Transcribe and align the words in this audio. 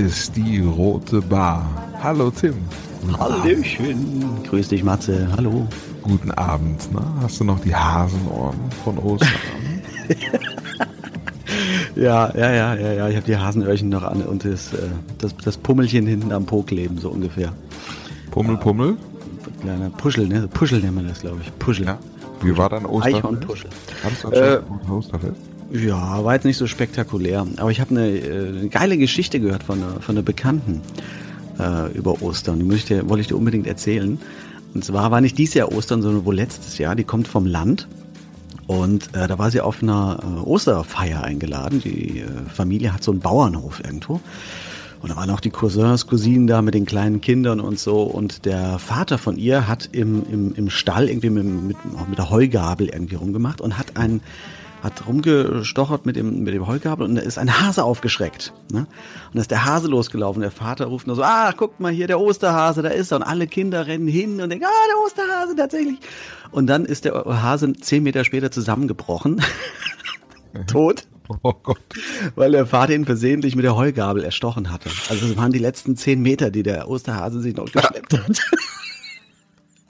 ist 0.00 0.34
die 0.36 0.60
Rote 0.60 1.20
Bar. 1.20 1.66
Hallo 2.02 2.30
Tim. 2.30 2.54
Hallöchen. 3.18 4.42
Grüß 4.48 4.68
dich 4.68 4.82
Matze. 4.82 5.28
Hallo. 5.36 5.66
Guten 6.02 6.30
Abend. 6.32 6.88
Na? 6.92 7.02
Hast 7.22 7.40
du 7.40 7.44
noch 7.44 7.60
die 7.60 7.74
Hasenohren 7.74 8.58
von 8.82 8.98
Ostern? 8.98 9.28
ja, 11.96 12.34
ja, 12.34 12.52
ja, 12.52 12.74
ja, 12.74 12.92
ja. 12.92 13.08
Ich 13.08 13.16
habe 13.16 13.26
die 13.26 13.36
Hasenöhrchen 13.36 13.90
noch 13.90 14.02
an 14.02 14.22
und 14.22 14.44
das, 14.44 14.72
äh, 14.72 14.78
das, 15.18 15.36
das 15.36 15.58
Pummelchen 15.58 16.06
hinten 16.06 16.32
am 16.32 16.46
Po 16.46 16.62
kleben, 16.62 16.98
so 16.98 17.10
ungefähr. 17.10 17.52
Pummel, 18.30 18.56
Pummel? 18.56 18.96
Kleiner 19.60 19.90
Puschel, 19.90 20.26
ne? 20.26 20.48
Puschel 20.48 20.80
nennen 20.80 20.96
wir 20.96 21.08
das, 21.08 21.20
glaube 21.20 21.40
ich. 21.42 21.58
Puschel. 21.58 21.86
Ja. 21.86 21.98
Wie 22.42 22.56
war 22.56 22.70
dein 22.70 22.86
Osterfest? 22.86 23.16
Eichhornpuschel. 23.16 23.70
Hattest 24.02 24.24
du 24.24 24.28
äh, 24.28 24.60
Osterfest? 24.90 25.40
Ja, 25.72 26.24
war 26.24 26.34
jetzt 26.34 26.44
nicht 26.44 26.56
so 26.56 26.66
spektakulär. 26.66 27.46
Aber 27.56 27.70
ich 27.70 27.80
habe 27.80 27.90
eine, 27.90 28.08
äh, 28.08 28.68
geile 28.68 28.96
Geschichte 28.96 29.38
gehört 29.38 29.62
von 29.62 29.82
einer, 29.82 30.00
von 30.00 30.16
einer 30.16 30.24
Bekannten 30.24 30.80
äh, 31.58 31.92
über 31.92 32.22
Ostern. 32.22 32.58
Die 32.58 32.64
möchte, 32.64 33.08
wollte 33.08 33.20
ich 33.20 33.28
dir 33.28 33.36
unbedingt 33.36 33.66
erzählen. 33.66 34.18
Und 34.74 34.84
zwar 34.84 35.10
war 35.10 35.20
nicht 35.20 35.38
dieses 35.38 35.54
Jahr 35.54 35.72
Ostern, 35.72 36.02
sondern 36.02 36.24
wohl 36.24 36.34
letztes 36.34 36.78
Jahr. 36.78 36.96
Die 36.96 37.04
kommt 37.04 37.28
vom 37.28 37.46
Land. 37.46 37.86
Und 38.66 39.14
äh, 39.14 39.28
da 39.28 39.38
war 39.38 39.50
sie 39.50 39.60
auf 39.60 39.82
einer 39.82 40.18
äh, 40.22 40.40
Osterfeier 40.40 41.22
eingeladen. 41.22 41.80
Die 41.80 42.20
äh, 42.20 42.26
Familie 42.52 42.92
hat 42.92 43.04
so 43.04 43.12
einen 43.12 43.20
Bauernhof 43.20 43.80
irgendwo. 43.84 44.20
Und 45.02 45.10
da 45.10 45.16
waren 45.16 45.30
auch 45.30 45.40
die 45.40 45.50
Cousins, 45.50 46.06
Cousinen 46.06 46.46
da 46.46 46.62
mit 46.62 46.74
den 46.74 46.84
kleinen 46.84 47.20
Kindern 47.20 47.60
und 47.60 47.78
so. 47.78 48.02
Und 48.02 48.44
der 48.44 48.78
Vater 48.78 49.18
von 49.18 49.36
ihr 49.36 49.66
hat 49.66 49.88
im, 49.92 50.24
im, 50.30 50.54
im 50.54 50.68
Stall 50.68 51.08
irgendwie 51.08 51.30
mit, 51.30 51.44
mit, 51.44 51.76
mit 52.08 52.18
der 52.18 52.30
Heugabel 52.30 52.88
irgendwie 52.88 53.14
rumgemacht 53.14 53.60
und 53.60 53.78
hat 53.78 53.96
einen 53.96 54.20
hat 54.82 55.06
rumgestochert 55.06 56.06
mit 56.06 56.16
dem, 56.16 56.42
mit 56.42 56.54
dem 56.54 56.66
Heugabel 56.66 57.06
und 57.06 57.14
da 57.14 57.22
ist 57.22 57.38
ein 57.38 57.60
Hase 57.60 57.84
aufgeschreckt. 57.84 58.52
Ne? 58.72 58.80
Und 58.80 59.34
da 59.34 59.40
ist 59.40 59.50
der 59.50 59.64
Hase 59.64 59.88
losgelaufen. 59.88 60.40
Der 60.40 60.50
Vater 60.50 60.86
ruft 60.86 61.06
nur 61.06 61.16
so, 61.16 61.22
ah, 61.22 61.52
guckt 61.52 61.80
mal 61.80 61.92
hier, 61.92 62.06
der 62.06 62.20
Osterhase, 62.20 62.82
da 62.82 62.88
ist 62.88 63.12
er. 63.12 63.18
Und 63.18 63.22
alle 63.22 63.46
Kinder 63.46 63.86
rennen 63.86 64.08
hin 64.08 64.40
und 64.40 64.48
denken, 64.50 64.64
ah, 64.64 64.86
der 64.88 64.98
Osterhase 65.04 65.56
tatsächlich. 65.56 65.98
Und 66.50 66.66
dann 66.66 66.84
ist 66.84 67.04
der 67.04 67.24
Hase 67.24 67.72
zehn 67.74 68.02
Meter 68.02 68.24
später 68.24 68.50
zusammengebrochen. 68.50 69.42
Tot. 70.66 71.06
Oh 71.42 71.52
Gott. 71.52 71.78
Weil 72.34 72.50
der 72.50 72.66
Vater 72.66 72.94
ihn 72.94 73.04
versehentlich 73.04 73.54
mit 73.54 73.64
der 73.64 73.76
Heugabel 73.76 74.24
erstochen 74.24 74.72
hatte. 74.72 74.90
Also 75.08 75.28
das 75.28 75.36
waren 75.36 75.52
die 75.52 75.60
letzten 75.60 75.96
zehn 75.96 76.20
Meter, 76.22 76.50
die 76.50 76.64
der 76.64 76.88
Osterhase 76.88 77.40
sich 77.40 77.54
noch 77.54 77.70
geschleppt 77.70 78.18
hat. 78.18 78.40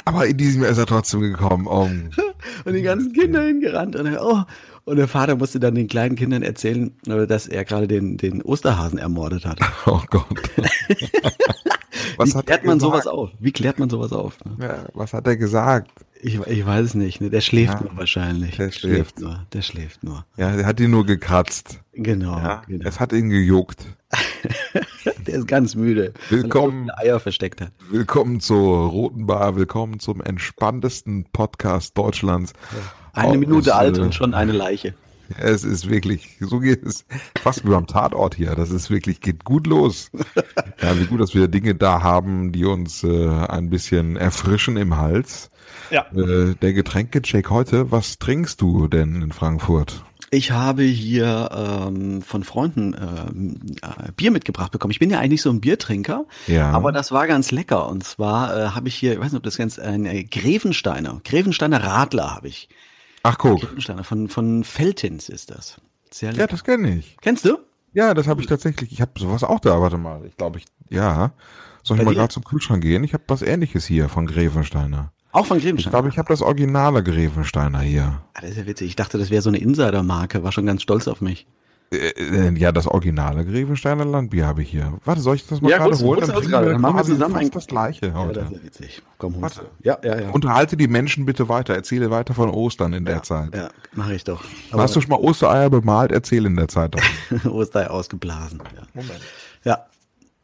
Aber 0.05 0.27
in 0.27 0.37
diesem 0.37 0.63
Jahr 0.63 0.73
ist 0.73 0.79
er 0.79 0.87
trotzdem 0.87 1.21
gekommen. 1.21 1.67
Oh. 1.67 1.89
Und 2.65 2.73
die 2.75 2.83
ganzen 2.83 3.13
Kinder 3.13 3.43
hingerannt. 3.43 3.97
Und, 3.97 4.19
oh. 4.19 4.43
Und 4.85 4.97
der 4.97 5.09
Vater 5.09 5.37
musste 5.37 5.61
dann 5.61 5.75
den 5.75 5.89
kleinen 5.89 6.17
Kindern 6.17 6.43
erzählen, 6.43 6.93
dass 7.05 7.47
er 7.47 7.65
gerade 7.65 7.89
den, 7.89 8.17
den 8.17 8.43
Osterhasen 8.43 8.99
ermordet 8.99 9.45
hat. 9.45 9.61
Oh 9.87 10.03
Gott. 10.11 10.27
was 12.17 12.35
Wie 12.35 12.43
klärt 12.43 12.65
man 12.65 12.81
sowas 12.81 13.07
auf? 13.07 13.31
Wie 13.41 13.51
klärt 13.51 13.79
man 13.79 13.89
sowas 13.89 14.13
auf? 14.13 14.37
Ja, 14.61 14.87
was 14.95 15.13
hat 15.13 15.27
er 15.27 15.37
gesagt? 15.37 15.91
Ich, 16.23 16.39
ich 16.39 16.67
weiß 16.67 16.87
es 16.87 16.95
nicht. 16.95 17.21
Ne? 17.21 17.31
Der 17.31 17.41
schläft 17.41 17.75
ja, 17.75 17.81
nur 17.81 17.97
wahrscheinlich. 17.97 18.57
Der 18.57 18.71
schläft. 18.71 19.19
schläft. 19.19 19.21
nur. 19.21 19.47
Der 19.53 19.63
schläft 19.63 20.05
nur. 20.05 20.27
Ja, 20.37 20.55
der 20.55 20.67
hat 20.67 20.79
ihn 20.81 20.91
nur 20.91 21.07
gekratzt. 21.07 21.81
Genau. 21.93 22.37
Ja, 22.37 22.63
genau. 22.67 22.87
Es 22.87 23.01
hat 23.01 23.13
ihn 23.13 23.31
gejuckt. 23.31 23.87
der 25.27 25.35
ist 25.35 25.49
ganz 25.49 25.75
müde. 25.75 26.13
Willkommen. 26.29 26.89
Weil 26.89 27.07
er 27.07 27.15
Eier 27.15 27.21
versteckt 27.21 27.61
hat. 27.63 27.73
Willkommen 27.91 28.41
zur 28.41 28.89
Roten 28.91 29.27
Bar. 29.27 29.57
Willkommen 29.57 29.99
zum 29.99 30.21
entspanntesten 30.21 31.25
Podcast 31.33 31.97
Deutschlands. 31.97 32.53
Eine 33.13 33.39
Minute 33.39 33.75
alt 33.75 33.99
und 33.99 34.15
schon 34.15 34.35
eine 34.35 34.53
Leiche. 34.53 34.95
Es 35.39 35.63
ist 35.63 35.89
wirklich, 35.89 36.37
so 36.41 36.59
geht 36.59 36.85
es 36.85 37.05
fast 37.41 37.65
wie 37.65 37.71
beim 37.71 37.87
Tatort 37.87 38.35
hier. 38.35 38.55
Das 38.57 38.71
ist 38.71 38.91
wirklich, 38.91 39.21
geht 39.21 39.45
gut 39.45 39.67
los. 39.67 40.11
Ja, 40.83 40.99
wie 40.99 41.05
gut, 41.05 41.21
dass 41.21 41.35
wir 41.35 41.47
Dinge 41.49 41.75
da 41.75 42.03
haben, 42.03 42.53
die 42.53 42.65
uns 42.65 43.05
äh, 43.05 43.29
ein 43.29 43.69
bisschen 43.69 44.17
erfrischen 44.17 44.79
im 44.79 44.97
Hals. 44.97 45.51
Ja. 45.91 46.07
Äh, 46.15 46.55
der 46.55 46.73
Getränkecheck 46.73 47.51
heute, 47.51 47.91
was 47.91 48.19
trinkst 48.19 48.63
du 48.63 48.89
denn 48.89 49.21
in 49.21 49.31
Frankfurt? 49.31 50.03
Ich 50.31 50.53
habe 50.53 50.85
hier 50.85 51.51
ähm, 51.53 52.23
von 52.23 52.45
Freunden 52.45 52.95
ähm, 52.95 53.61
äh, 53.83 54.11
Bier 54.13 54.31
mitgebracht 54.31 54.73
bekommen. 54.73 54.93
Ich 54.93 55.01
bin 55.01 55.11
ja 55.11 55.19
eigentlich 55.19 55.43
so 55.43 55.51
ein 55.51 55.61
Biertrinker, 55.61 56.25
ja. 56.47 56.71
aber 56.71 56.93
das 56.93 57.13
war 57.13 57.27
ganz 57.27 57.51
lecker. 57.51 57.89
Und 57.89 58.05
zwar 58.05 58.57
äh, 58.57 58.69
habe 58.71 58.89
ich 58.89 58.95
hier, 58.95 59.13
ich 59.13 59.19
weiß 59.19 59.33
nicht, 59.33 59.39
ob 59.39 59.43
das 59.43 59.59
ganz 59.59 59.79
ein 59.79 60.07
äh, 60.07 60.25
Grevensteiner, 60.25 61.21
Grevensteiner 61.25 61.83
Radler 61.83 62.35
habe 62.35 62.49
ich. 62.49 62.69
Ach 63.23 63.39
guck. 63.39 63.61
Grevensteiner 63.61 64.05
von 64.05 64.29
von 64.29 64.65
Feltins 64.65 65.29
ist 65.29 65.51
das. 65.51 65.81
Sehr 66.11 66.33
lecker. 66.33 66.43
Ja, 66.43 66.47
das 66.47 66.65
kenne 66.65 66.97
ich. 66.97 67.17
Kennst 67.21 67.45
du? 67.45 67.59
Ja, 67.93 68.15
das 68.15 68.27
habe 68.27 68.41
ich 68.41 68.47
tatsächlich. 68.47 68.93
Ich 68.93 69.01
habe 69.01 69.19
sowas 69.19 69.45
auch 69.45 69.61
da. 69.61 69.81
Warte 69.81 69.99
mal, 69.99 70.25
ich 70.25 70.37
glaube 70.37 70.59
ich. 70.59 70.65
Ja. 70.89 71.33
Soll 71.83 71.97
ich 71.97 72.05
Bei 72.05 72.11
mal 72.11 72.15
gerade 72.15 72.33
zum 72.33 72.45
Kühlschrank 72.45 72.83
gehen? 72.83 73.05
Ich 73.05 73.15
habe 73.15 73.25
was 73.29 73.43
Ähnliches 73.43 73.87
hier 73.87 74.09
von 74.09 74.27
Grevensteiner. 74.27 75.13
Auch 75.33 75.47
von 75.47 75.59
Grevensteiner? 75.59 75.79
Ich 75.79 75.91
glaube, 75.91 76.09
ich 76.09 76.19
habe 76.19 76.29
das 76.29 76.43
originale 76.43 77.03
Grevensteiner 77.03 77.81
hier. 77.81 78.23
Ah, 78.35 78.41
das 78.41 78.51
ist 78.51 78.57
ja 78.59 78.67
witzig. 78.67 78.89
Ich 78.89 78.97
dachte, 78.97 79.19
das 79.19 79.31
wäre 79.31 79.43
so 79.43 79.51
eine 79.51 79.59
Insider-Marke. 79.59 80.43
War 80.43 80.53
schon 80.53 80.67
ganz 80.67 80.83
stolz 80.83 81.09
auf 81.09 81.21
mich. 81.21 81.47
Äh, 81.93 81.97
äh, 81.97 82.53
ja, 82.57 82.71
das 82.71 82.87
originale 82.87 83.45
Grevensteiner 83.45 84.05
Landbier 84.05 84.47
habe 84.47 84.63
ich 84.63 84.71
hier. 84.71 84.93
Warte, 85.05 85.21
soll 85.21 85.35
ich 85.35 85.47
das 85.47 85.61
mal 85.61 85.71
ja, 85.71 85.79
gerade 85.79 85.99
holen? 85.99 86.21
Dann, 86.21 86.41
gerade. 86.43 86.71
dann 86.71 86.81
machen 86.81 86.99
wir 86.99 87.05
zusammen 87.05 87.35
fast 87.35 87.57
das 87.57 87.67
gleiche 87.67 88.15
heute. 88.15 88.41
Ja, 88.41 88.45
das 88.45 88.53
ist 88.53 88.65
witzig. 88.65 89.03
Komm, 89.19 89.43
Warte. 89.43 89.63
Ja, 89.83 89.99
ja, 90.05 90.21
ja. 90.21 90.31
Unterhalte 90.31 90.77
die 90.77 90.87
Menschen 90.87 91.27
bitte 91.27 91.49
weiter. 91.49 91.75
Erzähle 91.75 92.11
weiter 92.13 92.33
von 92.33 92.49
Ostern 92.49 92.93
in 92.93 93.05
ja, 93.07 93.15
der 93.15 93.23
Zeit. 93.25 93.55
Ja, 93.55 93.71
mache 93.93 94.15
ich 94.15 94.23
doch. 94.23 94.45
Aber 94.71 94.83
Hast 94.83 94.95
du 94.95 95.01
schon 95.01 95.11
mal 95.11 95.19
Ostereier 95.19 95.69
bemalt? 95.69 96.13
Erzähle 96.13 96.47
in 96.47 96.55
der 96.55 96.69
Zeit 96.69 96.95
doch. 96.95 97.45
Ostereier 97.51 97.91
ausgeblasen. 97.91 98.63
Ja. 98.77 98.83
Moment. 98.95 99.21
Ja, 99.65 99.87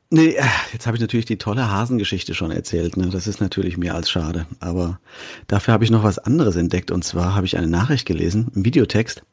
Nee, 0.09 0.37
jetzt 0.73 0.87
habe 0.87 0.97
ich 0.97 1.01
natürlich 1.01 1.27
die 1.27 1.37
tolle 1.37 1.69
Hasengeschichte 1.69 2.33
schon 2.35 2.53
erzählt. 2.53 2.97
Ne? 2.97 3.09
Das 3.09 3.27
ist 3.27 3.41
natürlich 3.41 3.77
mehr 3.77 3.97
als 3.97 4.09
schade. 4.09 4.47
Aber 4.61 5.01
dafür 5.49 5.75
habe 5.75 5.83
ich 5.83 5.91
noch 5.91 6.05
was 6.05 6.19
anderes 6.19 6.55
entdeckt. 6.55 6.93
Und 6.93 7.03
zwar 7.03 7.35
habe 7.35 7.47
ich 7.47 7.57
eine 7.57 7.67
Nachricht 7.67 8.07
gelesen, 8.07 8.53
einen 8.55 8.65
Videotext. 8.65 9.25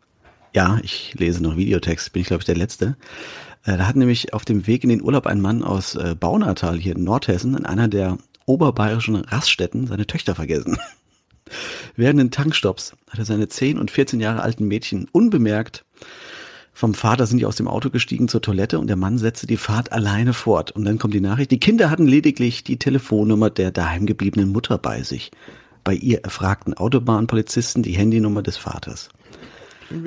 Ja, 0.54 0.80
ich 0.84 1.16
lese 1.18 1.42
noch 1.42 1.58
Videotext, 1.58 2.14
bin 2.14 2.22
ich 2.22 2.28
glaube 2.28 2.42
ich 2.42 2.46
der 2.46 2.56
Letzte. 2.56 2.96
Äh, 3.64 3.78
da 3.78 3.88
hat 3.88 3.96
nämlich 3.96 4.34
auf 4.34 4.46
dem 4.46 4.68
Weg 4.68 4.84
in 4.84 4.90
den 4.90 5.02
Urlaub 5.02 5.26
ein 5.28 5.42
Mann 5.42 5.64
aus 5.64 5.96
äh, 5.96 6.16
Baunatal 6.20 6.78
hier 6.78 6.96
in 6.96 7.04
Nordhessen 7.04 7.56
in 7.58 7.66
einer 7.66 7.88
der 7.88 8.18
oberbayerischen 8.46 9.16
Raststätten 9.16 9.88
seine 9.88 10.06
Töchter 10.06 10.36
vergessen. 10.36 10.78
Während 11.96 12.20
den 12.20 12.32
Tankstops 12.32 12.96
hat 13.10 13.20
er 13.20 13.26
seine 13.26 13.48
10 13.48 13.78
und 13.78 13.92
14 13.92 14.20
Jahre 14.20 14.42
alten 14.42 14.68
Mädchen 14.68 15.08
unbemerkt 15.12 15.86
vom 16.76 16.96
Vater 16.96 17.28
sind 17.28 17.38
die 17.38 17.46
aus 17.46 17.56
dem 17.56 17.68
Auto 17.68 17.92
gestiegen 17.92 18.28
zur 18.28 18.42
Toilette 18.42 18.80
und 18.80 18.88
der 18.88 18.96
Mann 18.96 19.20
setzte 19.20 19.46
die 19.46 19.58
Fahrt 19.58 19.92
alleine 19.92 20.34
fort. 20.34 20.72
Und 20.72 20.86
dann 20.86 20.98
kommt 20.98 21.14
die 21.14 21.22
Nachricht, 21.22 21.52
die 21.52 21.60
Kinder 21.60 21.92
hatten 21.92 22.08
lediglich 22.08 22.64
die 22.64 22.80
Telefonnummer 22.80 23.52
der 23.52 23.72
daheim 23.72 24.08
gebliebenen 24.08 24.52
Mutter 24.52 24.80
bei 24.80 25.04
sich. 25.04 25.32
Bei 25.84 25.94
ihr 25.94 26.24
erfragten 26.24 26.74
Autobahnpolizisten 26.74 27.84
die 27.84 27.94
Handynummer 27.94 28.42
des 28.42 28.58
Vaters. 28.58 29.10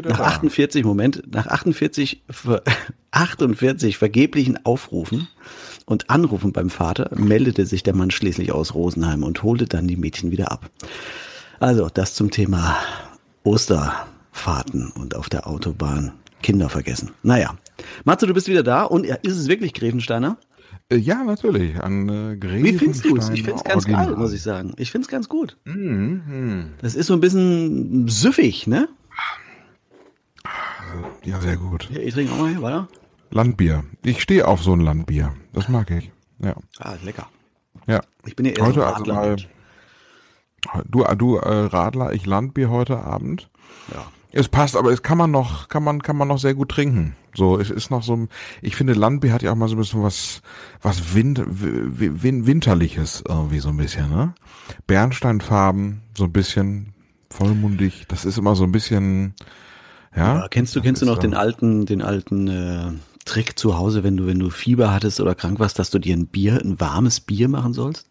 Nach 0.05 0.21
48, 0.21 0.85
Moment, 0.85 1.23
nach 1.33 1.47
48, 1.47 2.23
48 3.11 3.97
vergeblichen 3.99 4.65
Aufrufen 4.65 5.29
und 5.85 6.11
Anrufen 6.11 6.53
beim 6.53 6.71
Vater 6.71 7.11
meldete 7.17 7.67
sich 7.67 7.83
der 7.83 7.95
Mann 7.95 8.11
schließlich 8.11 8.53
aus 8.53 8.75
Rosenheim 8.75 9.23
und 9.23 9.43
holte 9.43 9.67
dann 9.67 9.87
die 9.87 9.97
Mädchen 9.97 10.31
wieder 10.31 10.51
ab. 10.51 10.71
Also, 11.61 11.89
das 11.93 12.15
zum 12.15 12.31
Thema 12.31 12.77
Osterfahrten 13.45 14.91
und 14.91 15.15
auf 15.15 15.29
der 15.29 15.47
Autobahn 15.47 16.13
Kinder 16.43 16.69
vergessen. 16.69 17.11
Naja. 17.23 17.57
Matze, 18.05 18.27
du 18.27 18.35
bist 18.35 18.49
wieder 18.49 18.63
da 18.63 18.83
und 18.85 19.05
ist 19.07 19.37
es 19.37 19.49
wirklich 19.49 19.73
Grevensteiner? 19.75 20.39
Äh, 20.89 20.97
ja, 20.97 21.25
natürlich. 21.25 21.81
An 21.81 22.09
äh, 22.09 22.37
Wie 22.63 22.73
findest 22.75 23.05
du 23.05 23.17
es? 23.17 23.29
Ich 23.31 23.43
finde 23.43 23.57
es 23.59 23.65
ganz 23.65 23.85
Original. 23.85 24.07
geil, 24.07 24.17
muss 24.17 24.33
ich 24.33 24.43
sagen. 24.43 24.73
Ich 24.77 24.91
finde 24.91 25.07
es 25.07 25.09
ganz 25.11 25.29
gut. 25.29 25.57
Mm, 25.65 26.19
Das 26.81 26.95
ist 26.95 27.07
so 27.07 27.15
ein 27.15 27.21
bisschen 27.21 28.07
süffig, 28.09 28.67
ne? 28.67 28.89
Ja, 31.25 31.41
sehr 31.41 31.57
gut. 31.57 31.91
Ich 31.91 32.15
trinke 32.15 32.33
auch 32.33 32.39
mal 32.39 32.51
hier, 32.51 32.63
weiter. 32.63 32.89
Landbier. 33.31 33.85
Ich 34.03 34.23
stehe 34.23 34.47
auf 34.47 34.63
so 34.63 34.73
ein 34.73 34.81
Landbier. 34.81 35.35
Das 35.53 35.69
mag 35.69 35.91
ich. 35.91 36.11
Ja. 36.39 36.55
Ah, 36.79 36.95
lecker. 37.03 37.29
Ja. 37.87 38.01
Ich 38.25 38.37
bin 38.37 38.47
ja 38.47 38.53
eher 38.53 38.67
heute 38.67 38.81
so 38.81 38.87
Radler. 38.87 39.19
Also 39.19 39.47
mal, 40.75 40.85
du, 40.89 41.05
du 41.17 41.37
äh, 41.37 41.49
Radler, 41.49 42.13
ich 42.13 42.27
Landbier 42.27 42.71
heute 42.71 42.99
Abend. 42.99 43.51
Ja. 43.93 44.07
Es 44.33 44.49
passt, 44.49 44.77
aber 44.77 44.93
es 44.93 45.03
kann 45.03 45.17
man 45.17 45.31
noch, 45.31 45.69
kann 45.69 45.83
man, 45.83 46.03
kann 46.03 46.17
man 46.17 46.29
noch 46.29 46.39
sehr 46.39 46.55
gut 46.55 46.71
trinken. 46.71 47.17
So, 47.35 47.59
es 47.59 47.71
ist 47.71 47.91
noch 47.91 48.03
so, 48.03 48.29
ich 48.61 48.77
finde, 48.77 48.93
Landbier 48.93 49.33
hat 49.33 49.43
ja 49.43 49.53
auch 49.53 49.57
mal 49.57 49.69
so 49.69 49.77
ein 49.77 49.79
bisschen 49.79 50.03
was, 50.03 50.43
was 50.83 51.15
Wind, 51.15 51.43
Win, 51.47 52.47
Winterliches 52.47 53.25
irgendwie 53.27 53.61
so 53.61 53.71
ein 53.71 53.77
bisschen, 53.77 54.11
ne? 54.11 54.35
Bernsteinfarben, 54.87 56.03
so 56.15 56.25
ein 56.25 56.33
bisschen 56.33 56.93
vollmundig. 57.31 58.07
Das 58.09 58.25
ist 58.25 58.37
immer 58.37 58.57
so 58.57 58.65
ein 58.65 58.73
bisschen, 58.73 59.35
ja. 60.17 60.41
ja 60.41 60.49
kennst 60.49 60.75
du, 60.75 60.81
kennst 60.81 61.03
du 61.03 61.07
noch 61.07 61.19
den 61.19 61.35
alten, 61.35 61.87
den 61.87 62.03
alten, 62.03 62.49
äh, 62.49 62.93
Trick 63.27 63.59
zu 63.59 63.77
Hause, 63.77 64.05
wenn 64.05 64.17
du, 64.17 64.27
wenn 64.27 64.39
du 64.39 64.49
Fieber 64.51 64.93
hattest 64.93 65.21
oder 65.21 65.35
krank 65.35 65.59
warst, 65.59 65.79
dass 65.79 65.91
du 65.91 65.99
dir 65.99 66.17
ein 66.17 66.27
Bier, 66.27 66.61
ein 66.63 66.81
warmes 66.81 67.21
Bier 67.21 67.49
machen 67.49 67.75
sollst? 67.75 68.07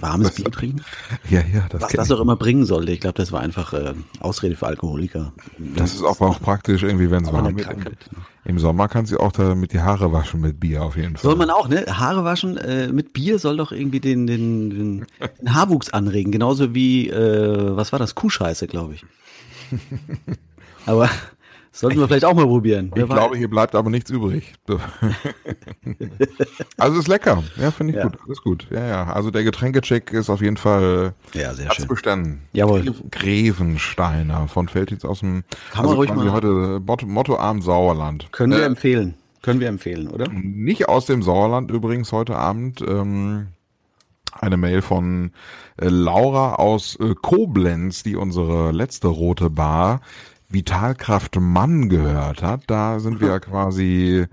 Warmes 0.00 0.32
Bier 0.32 0.50
trinken? 0.50 0.84
Ja, 1.30 1.40
ja. 1.40 1.66
Das 1.70 1.82
Was 1.82 1.92
das 1.92 2.10
auch 2.10 2.20
immer 2.20 2.36
bringen 2.36 2.64
sollte. 2.64 2.92
Ich 2.92 3.00
glaube, 3.00 3.14
das 3.14 3.32
war 3.32 3.40
einfach 3.40 3.72
äh, 3.72 3.94
Ausrede 4.20 4.56
für 4.56 4.66
Alkoholiker. 4.66 5.32
Das, 5.58 5.94
ist 5.94 6.02
auch, 6.02 6.20
auch 6.20 6.40
praktisch 6.40 6.82
irgendwie, 6.82 7.10
wenn 7.10 7.24
es 7.24 7.32
warm 7.32 7.56
wird. 7.56 7.68
Im, 7.68 7.96
Im 8.44 8.58
Sommer 8.58 8.88
kannst 8.88 9.12
du 9.12 9.18
auch 9.18 9.32
da 9.32 9.54
mit 9.54 9.72
die 9.72 9.80
Haare 9.80 10.12
waschen 10.12 10.40
mit 10.40 10.60
Bier 10.60 10.82
auf 10.82 10.96
jeden 10.96 11.16
Fall. 11.16 11.22
Soll 11.22 11.36
man 11.36 11.50
auch, 11.50 11.68
ne? 11.68 11.84
Haare 11.88 12.24
waschen 12.24 12.56
äh, 12.58 12.88
mit 12.88 13.12
Bier 13.12 13.38
soll 13.38 13.56
doch 13.56 13.72
irgendwie 13.72 14.00
den, 14.00 14.26
den, 14.26 14.70
den, 14.70 15.06
den 15.40 15.54
Haarwuchs 15.54 15.90
anregen. 15.90 16.30
Genauso 16.30 16.74
wie, 16.74 17.08
äh, 17.08 17.76
was 17.76 17.92
war 17.92 17.98
das? 17.98 18.14
Kuhscheiße, 18.14 18.66
glaube 18.66 18.94
ich. 18.94 19.04
Aber 20.88 21.10
Sollten 21.70 22.00
wir 22.00 22.08
vielleicht 22.08 22.24
auch 22.24 22.34
mal 22.34 22.46
probieren. 22.46 22.90
Ich 22.96 23.06
glaube, 23.06 23.36
hier 23.36 23.48
bleibt 23.48 23.76
aber 23.76 23.88
nichts 23.88 24.10
übrig. 24.10 24.54
also 26.76 26.98
ist 26.98 27.06
lecker. 27.06 27.44
Ja, 27.56 27.70
finde 27.70 27.92
ich 27.92 27.98
ja. 27.98 28.04
gut. 28.08 28.18
Ist 28.28 28.42
gut. 28.42 28.66
Ja, 28.70 28.84
ja. 28.84 29.12
Also 29.12 29.30
der 29.30 29.44
Getränkecheck 29.44 30.12
ist 30.12 30.28
auf 30.28 30.40
jeden 30.40 30.56
Fall 30.56 31.14
ja, 31.34 31.54
sehr 31.54 31.72
schön. 31.72 31.86
bestanden. 31.86 32.42
Jawohl. 32.52 32.92
Grevensteiner 33.12 34.48
von 34.48 34.66
Felddienst 34.66 35.04
aus 35.04 35.20
dem 35.20 35.44
Kann 35.70 35.84
also 35.84 35.90
man 35.90 35.96
ruhig 35.98 36.12
mal. 36.12 36.32
heute 36.32 36.80
Motto, 36.84 37.06
Mottoabend 37.06 37.62
Sauerland. 37.62 38.32
Können 38.32 38.54
wir 38.54 38.62
äh, 38.62 38.66
empfehlen. 38.66 39.14
Können 39.42 39.60
wir 39.60 39.68
empfehlen, 39.68 40.08
oder? 40.08 40.26
Nicht 40.32 40.88
aus 40.88 41.06
dem 41.06 41.22
Sauerland 41.22 41.70
übrigens 41.70 42.10
heute 42.10 42.34
Abend. 42.34 42.80
Ähm, 42.80 43.48
eine 44.32 44.56
Mail 44.56 44.82
von 44.82 45.30
äh, 45.76 45.88
Laura 45.88 46.56
aus 46.56 46.96
äh, 46.96 47.14
Koblenz, 47.14 48.02
die 48.02 48.16
unsere 48.16 48.72
letzte 48.72 49.06
rote 49.06 49.48
Bar 49.48 50.00
Vitalkraft 50.48 51.36
Mann 51.38 51.88
gehört 51.88 52.42
hat, 52.42 52.62
da 52.66 53.00
sind 53.00 53.20
wir 53.20 53.40
quasi, 53.40 54.26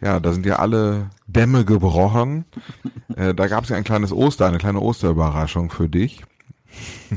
ja, 0.00 0.20
da 0.20 0.32
sind 0.32 0.46
ja 0.46 0.56
alle 0.56 1.10
Dämme 1.26 1.64
gebrochen. 1.64 2.44
Äh, 3.16 3.34
da 3.34 3.46
gab 3.46 3.64
es 3.64 3.70
ja 3.70 3.76
ein 3.76 3.84
kleines 3.84 4.12
Oster, 4.12 4.46
eine 4.46 4.58
kleine 4.58 4.80
Osterüberraschung 4.80 5.70
für 5.70 5.88
dich. 5.88 6.24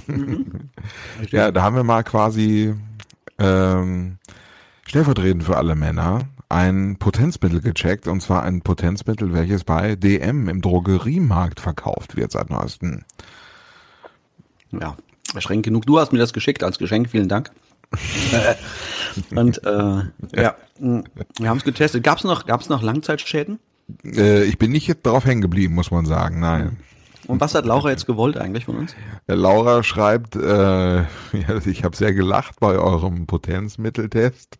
Mhm. 0.07 0.69
ja, 1.29 1.51
da 1.51 1.61
haben 1.61 1.75
wir 1.75 1.83
mal 1.83 2.03
quasi 2.03 2.73
ähm, 3.39 4.17
stellvertretend 4.85 5.43
für 5.43 5.57
alle 5.57 5.75
Männer 5.75 6.21
ein 6.49 6.97
Potenzmittel 6.97 7.61
gecheckt, 7.61 8.07
und 8.07 8.21
zwar 8.21 8.43
ein 8.43 8.61
Potenzmittel, 8.61 9.33
welches 9.33 9.63
bei 9.63 9.95
DM 9.95 10.49
im 10.49 10.61
Drogeriemarkt 10.61 11.59
verkauft 11.59 12.15
wird 12.15 12.31
seit 12.31 12.51
neuestem. 12.51 13.03
Ja, 14.71 14.95
erschreckend 15.33 15.65
genug. 15.65 15.85
Du 15.85 15.99
hast 15.99 16.13
mir 16.13 16.19
das 16.19 16.33
geschickt 16.33 16.63
als 16.63 16.77
Geschenk, 16.77 17.09
vielen 17.09 17.27
Dank. 17.27 17.51
und 19.35 19.63
äh, 19.63 20.41
ja, 20.41 20.55
wir 20.79 21.49
haben 21.49 21.57
es 21.57 21.63
getestet. 21.63 22.03
Gab 22.03 22.17
es 22.17 22.23
noch, 22.23 22.45
gab's 22.45 22.69
noch 22.69 22.81
Langzeitschäden? 22.81 23.59
Äh, 24.05 24.45
ich 24.45 24.57
bin 24.57 24.71
nicht 24.71 24.87
jetzt 24.87 25.05
darauf 25.05 25.25
hängen 25.25 25.41
geblieben, 25.41 25.75
muss 25.75 25.91
man 25.91 26.05
sagen. 26.05 26.39
Nein. 26.39 26.77
Und 27.27 27.39
was 27.39 27.55
hat 27.55 27.65
Laura 27.65 27.89
jetzt 27.89 28.05
gewollt 28.05 28.37
eigentlich 28.37 28.65
von 28.65 28.75
uns? 28.75 28.93
Laura 29.27 29.83
schreibt, 29.83 30.35
äh, 30.35 30.97
ja, 30.97 31.05
ich 31.65 31.83
habe 31.83 31.95
sehr 31.95 32.13
gelacht 32.13 32.59
bei 32.59 32.77
eurem 32.77 33.27
Potenzmitteltest, 33.27 34.59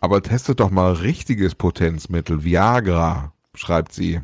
aber 0.00 0.22
testet 0.22 0.60
doch 0.60 0.70
mal 0.70 0.94
richtiges 0.94 1.54
Potenzmittel, 1.54 2.44
Viagra, 2.44 3.32
schreibt 3.54 3.92
sie. 3.92 4.20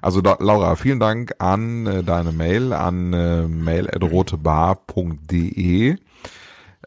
Also 0.00 0.20
da, 0.20 0.38
Laura, 0.40 0.74
vielen 0.74 0.98
Dank 0.98 1.34
an 1.38 1.86
äh, 1.86 2.02
deine 2.02 2.32
Mail 2.32 2.72
an 2.72 3.12
äh, 3.12 3.46
mail@rotebar.de. 3.46 5.96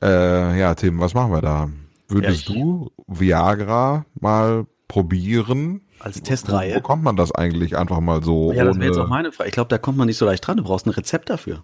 Äh, 0.06 0.60
ja, 0.60 0.76
Tim, 0.76 1.00
was 1.00 1.16
machen 1.16 1.32
wir 1.32 1.42
da? 1.42 1.70
Würdest 2.08 2.50
ja, 2.50 2.56
du 2.56 2.92
Viagra 3.08 4.06
mal 4.20 4.68
probieren? 4.88 5.82
Als 6.00 6.22
Testreihe. 6.22 6.76
Wo 6.76 6.82
kommt 6.82 7.04
man 7.04 7.16
das 7.16 7.32
eigentlich 7.32 7.76
einfach 7.76 8.00
mal 8.00 8.24
so? 8.24 8.54
Ja, 8.54 8.66
das 8.66 8.78
wäre 8.78 8.88
jetzt 8.88 9.00
auch 9.00 9.08
meine 9.08 9.32
Frage. 9.32 9.50
Ich 9.50 9.54
glaube, 9.54 9.70
da 9.70 9.80
kommt 9.80 9.98
man 9.98 10.06
nicht 10.06 10.18
so 10.18 10.26
leicht 10.26 10.46
dran. 10.46 10.58
Du 10.58 10.64
brauchst 10.64 10.86
ein 10.86 10.92
Rezept 10.92 11.30
dafür. 11.32 11.64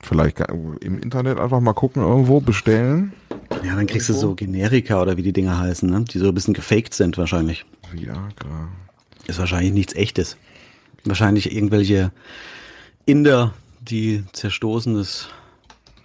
Vielleicht 0.00 0.40
im 0.40 0.98
Internet 1.00 1.38
einfach 1.38 1.60
mal 1.60 1.72
gucken, 1.72 2.02
irgendwo 2.02 2.40
bestellen. 2.40 3.12
Ja, 3.64 3.74
dann 3.74 3.86
kriegst 3.86 4.08
irgendwo. 4.08 4.26
du 4.26 4.30
so 4.30 4.34
Generika 4.36 5.00
oder 5.00 5.16
wie 5.16 5.22
die 5.22 5.32
Dinger 5.32 5.58
heißen, 5.58 5.88
ne? 5.88 6.04
die 6.04 6.18
so 6.18 6.28
ein 6.28 6.34
bisschen 6.34 6.54
gefaked 6.54 6.94
sind 6.94 7.18
wahrscheinlich. 7.18 7.64
Viagra. 7.90 8.68
Ist 9.26 9.38
wahrscheinlich 9.38 9.72
nichts 9.72 9.94
echtes. 9.94 10.36
Wahrscheinlich 11.04 11.54
irgendwelche 11.54 12.12
Inder, 13.06 13.54
die 13.80 14.24
zerstoßenes 14.32 15.28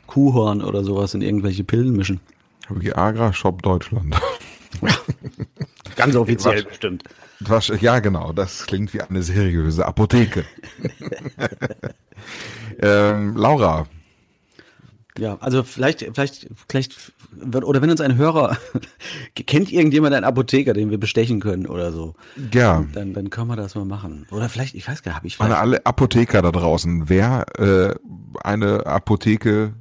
Kuhhorn 0.08 0.62
oder 0.62 0.84
sowas 0.84 1.14
in 1.14 1.22
irgendwelche 1.22 1.64
Pillen 1.64 1.96
mischen. 1.96 2.20
Viagra 2.70 3.34
Shop 3.34 3.62
Deutschland. 3.62 4.16
Ganz 5.96 6.16
offiziell 6.16 6.64
bestimmt. 6.64 7.04
Ja, 7.82 8.00
genau. 8.00 8.34
Das 8.34 8.66
klingt 8.66 8.94
wie 8.94 9.02
eine 9.02 9.24
seriöse 9.24 9.86
Apotheke. 9.86 10.44
ähm, 12.82 13.36
Laura. 13.36 13.88
Ja, 15.18 15.38
also 15.40 15.64
vielleicht, 15.64 16.08
vielleicht, 16.14 16.48
vielleicht, 16.68 17.14
oder 17.44 17.82
wenn 17.82 17.90
uns 17.90 18.02
ein 18.02 18.18
Hörer, 18.18 18.58
kennt 19.36 19.72
irgendjemand 19.72 20.14
einen 20.14 20.26
Apotheker, 20.26 20.74
den 20.74 20.92
wir 20.92 21.00
bestechen 21.00 21.40
können 21.40 21.66
oder 21.66 21.92
so? 21.92 22.14
Ja. 22.54 22.86
Dann, 22.94 23.14
dann 23.14 23.30
können 23.32 23.48
wir 23.48 23.56
das 23.56 23.74
mal 23.74 23.86
machen. 23.86 24.28
Oder 24.32 24.48
vielleicht, 24.50 24.76
ich 24.76 24.88
weiß 24.88 25.02
gar 25.02 25.12
nicht, 25.12 25.18
habe 25.18 25.28
ich. 25.28 25.42
An 25.42 25.52
alle 25.52 25.86
Apotheker 25.86 26.42
da 26.42 26.52
draußen, 26.52 27.10
wer 27.10 27.46
äh, 27.58 27.96
eine 28.44 28.86
Apotheke 28.86 29.74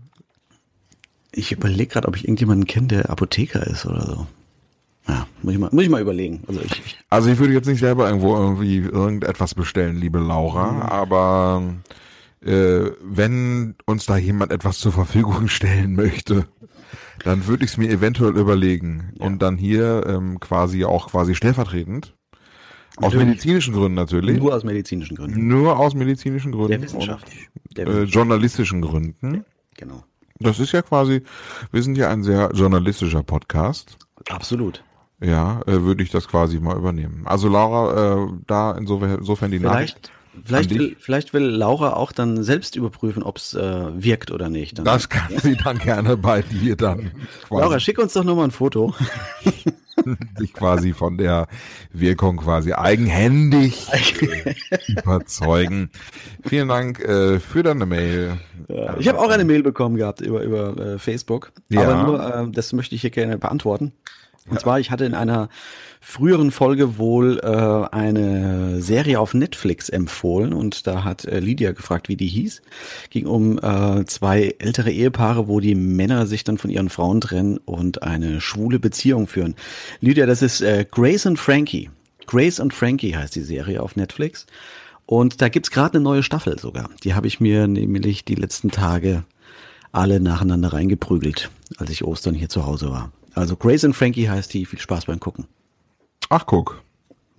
ich 1.36 1.52
überlege 1.52 1.86
gerade, 1.86 2.08
ob 2.08 2.16
ich 2.16 2.24
irgendjemanden 2.24 2.66
kenne, 2.66 2.88
der 2.88 3.10
Apotheker 3.10 3.66
ist 3.66 3.86
oder 3.86 4.06
so. 4.06 4.26
Ja, 5.08 5.26
muss 5.42 5.52
ich 5.52 5.60
mal, 5.60 5.70
muss 5.70 5.84
ich 5.84 5.90
mal 5.90 6.00
überlegen. 6.00 6.42
Also 6.48 6.60
ich, 6.62 6.72
ich, 6.84 6.98
also 7.10 7.30
ich 7.30 7.38
würde 7.38 7.52
jetzt 7.52 7.66
nicht 7.66 7.78
selber 7.78 8.08
irgendwo 8.08 8.34
irgendwie 8.34 8.78
irgendetwas 8.78 9.54
bestellen, 9.54 9.96
liebe 9.96 10.18
Laura, 10.18 10.72
mhm. 10.72 10.82
aber 10.82 11.74
äh, 12.40 12.90
wenn 13.02 13.76
uns 13.84 14.06
da 14.06 14.16
jemand 14.16 14.50
etwas 14.50 14.78
zur 14.78 14.92
Verfügung 14.92 15.48
stellen 15.48 15.94
möchte, 15.94 16.46
dann 17.22 17.46
würde 17.46 17.64
ich 17.64 17.72
es 17.72 17.76
mir 17.76 17.90
eventuell 17.90 18.36
überlegen 18.36 19.12
ja. 19.18 19.26
und 19.26 19.40
dann 19.42 19.56
hier 19.56 20.04
ähm, 20.06 20.40
quasi 20.40 20.84
auch 20.84 21.10
quasi 21.10 21.34
stellvertretend. 21.34 22.14
Aus 22.96 23.12
natürlich. 23.12 23.26
medizinischen 23.26 23.74
Gründen 23.74 23.94
natürlich. 23.94 24.38
Nur 24.38 24.54
aus 24.54 24.64
medizinischen 24.64 25.16
Gründen. 25.16 25.46
Nur 25.46 25.78
aus 25.78 25.94
medizinischen 25.94 26.50
Gründen. 26.50 26.70
Der 26.70 26.82
Wissenschaft. 26.82 27.26
Und, 27.26 27.76
Der 27.76 27.86
Wissenschaft. 27.86 28.08
Äh, 28.08 28.14
journalistischen 28.14 28.80
Gründen. 28.80 29.44
Genau. 29.76 30.02
Das 30.38 30.58
ist 30.58 30.72
ja 30.72 30.82
quasi, 30.82 31.22
wir 31.72 31.82
sind 31.82 31.96
ja 31.96 32.10
ein 32.10 32.22
sehr 32.22 32.50
journalistischer 32.52 33.22
Podcast. 33.22 33.96
Absolut. 34.28 34.82
Ja, 35.20 35.62
äh, 35.62 35.82
würde 35.82 36.02
ich 36.02 36.10
das 36.10 36.28
quasi 36.28 36.60
mal 36.60 36.76
übernehmen. 36.76 37.22
Also 37.26 37.48
Laura, 37.48 38.24
äh, 38.24 38.28
da 38.46 38.72
insofern, 38.72 39.18
insofern 39.18 39.50
die 39.50 39.58
vielleicht, 39.58 39.96
Nachricht. 39.96 40.12
Vielleicht 40.44 40.70
will, 40.70 40.96
vielleicht 40.98 41.32
will 41.32 41.44
Laura 41.44 41.94
auch 41.94 42.12
dann 42.12 42.42
selbst 42.42 42.76
überprüfen, 42.76 43.22
ob 43.22 43.38
es 43.38 43.54
äh, 43.54 44.02
wirkt 44.02 44.30
oder 44.30 44.48
nicht. 44.48 44.78
Dann 44.78 44.84
das 44.84 45.08
kann 45.08 45.36
sie 45.38 45.56
dann 45.56 45.78
gerne 45.78 46.16
bei 46.16 46.42
dir 46.42 46.76
dann. 46.76 47.12
Quasi. 47.48 47.62
Laura, 47.62 47.80
schick 47.80 47.98
uns 47.98 48.12
doch 48.12 48.24
nochmal 48.24 48.44
ein 48.46 48.50
Foto. 48.50 48.94
sich 50.38 50.52
quasi 50.52 50.92
von 50.92 51.18
der 51.18 51.48
Wirkung 51.92 52.36
quasi 52.36 52.72
eigenhändig 52.72 53.86
überzeugen. 54.88 55.90
Vielen 56.44 56.68
Dank 56.68 57.00
äh, 57.00 57.40
für 57.40 57.62
deine 57.62 57.86
Mail. 57.86 58.38
Ja, 58.68 58.96
ich 58.98 59.08
habe 59.08 59.18
auch 59.18 59.30
eine 59.30 59.44
Mail 59.44 59.62
bekommen 59.62 59.96
gehabt 59.96 60.20
über, 60.20 60.42
über 60.42 60.76
äh, 60.76 60.98
Facebook. 60.98 61.52
Ja. 61.68 61.82
Aber 61.82 62.02
nur, 62.02 62.34
äh, 62.48 62.50
das 62.50 62.72
möchte 62.72 62.94
ich 62.94 63.00
hier 63.00 63.10
gerne 63.10 63.38
beantworten. 63.38 63.92
Und 64.48 64.60
zwar, 64.60 64.78
ich 64.78 64.90
hatte 64.90 65.04
in 65.04 65.14
einer 65.14 65.48
früheren 66.08 66.52
Folge 66.52 66.98
wohl 66.98 67.40
äh, 67.42 67.94
eine 67.94 68.80
Serie 68.80 69.18
auf 69.18 69.34
Netflix 69.34 69.88
empfohlen 69.88 70.52
und 70.52 70.86
da 70.86 71.02
hat 71.02 71.24
äh, 71.24 71.40
Lydia 71.40 71.72
gefragt, 71.72 72.08
wie 72.08 72.16
die 72.16 72.28
hieß. 72.28 72.62
Ging 73.10 73.26
um 73.26 73.58
äh, 73.58 74.04
zwei 74.06 74.54
ältere 74.60 74.92
Ehepaare, 74.92 75.48
wo 75.48 75.58
die 75.58 75.74
Männer 75.74 76.26
sich 76.26 76.44
dann 76.44 76.58
von 76.58 76.70
ihren 76.70 76.90
Frauen 76.90 77.20
trennen 77.20 77.58
und 77.58 78.04
eine 78.04 78.40
schwule 78.40 78.78
Beziehung 78.78 79.26
führen. 79.26 79.56
Lydia, 80.00 80.26
das 80.26 80.42
ist 80.42 80.60
äh, 80.60 80.86
Grace 80.88 81.26
und 81.26 81.38
Frankie. 81.38 81.90
Grace 82.26 82.60
und 82.60 82.72
Frankie 82.72 83.16
heißt 83.16 83.34
die 83.34 83.42
Serie 83.42 83.82
auf 83.82 83.96
Netflix. 83.96 84.46
Und 85.06 85.42
da 85.42 85.48
gibt's 85.48 85.72
gerade 85.72 85.98
eine 85.98 86.04
neue 86.04 86.22
Staffel 86.22 86.56
sogar. 86.60 86.88
Die 87.02 87.14
habe 87.14 87.26
ich 87.26 87.40
mir 87.40 87.66
nämlich 87.66 88.24
die 88.24 88.36
letzten 88.36 88.70
Tage 88.70 89.24
alle 89.90 90.20
nacheinander 90.20 90.72
reingeprügelt, 90.72 91.50
als 91.78 91.90
ich 91.90 92.04
Ostern 92.04 92.36
hier 92.36 92.48
zu 92.48 92.64
Hause 92.64 92.90
war. 92.90 93.10
Also 93.34 93.56
Grace 93.56 93.82
und 93.82 93.94
Frankie 93.94 94.28
heißt 94.28 94.54
die. 94.54 94.66
Viel 94.66 94.78
Spaß 94.78 95.06
beim 95.06 95.18
Gucken. 95.18 95.46
Ach, 96.28 96.46
guck. 96.46 96.82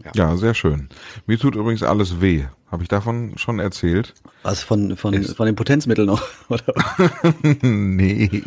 Ja. 0.03 0.11
ja, 0.13 0.37
sehr 0.37 0.53
schön. 0.53 0.89
Mir 1.25 1.39
tut 1.39 1.55
übrigens 1.55 1.83
alles 1.83 2.21
weh. 2.21 2.45
Habe 2.71 2.83
ich 2.83 2.89
davon 2.89 3.37
schon 3.37 3.59
erzählt? 3.59 4.13
Was 4.43 4.61
von, 4.61 4.95
von, 4.95 5.23
von 5.23 5.45
den 5.45 5.55
Potenzmitteln 5.55 6.07
noch? 6.07 6.21
Oder? 6.49 6.63
nee. 7.61 8.43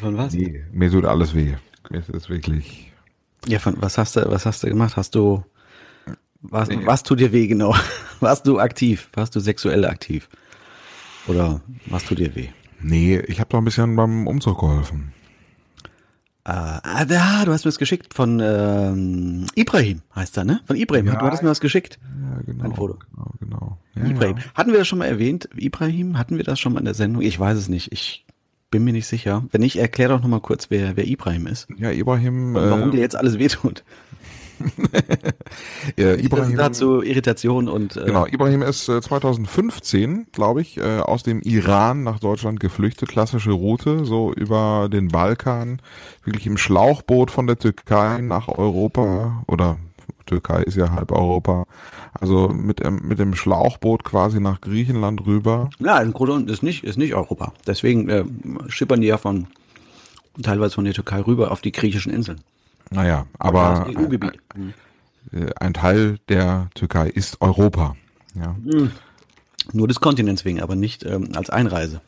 Von 0.00 0.16
was? 0.16 0.34
Nee, 0.34 0.64
mir 0.72 0.90
tut 0.90 1.04
alles 1.04 1.34
weh. 1.34 1.54
Es 1.90 2.08
ist 2.08 2.30
wirklich. 2.30 2.92
Ja, 3.46 3.58
von 3.58 3.80
was 3.80 3.98
hast 3.98 4.16
du, 4.16 4.30
was 4.30 4.46
hast 4.46 4.62
du 4.62 4.68
gemacht? 4.68 4.96
Hast 4.96 5.14
du 5.14 5.44
was, 6.42 6.68
nee. 6.68 6.78
was 6.84 7.02
tut 7.02 7.20
dir 7.20 7.32
weh 7.32 7.46
genau? 7.46 7.74
Warst 8.20 8.46
du 8.46 8.58
aktiv? 8.58 9.08
Warst 9.14 9.34
du 9.34 9.40
sexuell 9.40 9.84
aktiv? 9.84 10.28
Oder 11.26 11.60
was 11.86 12.04
tut 12.04 12.18
dir 12.18 12.34
weh? 12.34 12.48
Nee, 12.80 13.20
ich 13.26 13.38
habe 13.38 13.48
doch 13.50 13.58
ein 13.58 13.64
bisschen 13.64 13.94
beim 13.94 14.26
Umzug 14.26 14.58
geholfen. 14.60 15.12
Äh, 16.44 16.50
ah, 16.50 17.04
da, 17.04 17.44
du 17.44 17.52
hast 17.52 17.64
mir 17.64 17.68
das 17.68 17.78
geschickt 17.78 18.14
von 18.14 18.40
ähm, 18.42 19.46
Ibrahim, 19.54 20.02
heißt 20.16 20.36
er, 20.36 20.44
ne? 20.44 20.60
Von 20.66 20.76
Ibrahim. 20.76 21.06
Ja, 21.06 21.14
du 21.14 21.26
hattest 21.26 21.44
mir 21.44 21.50
was 21.50 21.60
geschickt. 21.60 22.00
Ja, 22.20 22.42
genau. 22.44 22.64
Ein 22.64 22.74
Foto. 22.74 22.98
Genau, 23.12 23.30
genau. 23.38 23.78
Ja, 23.94 24.06
Ibrahim. 24.06 24.36
Ja. 24.38 24.44
Hatten 24.54 24.72
wir 24.72 24.78
das 24.78 24.88
schon 24.88 24.98
mal 24.98 25.06
erwähnt? 25.06 25.48
Ibrahim? 25.56 26.18
Hatten 26.18 26.36
wir 26.36 26.44
das 26.44 26.58
schon 26.58 26.72
mal 26.72 26.80
in 26.80 26.86
der 26.86 26.94
Sendung? 26.94 27.22
Ich 27.22 27.38
weiß 27.38 27.56
es 27.56 27.68
nicht. 27.68 27.92
Ich 27.92 28.24
bin 28.72 28.82
mir 28.82 28.92
nicht 28.92 29.06
sicher. 29.06 29.44
Wenn 29.52 29.60
nicht, 29.60 29.76
erklär 29.76 30.08
doch 30.08 30.20
noch 30.20 30.28
mal 30.28 30.40
kurz, 30.40 30.68
wer, 30.68 30.96
wer 30.96 31.06
Ibrahim 31.06 31.46
ist. 31.46 31.68
Ja, 31.76 31.92
Ibrahim. 31.92 32.56
Und 32.56 32.70
warum 32.70 32.88
äh, 32.88 32.92
dir 32.92 33.00
jetzt 33.00 33.14
alles 33.14 33.38
wehtut. 33.38 33.84
ja, 35.96 36.14
Ibrahim 36.14 36.56
dazu 36.56 37.02
Irritation 37.02 37.68
und 37.68 37.96
äh, 37.96 38.04
genau 38.04 38.26
Ibrahim 38.26 38.62
ist 38.62 38.88
äh, 38.88 39.00
2015 39.00 40.26
glaube 40.32 40.62
ich 40.62 40.78
äh, 40.78 40.98
aus 40.98 41.22
dem 41.22 41.40
Iran 41.42 42.02
nach 42.02 42.20
Deutschland 42.20 42.60
geflüchtet. 42.60 43.08
Klassische 43.08 43.52
Route 43.52 44.04
so 44.04 44.32
über 44.32 44.88
den 44.90 45.08
Balkan 45.08 45.80
wirklich 46.24 46.46
im 46.46 46.56
Schlauchboot 46.56 47.30
von 47.30 47.46
der 47.46 47.58
Türkei 47.58 48.20
nach 48.20 48.48
Europa 48.48 49.44
oder 49.46 49.78
Türkei 50.26 50.62
ist 50.62 50.76
ja 50.76 50.92
halb 50.92 51.12
Europa. 51.12 51.66
Also 52.12 52.48
mit 52.48 52.82
mit 53.02 53.18
dem 53.18 53.34
Schlauchboot 53.34 54.04
quasi 54.04 54.40
nach 54.40 54.60
Griechenland 54.60 55.26
rüber. 55.26 55.70
Ja 55.78 56.00
im 56.00 56.12
Grunde 56.12 56.52
ist 56.52 56.62
nicht 56.62 56.84
ist 56.84 56.98
nicht 56.98 57.14
Europa. 57.14 57.52
Deswegen 57.66 58.08
äh, 58.08 58.24
schippern 58.68 59.00
die 59.00 59.08
ja 59.08 59.18
von 59.18 59.46
teilweise 60.42 60.74
von 60.74 60.84
der 60.84 60.94
Türkei 60.94 61.20
rüber 61.20 61.50
auf 61.50 61.60
die 61.60 61.72
griechischen 61.72 62.12
Inseln 62.12 62.40
naja, 62.92 63.26
aber 63.38 63.86
ein, 63.86 64.74
äh, 65.32 65.50
ein 65.58 65.74
Teil 65.74 66.18
der 66.28 66.68
Türkei 66.74 67.08
ist 67.08 67.40
Europa. 67.40 67.96
Ja. 68.34 68.56
Hm. 68.64 68.90
Nur 69.72 69.88
des 69.88 70.00
Kontinents 70.00 70.44
wegen, 70.44 70.60
aber 70.60 70.74
nicht 70.74 71.04
ähm, 71.04 71.30
als 71.34 71.50
Einreise. 71.50 72.00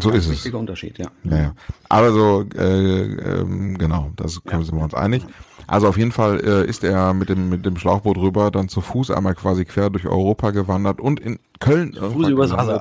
So 0.00 0.10
ist 0.10 0.26
es. 0.26 0.32
Wichtiger 0.32 0.58
Unterschied, 0.58 0.98
ja. 0.98 1.06
Ja, 1.24 1.36
ja. 1.36 1.54
Aber 1.88 2.12
so, 2.12 2.44
äh, 2.54 3.02
ähm, 3.40 3.78
genau, 3.78 4.10
das 4.16 4.40
ja. 4.44 4.62
sind 4.62 4.76
wir 4.76 4.84
uns 4.84 4.94
einig. 4.94 5.24
Also 5.66 5.88
auf 5.88 5.98
jeden 5.98 6.12
Fall 6.12 6.40
äh, 6.40 6.66
ist 6.66 6.84
er 6.84 7.12
mit 7.12 7.28
dem 7.28 7.50
mit 7.50 7.66
dem 7.66 7.76
Schlauchboot 7.76 8.16
rüber, 8.16 8.50
dann 8.50 8.68
zu 8.68 8.80
Fuß 8.80 9.10
einmal 9.10 9.34
quasi 9.34 9.64
quer 9.64 9.90
durch 9.90 10.06
Europa 10.06 10.50
gewandert 10.50 11.00
und 11.00 11.20
in 11.20 11.38
Köln. 11.60 11.92
Fuß 11.94 12.28
übers 12.28 12.52
Wasser. 12.52 12.80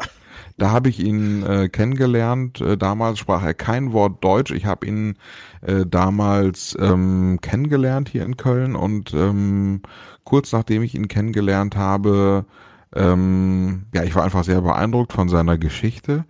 Da 0.57 0.71
habe 0.71 0.89
ich 0.89 0.99
ihn 0.99 1.43
äh, 1.43 1.69
kennengelernt. 1.69 2.61
Äh, 2.61 2.77
damals 2.77 3.19
sprach 3.19 3.43
er 3.43 3.53
kein 3.53 3.93
Wort 3.93 4.23
Deutsch. 4.23 4.51
Ich 4.51 4.65
habe 4.65 4.87
ihn 4.87 5.15
äh, 5.61 5.85
damals 5.85 6.75
ähm, 6.79 7.39
kennengelernt 7.41 8.09
hier 8.09 8.23
in 8.25 8.37
Köln 8.37 8.75
und 8.75 9.13
ähm, 9.13 9.81
kurz 10.23 10.51
nachdem 10.51 10.81
ich 10.81 10.95
ihn 10.95 11.07
kennengelernt 11.07 11.75
habe, 11.75 12.45
ähm, 12.95 13.85
ja, 13.93 14.03
ich 14.03 14.15
war 14.15 14.23
einfach 14.23 14.43
sehr 14.43 14.61
beeindruckt 14.61 15.13
von 15.13 15.29
seiner 15.29 15.57
Geschichte 15.57 16.25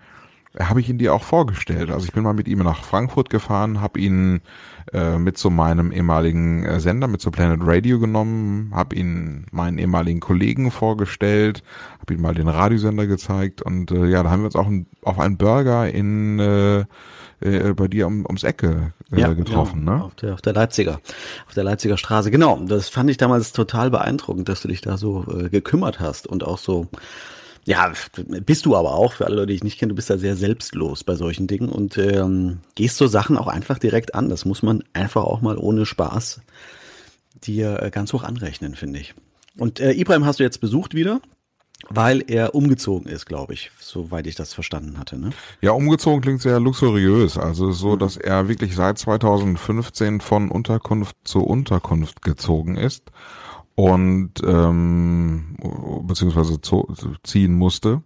habe 0.60 0.80
ich 0.80 0.90
ihn 0.90 0.98
dir 0.98 1.14
auch 1.14 1.24
vorgestellt. 1.24 1.92
Also 1.92 2.06
ich 2.06 2.14
bin 2.14 2.24
mal 2.24 2.34
mit 2.34 2.48
ihm 2.48 2.60
nach 2.60 2.84
Frankfurt 2.84 3.30
gefahren, 3.30 3.82
habe 3.82 4.00
ihn 4.00 4.42
äh, 4.94 5.18
mit 5.18 5.38
zu 5.38 5.50
meinem 5.50 5.92
ehemaligen 5.92 6.66
äh, 6.66 6.80
Sender, 6.80 7.08
mit 7.08 7.22
zu 7.22 7.32
Planet 7.32 7.60
Radio 7.64 8.00
genommen, 8.00 8.72
habe 8.74 8.96
ihn 8.96 9.46
meinen 9.52 9.78
ehemaligen 9.78 10.20
Kollegen 10.20 10.72
vorgestellt, 10.72 11.64
habe 12.00 12.14
ihm 12.14 12.22
mal 12.22 12.34
den 12.34 12.48
Radiosender 12.48 13.08
gezeigt 13.08 13.62
und 13.62 13.92
äh, 13.92 14.06
ja, 14.06 14.24
da 14.24 14.32
haben 14.32 14.42
wir 14.42 14.48
uns 14.48 14.56
auch 14.56 14.68
ein, 14.68 14.88
auf 15.04 15.20
einen 15.20 15.38
Burger 15.38 15.90
in 15.90 16.40
äh, 16.40 16.86
äh, 17.40 17.74
bei 17.74 17.88
dir 17.88 18.08
um, 18.08 18.26
ums 18.26 18.44
Ecke 18.44 18.94
äh, 19.12 19.20
ja, 19.20 19.34
getroffen, 19.34 19.86
ja, 19.86 19.98
ne? 19.98 20.04
Auf 20.04 20.16
der, 20.16 20.34
auf 20.34 20.42
der 20.42 20.54
Leipziger, 20.54 21.00
auf 21.48 21.54
der 21.54 21.64
Leipziger 21.64 21.98
Straße. 21.98 22.32
Genau, 22.32 22.60
das 22.66 22.90
fand 22.90 23.10
ich 23.10 23.18
damals 23.18 23.52
total 23.52 23.92
beeindruckend, 23.92 24.50
dass 24.50 24.62
du 24.62 24.70
dich 24.70 24.82
da 24.82 24.98
so 24.98 25.26
äh, 25.32 25.50
gekümmert 25.50 26.00
hast 26.00 26.28
und 26.28 26.44
auch 26.44 26.58
so 26.58 26.88
ja, 27.68 27.92
bist 28.16 28.66
du 28.66 28.78
aber 28.78 28.94
auch, 28.94 29.12
für 29.12 29.26
alle 29.26 29.36
Leute, 29.36 29.48
die 29.48 29.56
ich 29.56 29.64
nicht 29.64 29.78
kenne, 29.78 29.90
du 29.90 29.96
bist 29.96 30.10
da 30.10 30.18
sehr 30.18 30.38
selbstlos 30.38 31.04
bei 31.04 31.16
solchen 31.16 31.48
Dingen 31.48 31.68
und 31.68 31.98
ähm, 31.98 32.60
gehst 32.76 32.96
so 32.96 33.08
Sachen 33.08 33.36
auch 33.36 33.48
einfach 33.48 33.78
direkt 33.78 34.16
an. 34.16 34.30
Das 34.30 34.46
muss 34.46 34.64
man 34.64 34.86
einfach 34.94 35.26
auch 35.26 35.42
mal 35.42 35.58
ohne 35.58 35.86
Spaß 35.86 36.40
dir 37.44 37.84
äh, 37.84 37.92
ganz 37.92 38.14
hoch 38.14 38.24
anrechnen, 38.24 38.76
finde 38.76 39.00
ich. 39.00 39.16
Und 39.58 39.82
äh, 39.82 39.92
Ibrahim 39.92 40.26
hast 40.26 40.40
du 40.40 40.44
jetzt 40.44 40.62
besucht 40.62 40.94
wieder, 40.94 41.20
weil 41.90 42.24
er 42.26 42.56
umgezogen 42.56 43.12
ist, 43.12 43.26
glaube 43.26 43.54
ich, 43.54 43.70
soweit 43.82 44.28
ich 44.28 44.36
das 44.36 44.54
verstanden 44.54 44.98
hatte. 44.98 45.20
Ne? 45.20 45.32
Ja, 45.60 45.72
umgezogen 45.72 46.22
klingt 46.22 46.42
sehr 46.42 46.62
luxuriös. 46.62 47.38
Also 47.38 47.74
so, 47.74 47.96
mhm. 47.96 48.00
dass 48.00 48.16
er 48.16 48.48
wirklich 48.48 48.76
seit 48.76 48.98
2015 48.98 50.22
von 50.22 50.52
Unterkunft 50.52 51.18
zu 51.26 51.44
Unterkunft 51.44 52.22
gezogen 52.22 52.78
ist 52.78 53.12
und 53.78 54.32
ähm, 54.44 55.56
beziehungsweise 56.02 56.60
zu, 56.60 56.92
ziehen 57.24 57.54
musste 57.54 58.02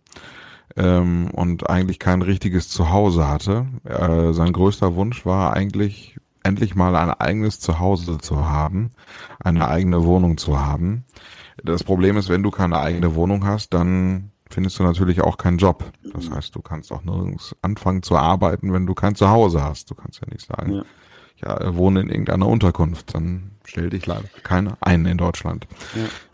ähm, 0.76 1.32
und 1.32 1.70
eigentlich 1.70 1.98
kein 1.98 2.22
richtiges 2.22 2.68
Zuhause 2.68 3.26
hatte. 3.30 3.68
Äh, 3.86 4.34
sein 4.34 4.52
größter 4.52 4.96
Wunsch 4.96 5.26
war 5.26 5.54
eigentlich 5.54 6.18
endlich 6.44 6.76
mal 6.76 6.98
ein 6.98 7.12
eigenes 7.12 7.62
Zuhause 7.62 8.18
zu 8.18 8.50
haben, 8.50 8.92
eine 9.40 9.70
eigene 9.70 10.04
Wohnung 10.04 10.38
zu 10.38 10.60
haben. 10.60 11.06
Das 11.64 11.86
Problem 11.86 12.18
ist, 12.18 12.28
wenn 12.28 12.44
du 12.44 12.52
keine 12.52 12.78
eigene 12.80 13.16
Wohnung 13.16 13.46
hast, 13.46 13.74
dann 13.74 14.32
findest 14.50 14.78
du 14.78 14.84
natürlich 14.84 15.22
auch 15.22 15.38
keinen 15.38 15.58
Job. 15.58 15.90
Das 16.14 16.30
heißt, 16.30 16.54
du 16.54 16.62
kannst 16.62 16.92
auch 16.92 17.06
nirgends 17.06 17.56
anfangen 17.62 18.04
zu 18.04 18.18
arbeiten, 18.18 18.74
wenn 18.74 18.86
du 18.86 18.94
kein 18.94 19.16
Zuhause 19.16 19.64
hast. 19.64 19.90
Du 19.90 19.96
kannst 19.96 20.20
ja 20.20 20.28
nicht 20.30 20.46
sagen, 20.46 20.74
ja 20.74 20.84
ja, 21.44 21.76
wohne 21.76 22.02
in 22.02 22.10
irgendeiner 22.10 22.48
Unterkunft, 22.48 23.16
dann 23.16 23.52
stell 23.66 23.90
dich 23.90 24.06
leider 24.06 24.28
keiner 24.44 24.78
ein 24.82 25.06
in 25.06 25.18
Deutschland. 25.18 25.68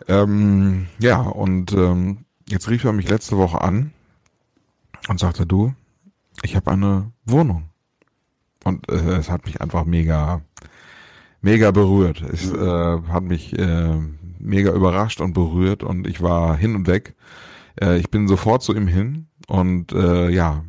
Ja, 0.07 0.23
ähm, 0.23 0.87
ja 0.99 1.21
und 1.21 1.73
ähm, 1.73 2.25
jetzt 2.47 2.69
rief 2.69 2.83
er 2.83 2.93
mich 2.93 3.09
letzte 3.09 3.37
Woche 3.37 3.61
an 3.61 3.91
und 5.07 5.19
sagte, 5.19 5.45
du, 5.45 5.73
ich 6.43 6.55
habe 6.55 6.71
eine 6.71 7.11
Wohnung. 7.25 7.69
Und 8.63 8.89
äh, 8.89 9.17
es 9.17 9.29
hat 9.29 9.45
mich 9.45 9.61
einfach 9.61 9.85
mega, 9.85 10.41
mega 11.41 11.71
berührt. 11.71 12.21
Es 12.21 12.51
äh, 12.51 13.01
hat 13.07 13.23
mich 13.23 13.57
äh, 13.57 13.95
mega 14.39 14.73
überrascht 14.73 15.21
und 15.21 15.33
berührt 15.33 15.83
und 15.83 16.05
ich 16.07 16.21
war 16.21 16.57
hin 16.57 16.75
und 16.75 16.87
weg. 16.87 17.15
Äh, 17.79 17.97
ich 17.97 18.09
bin 18.09 18.27
sofort 18.27 18.63
zu 18.63 18.75
ihm 18.75 18.87
hin 18.87 19.27
und 19.47 19.93
äh, 19.93 20.29
ja, 20.29 20.63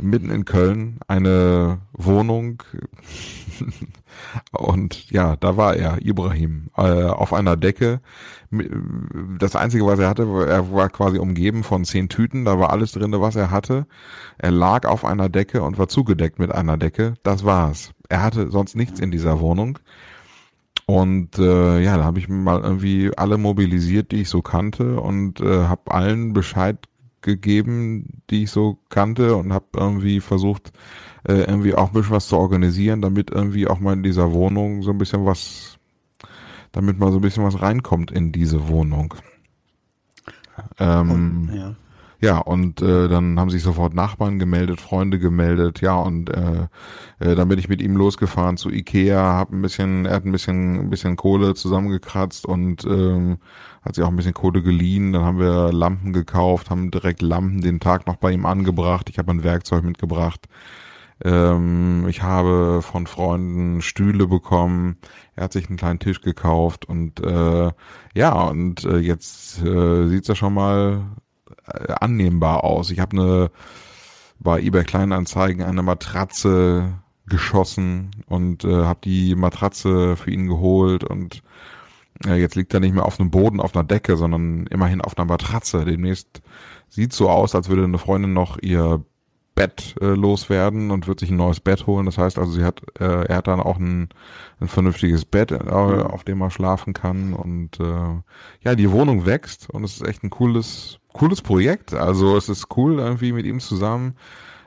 mitten 0.00 0.30
in 0.30 0.44
Köln 0.44 0.98
eine 1.08 1.78
Wohnung 1.92 2.62
und 4.52 5.10
ja, 5.10 5.36
da 5.36 5.56
war 5.56 5.76
er, 5.76 6.04
Ibrahim, 6.04 6.68
äh, 6.76 7.04
auf 7.04 7.32
einer 7.32 7.56
Decke. 7.56 8.00
Das 9.38 9.56
Einzige, 9.56 9.86
was 9.86 9.98
er 9.98 10.08
hatte, 10.08 10.22
er 10.48 10.72
war 10.72 10.88
quasi 10.88 11.18
umgeben 11.18 11.64
von 11.64 11.84
zehn 11.84 12.08
Tüten, 12.08 12.44
da 12.44 12.58
war 12.58 12.70
alles 12.70 12.92
drin, 12.92 13.12
was 13.12 13.36
er 13.36 13.50
hatte. 13.50 13.86
Er 14.38 14.50
lag 14.50 14.86
auf 14.86 15.04
einer 15.04 15.28
Decke 15.28 15.62
und 15.62 15.78
war 15.78 15.88
zugedeckt 15.88 16.38
mit 16.38 16.52
einer 16.52 16.76
Decke. 16.76 17.14
Das 17.22 17.44
war's. 17.44 17.92
Er 18.08 18.22
hatte 18.22 18.50
sonst 18.50 18.76
nichts 18.76 19.00
in 19.00 19.10
dieser 19.10 19.40
Wohnung. 19.40 19.78
Und 20.86 21.38
äh, 21.38 21.80
ja, 21.82 21.98
da 21.98 22.04
habe 22.04 22.18
ich 22.18 22.30
mal 22.30 22.62
irgendwie 22.62 23.10
alle 23.14 23.36
mobilisiert, 23.36 24.10
die 24.10 24.22
ich 24.22 24.30
so 24.30 24.40
kannte 24.40 24.98
und 25.00 25.38
äh, 25.40 25.64
habe 25.66 25.90
allen 25.92 26.32
Bescheid 26.32 26.78
gegeben, 27.20 28.22
die 28.30 28.44
ich 28.44 28.50
so 28.50 28.78
kannte 28.88 29.36
und 29.36 29.52
habe 29.52 29.66
irgendwie 29.76 30.20
versucht, 30.20 30.72
äh, 31.26 31.40
irgendwie 31.40 31.74
auch 31.74 31.88
ein 31.88 31.94
bisschen 31.94 32.14
was 32.14 32.28
zu 32.28 32.36
organisieren, 32.36 33.02
damit 33.02 33.30
irgendwie 33.30 33.66
auch 33.66 33.80
mal 33.80 33.92
in 33.92 34.02
dieser 34.02 34.32
Wohnung 34.32 34.82
so 34.82 34.90
ein 34.90 34.98
bisschen 34.98 35.24
was, 35.24 35.78
damit 36.72 36.98
mal 36.98 37.10
so 37.10 37.18
ein 37.18 37.22
bisschen 37.22 37.44
was 37.44 37.60
reinkommt 37.60 38.10
in 38.10 38.32
diese 38.32 38.68
Wohnung. 38.68 39.14
Ähm, 40.78 41.50
ja. 41.52 41.74
Ja, 42.20 42.38
und 42.38 42.82
äh, 42.82 43.06
dann 43.06 43.38
haben 43.38 43.50
sich 43.50 43.62
sofort 43.62 43.94
Nachbarn 43.94 44.40
gemeldet, 44.40 44.80
Freunde 44.80 45.20
gemeldet, 45.20 45.80
ja, 45.80 45.94
und 45.94 46.28
äh, 46.30 46.66
äh, 47.20 47.36
dann 47.36 47.48
bin 47.48 47.60
ich 47.60 47.68
mit 47.68 47.80
ihm 47.80 47.96
losgefahren 47.96 48.56
zu 48.56 48.70
Ikea, 48.70 49.34
hab 49.34 49.52
ein 49.52 49.62
bisschen, 49.62 50.04
er 50.04 50.16
hat 50.16 50.24
ein 50.24 50.32
bisschen, 50.32 50.80
ein 50.80 50.90
bisschen 50.90 51.14
Kohle 51.14 51.54
zusammengekratzt 51.54 52.44
und 52.44 52.84
ähm, 52.84 53.38
hat 53.82 53.94
sich 53.94 54.02
auch 54.02 54.08
ein 54.08 54.16
bisschen 54.16 54.34
Kohle 54.34 54.62
geliehen. 54.62 55.12
Dann 55.12 55.22
haben 55.22 55.38
wir 55.38 55.72
Lampen 55.72 56.12
gekauft, 56.12 56.70
haben 56.70 56.90
direkt 56.90 57.22
Lampen 57.22 57.60
den 57.60 57.78
Tag 57.78 58.06
noch 58.08 58.16
bei 58.16 58.32
ihm 58.32 58.46
angebracht. 58.46 59.08
Ich 59.10 59.18
habe 59.18 59.30
ein 59.30 59.44
Werkzeug 59.44 59.84
mitgebracht. 59.84 60.48
Ähm, 61.24 62.06
ich 62.08 62.22
habe 62.22 62.80
von 62.82 63.06
Freunden 63.06 63.82
Stühle 63.82 64.26
bekommen. 64.26 64.98
Er 65.36 65.44
hat 65.44 65.52
sich 65.52 65.68
einen 65.68 65.78
kleinen 65.78 65.98
Tisch 66.00 66.20
gekauft 66.20 66.88
und 66.88 67.20
äh, 67.20 67.70
ja, 68.14 68.32
und 68.48 68.84
äh, 68.84 68.98
jetzt 68.98 69.62
äh, 69.62 70.08
sieht's 70.08 70.28
ja 70.28 70.34
schon 70.34 70.54
mal 70.54 71.02
annehmbar 71.68 72.64
aus. 72.64 72.90
Ich 72.90 73.00
habe 73.00 73.16
eine 73.16 73.50
bei 74.40 74.60
eBay 74.60 74.84
Kleinanzeigen 74.84 75.62
eine 75.62 75.82
Matratze 75.82 76.94
geschossen 77.26 78.10
und 78.26 78.64
äh, 78.64 78.84
habe 78.84 79.00
die 79.04 79.34
Matratze 79.34 80.16
für 80.16 80.30
ihn 80.30 80.46
geholt 80.46 81.04
und 81.04 81.42
äh, 82.26 82.36
jetzt 82.36 82.54
liegt 82.54 82.72
er 82.72 82.80
nicht 82.80 82.94
mehr 82.94 83.04
auf 83.04 83.20
einem 83.20 83.30
Boden, 83.30 83.60
auf 83.60 83.74
einer 83.74 83.84
Decke, 83.84 84.16
sondern 84.16 84.66
immerhin 84.68 85.00
auf 85.00 85.18
einer 85.18 85.26
Matratze. 85.26 85.84
Demnächst 85.84 86.40
sieht 86.88 87.12
so 87.12 87.28
aus, 87.28 87.54
als 87.54 87.68
würde 87.68 87.84
eine 87.84 87.98
Freundin 87.98 88.32
noch 88.32 88.58
ihr 88.60 89.04
Bett 89.58 89.96
äh, 90.00 90.14
loswerden 90.14 90.92
und 90.92 91.08
wird 91.08 91.18
sich 91.18 91.30
ein 91.30 91.36
neues 91.36 91.58
Bett 91.58 91.88
holen. 91.88 92.06
Das 92.06 92.16
heißt 92.16 92.38
also, 92.38 92.52
sie 92.52 92.62
hat, 92.62 92.80
äh, 93.00 93.24
er 93.24 93.38
hat 93.38 93.48
dann 93.48 93.58
auch 93.58 93.76
ein, 93.76 94.08
ein 94.60 94.68
vernünftiges 94.68 95.24
Bett, 95.24 95.50
äh, 95.50 95.56
auf 95.56 96.22
dem 96.22 96.40
er 96.42 96.52
schlafen 96.52 96.92
kann. 96.92 97.34
Und 97.34 97.80
äh, 97.80 98.22
ja, 98.62 98.76
die 98.76 98.92
Wohnung 98.92 99.26
wächst 99.26 99.68
und 99.68 99.82
es 99.82 99.94
ist 99.96 100.06
echt 100.06 100.22
ein 100.22 100.30
cooles, 100.30 101.00
cooles 101.12 101.42
Projekt. 101.42 101.92
Also 101.92 102.36
es 102.36 102.48
ist 102.48 102.68
cool 102.76 103.00
irgendwie 103.00 103.32
mit 103.32 103.46
ihm 103.46 103.58
zusammen 103.58 104.14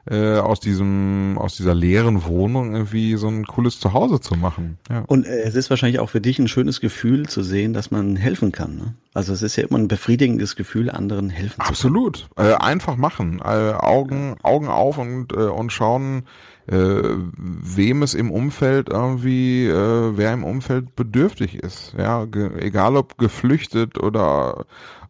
äh, 0.10 0.38
aus 0.38 0.60
diesem, 0.60 1.38
aus 1.38 1.56
dieser 1.56 1.76
leeren 1.76 2.26
Wohnung 2.26 2.74
irgendwie 2.74 3.16
so 3.16 3.28
ein 3.28 3.46
cooles 3.46 3.80
Zuhause 3.80 4.20
zu 4.20 4.36
machen. 4.36 4.78
Ja. 4.90 5.04
Und 5.08 5.26
äh, 5.26 5.42
es 5.42 5.56
ist 5.56 5.70
wahrscheinlich 5.70 6.00
auch 6.00 6.10
für 6.10 6.22
dich 6.22 6.40
ein 6.40 6.48
schönes 6.48 6.82
Gefühl 6.82 7.28
zu 7.28 7.44
sehen, 7.44 7.74
dass 7.74 7.92
man 7.92 8.16
helfen 8.16 8.52
kann. 8.52 8.76
Ne? 8.78 8.96
Also 9.14 9.34
es 9.34 9.42
ist 9.42 9.56
ja 9.58 9.66
immer 9.66 9.78
ein 9.78 9.88
befriedigendes 9.88 10.56
Gefühl, 10.56 10.90
anderen 10.90 11.30
helfen 11.30 11.62
Absolut. 11.62 12.18
zu 12.18 12.30
können. 12.36 12.48
Absolut. 12.48 12.62
Äh, 12.62 12.66
einfach 12.66 12.96
machen. 12.96 13.42
Äh, 13.44 13.74
Augen, 13.74 14.36
Augen 14.42 14.68
auf 14.68 14.98
und, 14.98 15.34
äh, 15.34 15.36
und 15.36 15.72
schauen, 15.72 16.24
äh, 16.68 17.02
wem 17.38 18.04
es 18.04 18.14
im 18.14 18.32
Umfeld 18.32 18.90
irgendwie, 18.90 19.68
äh, 19.68 20.18
wer 20.18 20.34
im 20.34 20.44
Umfeld 20.44 20.96
bedürftig 20.96 21.56
ist. 21.56 21.94
Ja, 21.98 22.24
egal 22.24 22.96
ob 22.96 23.18
geflüchtet 23.18 23.98
oder 24.00 24.66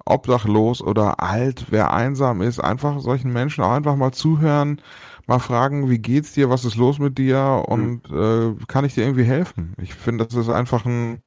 obdachlos 0.05 0.81
oder 0.81 1.22
alt, 1.22 1.67
wer 1.70 1.93
einsam 1.93 2.41
ist, 2.41 2.60
einfach 2.60 3.00
solchen 3.00 3.31
Menschen 3.31 3.63
auch 3.63 3.72
einfach 3.72 3.96
mal 3.96 4.12
zuhören, 4.12 4.81
mal 5.27 5.39
fragen, 5.39 5.89
wie 5.89 6.00
geht's 6.00 6.34
dir, 6.34 6.50
was 6.50 6.65
ist 6.65 6.75
los 6.75 7.00
mit 7.00 7.17
dir 7.17 7.63
und 7.67 8.10
mhm. 8.10 8.58
äh, 8.60 8.65
kann 8.65 8.86
ich 8.86 8.93
dir 8.93 9.03
irgendwie 9.03 9.24
helfen? 9.24 9.74
Ich 9.81 9.93
finde, 9.93 10.25
das 10.25 10.36
ist 10.36 10.50
einfach 10.50 10.86
ein, 10.86 11.22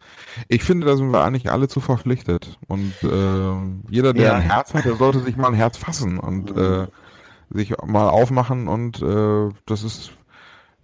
ich 0.49 0.63
finde, 0.63 0.87
da 0.87 0.97
sind 0.97 1.13
wir 1.13 1.23
eigentlich 1.25 1.51
alle 1.51 1.69
zu 1.69 1.81
verpflichtet 1.81 2.59
und 2.67 2.95
äh, 3.03 3.91
jeder, 3.91 4.13
der 4.13 4.25
ja. 4.25 4.35
ein 4.35 4.43
Herz 4.43 4.75
hat, 4.75 4.85
der 4.85 4.97
sollte 4.97 5.21
sich 5.21 5.37
mal 5.37 5.49
ein 5.49 5.55
Herz 5.55 5.77
fassen 5.77 6.19
und 6.19 6.55
mhm. 6.55 6.63
äh, 6.63 6.87
sich 7.51 7.75
mal 7.85 8.09
aufmachen 8.09 8.69
und 8.69 9.01
äh, 9.03 9.49
das 9.67 9.85
ist, 9.85 10.13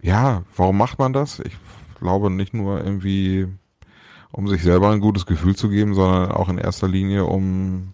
ja, 0.01 0.43
warum 0.55 0.77
macht 0.77 0.99
man 0.99 1.13
das? 1.13 1.39
Ich 1.39 1.57
glaube 1.99 2.31
nicht 2.31 2.53
nur 2.53 2.83
irgendwie 2.83 3.47
um 4.31 4.47
sich 4.47 4.63
selber 4.63 4.89
ein 4.91 5.01
gutes 5.01 5.25
Gefühl 5.25 5.55
zu 5.55 5.69
geben, 5.69 5.93
sondern 5.93 6.31
auch 6.31 6.49
in 6.49 6.57
erster 6.57 6.87
Linie, 6.87 7.25
um 7.25 7.93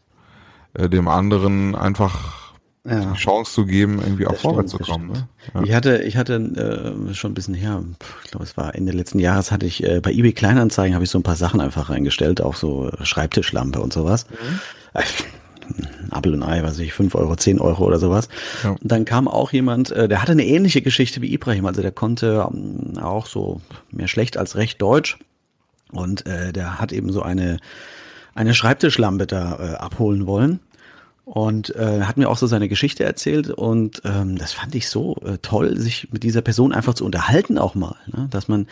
äh, 0.74 0.89
dem 0.89 1.08
anderen 1.08 1.75
einfach 1.75 2.53
ja. 2.86 3.01
die 3.01 3.17
Chance 3.17 3.51
zu 3.51 3.65
geben, 3.65 4.00
irgendwie 4.01 4.27
auch 4.27 4.36
vorwärts 4.36 4.72
zu 4.72 4.79
kommen. 4.79 5.12
Ne? 5.12 5.27
Ja. 5.53 5.63
Ich 5.63 5.74
hatte, 5.74 6.03
ich 6.03 6.17
hatte 6.17 6.36
äh, 7.10 7.13
schon 7.13 7.32
ein 7.32 7.34
bisschen 7.34 7.53
her, 7.53 7.84
ich 8.24 8.32
glaube, 8.32 8.46
es 8.46 8.56
war 8.58 8.75
Ende 8.75 8.91
letzten 8.91 9.20
Jahres, 9.20 9.51
hatte 9.51 9.65
ich 9.65 9.84
äh, 9.84 10.00
bei 10.00 10.12
eBay 10.12 10.34
Kleinanzeigen 10.34 10.96
habe 10.96 11.03
ich 11.03 11.10
so 11.10 11.20
ein 11.20 11.24
paar 11.24 11.36
Sachen 11.36 11.60
einfach 11.60 11.89
reingestellt, 11.89 12.41
auch 12.41 12.56
so 12.56 12.91
Schreibtischlampe 13.01 13.79
und 13.79 13.94
sowas. 13.94 14.27
Mhm. 14.29 14.60
Äh, 14.94 15.03
Apple 16.15 16.32
und 16.32 16.44
Ei, 16.44 16.63
weiß 16.63 16.79
ich, 16.79 16.94
fünf 16.94 17.13
Euro, 17.15 17.36
zehn 17.36 17.60
Euro 17.60 17.86
oder 17.86 18.00
sowas. 18.00 18.29
Ja. 18.63 18.72
Und 18.72 18.79
dann 18.84 19.03
kam 19.03 19.27
auch 19.27 19.51
jemand, 19.51 19.91
äh, 19.91 20.08
der 20.08 20.22
hatte 20.22 20.32
eine 20.32 20.46
ähnliche 20.46 20.82
Geschichte 20.82 21.22
wie 21.22 21.34
Ibrahim, 21.34 21.65
also 21.65 21.82
der 21.82 21.91
konnte 21.91 22.48
ähm, 22.50 22.98
auch 23.01 23.25
so 23.25 23.62
mehr 23.91 24.08
schlecht 24.08 24.38
als 24.38 24.56
recht 24.56 24.82
Deutsch 24.82 25.17
und 25.91 26.25
äh, 26.25 26.53
der 26.53 26.79
hat 26.79 26.91
eben 26.91 27.12
so 27.12 27.22
eine, 27.22 27.60
eine 28.36 28.53
Schreibtischlampe 28.53 29.27
da 29.27 29.60
äh, 29.60 29.75
abholen 29.75 30.27
wollen. 30.27 30.60
Und 31.25 31.75
äh, 31.75 32.03
hat 32.03 32.15
mir 32.15 32.29
auch 32.29 32.38
so 32.38 32.48
seine 32.48 32.70
Geschichte 32.70 33.03
erzählt 33.03 33.50
und 33.50 34.01
ähm, 34.06 34.38
das 34.38 34.53
fand 34.53 34.74
ich 34.75 34.88
so 34.88 35.17
äh, 35.25 35.38
toll, 35.39 35.75
sich 35.75 36.08
mit 36.13 36.24
dieser 36.24 36.41
Person 36.41 36.72
einfach 36.72 36.94
zu 36.94 37.03
unterhalten 37.03 37.57
auch 37.57 37.75
mal, 37.75 37.98
ne? 38.05 38.29
dass 38.31 38.48
man 38.48 38.66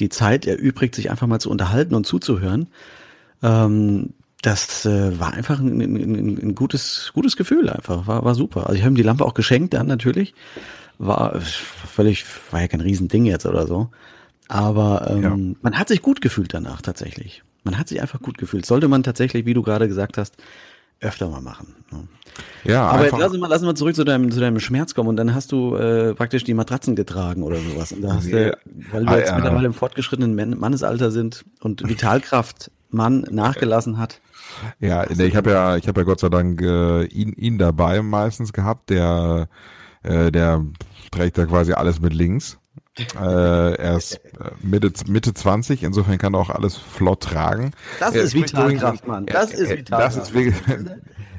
die 0.00 0.08
Zeit 0.08 0.44
erübrigt, 0.44 0.96
sich 0.96 1.08
einfach 1.12 1.28
mal 1.28 1.38
zu 1.38 1.50
unterhalten 1.50 1.94
und 1.94 2.08
zuzuhören. 2.08 2.66
Ähm, 3.44 4.12
das 4.42 4.86
äh, 4.86 5.20
war 5.20 5.34
einfach 5.34 5.60
ein, 5.60 5.80
ein, 5.80 6.38
ein, 6.42 6.54
gutes 6.56 7.12
gutes 7.14 7.36
Gefühl 7.36 7.68
einfach, 7.68 8.08
war 8.08 8.24
war 8.24 8.34
super. 8.34 8.66
Also 8.66 8.74
ich 8.74 8.80
habe 8.80 8.92
ihm 8.92 8.96
die 8.96 9.02
Lampe 9.02 9.24
auch 9.24 9.34
geschenkt 9.34 9.74
dann 9.74 9.86
natürlich, 9.86 10.34
war 10.98 11.40
völlig 11.40 12.24
war 12.50 12.60
ja 12.60 12.66
kein 12.66 12.80
Riesending 12.80 13.26
jetzt 13.26 13.46
oder 13.46 13.68
so, 13.68 13.88
aber 14.50 15.10
ähm, 15.10 15.22
ja. 15.22 15.56
man 15.62 15.78
hat 15.78 15.88
sich 15.88 16.02
gut 16.02 16.20
gefühlt 16.20 16.52
danach 16.52 16.82
tatsächlich. 16.82 17.42
Man 17.62 17.78
hat 17.78 17.88
sich 17.88 18.00
einfach 18.00 18.20
gut 18.20 18.38
gefühlt. 18.38 18.66
Sollte 18.66 18.88
man 18.88 19.02
tatsächlich, 19.02 19.46
wie 19.46 19.54
du 19.54 19.62
gerade 19.62 19.86
gesagt 19.86 20.18
hast, 20.18 20.36
öfter 21.00 21.28
mal 21.28 21.40
machen. 21.40 21.74
Ne? 21.90 22.08
Ja, 22.64 22.88
aber 22.88 23.04
jetzt 23.04 23.18
lassen 23.18 23.40
wir, 23.40 23.48
lassen 23.48 23.66
wir 23.66 23.74
zurück 23.74 23.94
zu 23.94 24.04
deinem, 24.04 24.30
zu 24.30 24.40
deinem 24.40 24.60
Schmerz 24.60 24.94
kommen 24.94 25.08
und 25.08 25.16
dann 25.16 25.34
hast 25.34 25.52
du 25.52 25.76
äh, 25.76 26.14
praktisch 26.14 26.44
die 26.44 26.54
Matratzen 26.54 26.96
getragen 26.96 27.42
oder 27.42 27.56
sowas. 27.56 27.92
Und 27.92 28.02
da 28.02 28.14
hast 28.14 28.26
ja. 28.26 28.50
du, 28.50 28.58
weil 28.92 29.04
wir 29.04 29.10
ah, 29.10 29.18
jetzt 29.18 29.28
ja. 29.28 29.36
mittlerweile 29.36 29.66
im 29.66 29.74
fortgeschrittenen 29.74 30.58
Mannesalter 30.58 31.10
sind 31.10 31.44
und 31.60 31.88
Vitalkraft 31.88 32.70
Mann 32.90 33.24
nachgelassen 33.30 33.98
hat. 33.98 34.20
Ja, 34.80 35.08
ich 35.08 35.36
habe 35.36 35.50
ja, 35.50 35.76
ich 35.76 35.86
habe 35.86 36.00
ja 36.00 36.04
Gott 36.04 36.20
sei 36.20 36.28
Dank 36.28 36.60
äh, 36.60 37.04
ihn, 37.04 37.32
ihn 37.34 37.56
dabei 37.56 38.02
meistens 38.02 38.52
gehabt, 38.52 38.90
der, 38.90 39.48
äh, 40.02 40.32
der 40.32 40.64
trägt 41.12 41.38
ja 41.38 41.46
quasi 41.46 41.72
alles 41.72 42.00
mit 42.00 42.12
links. 42.12 42.58
Äh, 42.98 43.74
er 43.74 43.96
ist 43.96 44.16
äh, 44.16 44.50
Mitte, 44.62 44.92
Mitte 45.06 45.32
20, 45.32 45.82
insofern 45.82 46.18
kann 46.18 46.34
er 46.34 46.40
auch 46.40 46.50
alles 46.50 46.76
flott 46.76 47.22
tragen. 47.22 47.72
Das 47.98 48.14
er 48.14 48.22
ist 48.22 48.34
Vitalkraft, 48.34 49.06
Mann. 49.06 49.26
Das 49.26 49.52
ist 49.52 49.70
Vitalkraft. 49.70 50.16
Das 50.16 50.28
ist 50.28 50.34
wirklich, 50.34 50.56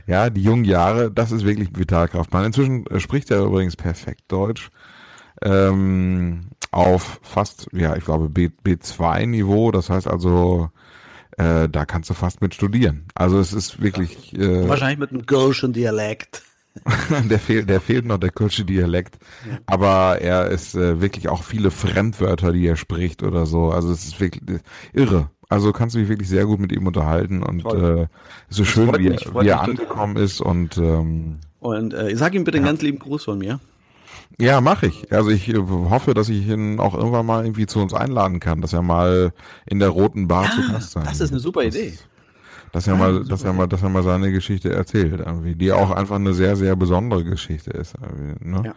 ja, 0.07 0.29
die 0.29 0.41
jungen 0.41 0.65
Jahre, 0.65 1.11
das 1.11 1.31
ist 1.31 1.45
wirklich 1.45 1.69
Vitalkraft, 1.75 2.31
Mann. 2.33 2.45
Inzwischen 2.45 2.85
äh, 2.87 2.99
spricht 2.99 3.31
er 3.31 3.43
übrigens 3.43 3.75
perfekt 3.75 4.23
Deutsch. 4.29 4.69
Ähm, 5.41 6.49
auf 6.71 7.19
fast, 7.23 7.67
ja, 7.73 7.95
ich 7.95 8.05
glaube 8.05 8.29
B, 8.29 8.49
B2-Niveau, 8.63 9.71
das 9.71 9.89
heißt 9.89 10.07
also, 10.07 10.69
äh, 11.37 11.67
da 11.67 11.85
kannst 11.85 12.09
du 12.09 12.13
fast 12.13 12.41
mit 12.41 12.53
studieren. 12.53 13.05
Also 13.15 13.39
es 13.39 13.53
ist 13.53 13.81
wirklich. 13.81 14.33
Äh, 14.37 14.67
Wahrscheinlich 14.67 14.99
mit 14.99 15.11
einem 15.11 15.25
Gaussian 15.25 15.73
Dialekt. 15.73 16.43
der 17.29 17.39
fehlt, 17.39 17.69
der 17.69 17.81
fehlt 17.81 18.05
noch 18.05 18.17
der 18.17 18.31
Kölsche 18.31 18.63
Dialekt. 18.65 19.17
Ja. 19.49 19.57
Aber 19.65 20.21
er 20.21 20.47
ist 20.47 20.75
äh, 20.75 21.01
wirklich 21.01 21.29
auch 21.29 21.43
viele 21.43 21.71
Fremdwörter, 21.71 22.53
die 22.53 22.65
er 22.65 22.77
spricht 22.77 23.23
oder 23.23 23.45
so. 23.45 23.71
Also 23.71 23.91
es 23.91 24.05
ist 24.05 24.19
wirklich 24.19 24.61
irre. 24.93 25.29
Also 25.49 25.73
kannst 25.73 25.95
du 25.95 25.99
dich 25.99 26.07
wirklich 26.07 26.29
sehr 26.29 26.45
gut 26.45 26.59
mit 26.59 26.71
ihm 26.71 26.87
unterhalten 26.87 27.43
und 27.43 27.65
äh, 27.65 28.07
so 28.47 28.63
schön, 28.63 28.87
wie, 28.97 29.09
mich, 29.09 29.27
wie 29.33 29.47
er 29.47 29.61
angekommen 29.61 30.15
ist 30.15 30.39
und 30.39 30.77
ähm, 30.77 31.39
und 31.59 31.93
äh, 31.93 32.15
sag 32.15 32.33
ihm 32.33 32.45
bitte 32.45 32.57
einen 32.57 32.65
ganz 32.65 32.81
lieben 32.81 32.99
Gruß 32.99 33.25
von 33.25 33.37
mir. 33.37 33.59
Ja, 34.39 34.61
mache 34.61 34.87
ich. 34.87 35.11
Also 35.11 35.29
ich 35.29 35.49
äh, 35.49 35.57
hoffe, 35.57 36.13
dass 36.13 36.29
ich 36.29 36.47
ihn 36.47 36.79
auch 36.79 36.95
irgendwann 36.95 37.25
mal 37.25 37.43
irgendwie 37.43 37.67
zu 37.67 37.79
uns 37.79 37.93
einladen 37.93 38.39
kann, 38.39 38.61
dass 38.61 38.71
er 38.71 38.81
mal 38.81 39.33
in 39.65 39.79
der 39.79 39.89
roten 39.89 40.29
Bar 40.29 40.45
ja, 40.45 40.51
zu 40.51 40.71
Gast 40.71 40.91
sein. 40.91 41.03
Das 41.03 41.19
ist 41.19 41.31
eine 41.31 41.41
super 41.41 41.63
Idee 41.63 41.97
dass 42.71 42.87
er 42.87 42.95
mal, 42.95 43.23
dass 43.25 43.43
er 43.43 43.53
mal, 43.53 43.67
dass 43.67 43.83
er 43.83 43.89
mal 43.89 44.03
seine 44.03 44.31
Geschichte 44.31 44.71
erzählt, 44.73 45.19
irgendwie, 45.19 45.55
die 45.55 45.71
auch 45.71 45.91
einfach 45.91 46.15
eine 46.15 46.33
sehr, 46.33 46.55
sehr 46.55 46.75
besondere 46.75 47.23
Geschichte 47.23 47.71
ist. 47.71 47.95
Ne? 48.39 48.61
Ja. 48.65 48.73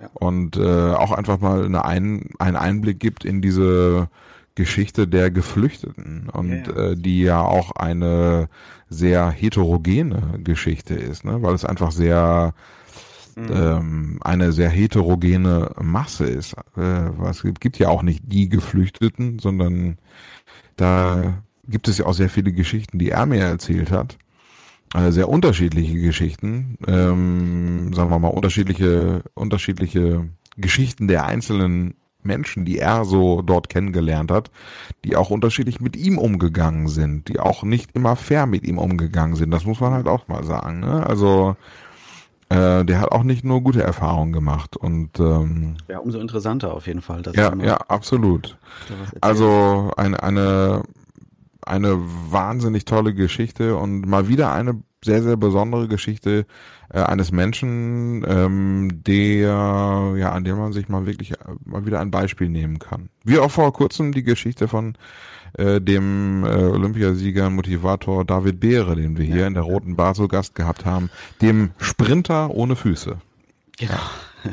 Ja. 0.00 0.10
Und 0.14 0.56
äh, 0.56 0.92
auch 0.92 1.12
einfach 1.12 1.40
mal 1.40 1.64
eine 1.64 1.84
ein, 1.84 2.30
einen 2.38 2.56
Einblick 2.56 3.00
gibt 3.00 3.24
in 3.24 3.40
diese 3.40 4.08
Geschichte 4.54 5.06
der 5.08 5.30
Geflüchteten 5.30 6.28
und 6.30 6.66
ja, 6.66 6.76
Äh, 6.76 6.96
die 6.96 7.22
ja 7.22 7.40
auch 7.40 7.72
eine 7.72 8.48
sehr 8.88 9.30
heterogene 9.30 10.40
Geschichte 10.42 10.94
ist, 10.94 11.24
ne? 11.24 11.42
weil 11.42 11.54
es 11.54 11.64
einfach 11.64 11.92
sehr 11.92 12.54
mhm. 13.36 13.48
ähm, 13.52 14.18
eine 14.22 14.52
sehr 14.52 14.70
heterogene 14.70 15.70
Masse 15.80 16.24
ist. 16.26 16.56
Äh, 16.76 17.10
es 17.28 17.42
gibt 17.60 17.78
ja 17.78 17.88
auch 17.88 18.02
nicht 18.02 18.22
die 18.24 18.48
Geflüchteten, 18.48 19.38
sondern 19.38 19.98
da 20.76 21.42
gibt 21.68 21.88
es 21.88 21.98
ja 21.98 22.06
auch 22.06 22.14
sehr 22.14 22.28
viele 22.28 22.52
Geschichten, 22.52 22.98
die 22.98 23.10
er 23.10 23.26
mir 23.26 23.40
erzählt 23.40 23.90
hat. 23.90 24.18
Äh, 24.94 25.10
sehr 25.10 25.28
unterschiedliche 25.28 25.98
Geschichten, 25.98 26.78
ähm, 26.86 27.92
sagen 27.92 28.10
wir 28.10 28.18
mal 28.18 28.28
unterschiedliche, 28.28 29.22
unterschiedliche 29.34 30.28
Geschichten 30.56 31.08
der 31.08 31.26
einzelnen 31.26 31.94
Menschen, 32.22 32.64
die 32.64 32.78
er 32.78 33.04
so 33.04 33.42
dort 33.42 33.68
kennengelernt 33.68 34.30
hat, 34.30 34.50
die 35.04 35.16
auch 35.16 35.30
unterschiedlich 35.30 35.80
mit 35.80 35.96
ihm 35.96 36.18
umgegangen 36.18 36.88
sind, 36.88 37.28
die 37.28 37.40
auch 37.40 37.62
nicht 37.62 37.92
immer 37.94 38.16
fair 38.16 38.46
mit 38.46 38.64
ihm 38.64 38.78
umgegangen 38.78 39.36
sind. 39.36 39.50
Das 39.50 39.64
muss 39.64 39.80
man 39.80 39.92
halt 39.92 40.08
auch 40.08 40.28
mal 40.28 40.44
sagen. 40.44 40.80
Ne? 40.80 41.06
Also 41.06 41.56
äh, 42.48 42.84
der 42.84 43.00
hat 43.00 43.12
auch 43.12 43.22
nicht 43.22 43.44
nur 43.44 43.60
gute 43.62 43.82
Erfahrungen 43.82 44.32
gemacht 44.32 44.76
und 44.76 45.18
ähm, 45.18 45.76
ja, 45.88 45.98
umso 45.98 46.20
interessanter 46.20 46.74
auf 46.74 46.86
jeden 46.86 47.00
Fall. 47.00 47.22
ja, 47.34 47.54
ja, 47.56 47.76
absolut. 47.88 48.56
Also 49.20 49.90
eine 49.96 50.22
eine 50.22 50.82
eine 51.66 51.98
wahnsinnig 52.30 52.84
tolle 52.84 53.14
Geschichte 53.14 53.76
und 53.76 54.06
mal 54.06 54.28
wieder 54.28 54.52
eine 54.52 54.82
sehr, 55.04 55.22
sehr 55.22 55.36
besondere 55.36 55.88
Geschichte 55.88 56.46
äh, 56.92 57.00
eines 57.00 57.32
Menschen, 57.32 58.24
ähm, 58.28 59.02
der, 59.06 60.14
ja, 60.16 60.32
an 60.32 60.44
dem 60.44 60.58
man 60.58 60.72
sich 60.72 60.88
mal 60.88 61.06
wirklich 61.06 61.32
äh, 61.32 61.36
mal 61.64 61.86
wieder 61.86 62.00
ein 62.00 62.10
Beispiel 62.10 62.48
nehmen 62.48 62.78
kann. 62.78 63.08
Wie 63.24 63.38
auch 63.38 63.50
vor 63.50 63.72
kurzem 63.72 64.12
die 64.12 64.22
Geschichte 64.22 64.68
von 64.68 64.96
äh, 65.54 65.80
dem 65.80 66.44
äh, 66.44 66.48
Olympiasieger 66.48 67.50
Motivator 67.50 68.24
David 68.24 68.60
Beere, 68.60 68.96
den 68.96 69.16
wir 69.16 69.24
hier 69.24 69.42
ja. 69.42 69.46
in 69.46 69.54
der 69.54 69.62
Roten 69.62 69.96
Bar 69.96 70.14
zu 70.14 70.28
Gast 70.28 70.54
gehabt 70.54 70.84
haben, 70.84 71.10
dem 71.40 71.70
Sprinter 71.78 72.50
ohne 72.50 72.76
Füße. 72.76 73.16
Genau. 73.78 73.92
ja, 73.92 74.00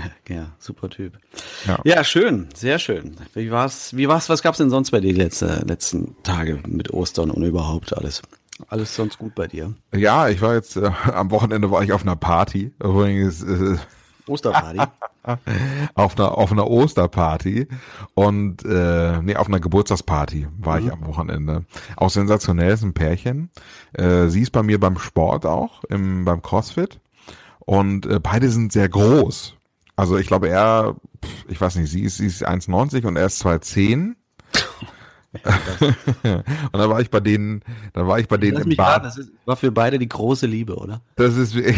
super 0.59 0.89
Typ. 0.89 1.17
Ja. 1.65 1.79
ja. 1.83 2.03
schön, 2.03 2.49
sehr 2.53 2.79
schön. 2.79 3.15
Wie 3.33 3.51
war's? 3.51 3.95
Wie 3.95 4.07
war's? 4.07 4.29
Was 4.29 4.41
gab's 4.41 4.57
denn 4.57 4.69
sonst 4.69 4.91
bei 4.91 4.99
dir 4.99 5.13
die 5.13 5.19
letzte, 5.19 5.63
letzten 5.65 6.15
Tage 6.23 6.59
mit 6.67 6.91
Ostern 6.91 7.31
und 7.31 7.43
überhaupt 7.43 7.95
alles? 7.95 8.21
Alles 8.67 8.95
sonst 8.95 9.17
gut 9.17 9.35
bei 9.35 9.47
dir? 9.47 9.73
Ja, 9.93 10.29
ich 10.29 10.41
war 10.41 10.53
jetzt 10.53 10.77
äh, 10.77 10.91
am 11.13 11.31
Wochenende 11.31 11.71
war 11.71 11.83
ich 11.83 11.91
auf 11.91 12.03
einer 12.03 12.15
Party. 12.15 12.71
Übrigens 12.79 13.41
äh, 13.43 13.77
Osterparty. 14.27 14.79
auf 15.95 16.17
einer 16.17 16.37
auf 16.37 16.51
einer 16.51 16.69
Osterparty 16.69 17.67
und 18.13 18.63
äh, 18.65 19.21
nee 19.21 19.35
auf 19.35 19.47
einer 19.47 19.59
Geburtstagsparty 19.59 20.47
war 20.57 20.79
mhm. 20.79 20.85
ich 20.85 20.93
am 20.93 21.05
Wochenende. 21.07 21.65
Auch 21.95 22.09
sensationell 22.09 22.73
ist 22.73 22.83
ein 22.83 22.93
Pärchen. 22.93 23.49
Äh, 23.93 24.27
sie 24.27 24.41
ist 24.41 24.51
bei 24.51 24.63
mir 24.63 24.79
beim 24.79 24.97
Sport 24.97 25.45
auch 25.45 25.83
im 25.85 26.25
beim 26.25 26.41
CrossFit 26.41 26.99
und 27.59 28.05
äh, 28.05 28.19
beide 28.19 28.49
sind 28.49 28.71
sehr 28.71 28.89
groß. 28.89 29.55
Also 29.95 30.17
ich 30.17 30.27
glaube, 30.27 30.49
er, 30.49 30.95
ich 31.47 31.59
weiß 31.61 31.75
nicht, 31.75 31.91
sie 31.91 32.01
ist, 32.01 32.17
sie 32.17 32.25
ist 32.25 32.47
1,90 32.47 33.05
und 33.05 33.15
er 33.15 33.25
ist 33.27 33.43
2,10. 33.45 33.45
Ich 33.45 33.51
weiß 33.51 33.55
nicht, 33.55 33.61
sie 33.61 33.61
ist, 33.61 33.77
sie 33.77 33.85
ist 33.85 34.07
1,90 34.07 34.15
und 34.15 34.15
er 34.15 34.55
ist 34.55 35.35
2,10. 35.35 36.35
und 36.71 36.73
da 36.79 36.89
war 36.89 37.01
ich 37.01 37.09
bei 37.09 37.19
denen, 37.19 37.63
da 37.93 38.07
war 38.07 38.19
ich 38.19 38.27
bei 38.27 38.37
denen 38.37 38.53
Lass 38.55 38.63
im 38.63 38.69
mich 38.69 38.77
Bad. 38.77 38.87
raten, 38.87 39.03
das 39.05 39.17
ist, 39.17 39.31
war 39.45 39.55
für 39.55 39.71
beide 39.71 39.97
die 39.99 40.07
große 40.09 40.45
Liebe, 40.45 40.75
oder? 40.75 41.01
Das 41.15 41.35
ist 41.37 41.55
wie- 41.55 41.75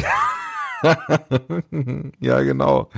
ja 2.19 2.41
genau 2.41 2.89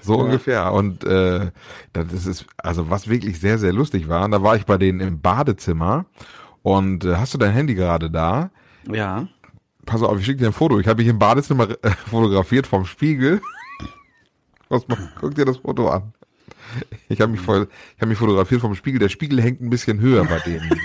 so 0.00 0.16
ungefähr 0.18 0.72
und 0.72 1.04
äh, 1.04 1.50
das 1.92 2.26
ist 2.26 2.46
also 2.56 2.90
was 2.90 3.08
wirklich 3.08 3.38
sehr 3.40 3.58
sehr 3.58 3.72
lustig 3.72 4.08
war. 4.08 4.28
Da 4.28 4.42
war 4.42 4.56
ich 4.56 4.64
bei 4.66 4.78
denen 4.78 5.00
im 5.00 5.20
Badezimmer 5.20 6.06
und 6.62 7.04
äh, 7.04 7.16
hast 7.16 7.34
du 7.34 7.38
dein 7.38 7.52
Handy 7.52 7.74
gerade 7.74 8.10
da? 8.10 8.50
Ja. 8.90 9.28
Pass 9.84 10.02
auf, 10.02 10.18
ich 10.18 10.24
schicke 10.24 10.38
dir 10.40 10.46
ein 10.48 10.52
Foto. 10.52 10.80
Ich 10.80 10.88
habe 10.88 11.00
mich 11.02 11.08
im 11.08 11.18
Badezimmer 11.20 11.68
äh, 11.82 11.90
fotografiert 12.10 12.66
vom 12.66 12.84
Spiegel. 12.86 13.40
Was, 14.68 14.86
mal- 14.88 14.98
guck 15.20 15.34
dir 15.34 15.44
das 15.44 15.58
Foto 15.58 15.88
an. 15.88 16.12
Ich 17.08 17.20
habe 17.20 17.32
mich, 17.32 17.40
voll, 17.40 17.68
ich 17.94 18.00
hab 18.02 18.08
mich 18.08 18.18
fotografiert 18.18 18.60
vom 18.60 18.74
Spiegel. 18.74 18.98
Der 18.98 19.08
Spiegel 19.08 19.40
hängt 19.42 19.60
ein 19.60 19.70
bisschen 19.70 20.00
höher 20.00 20.24
bei 20.24 20.38
denen. 20.40 20.70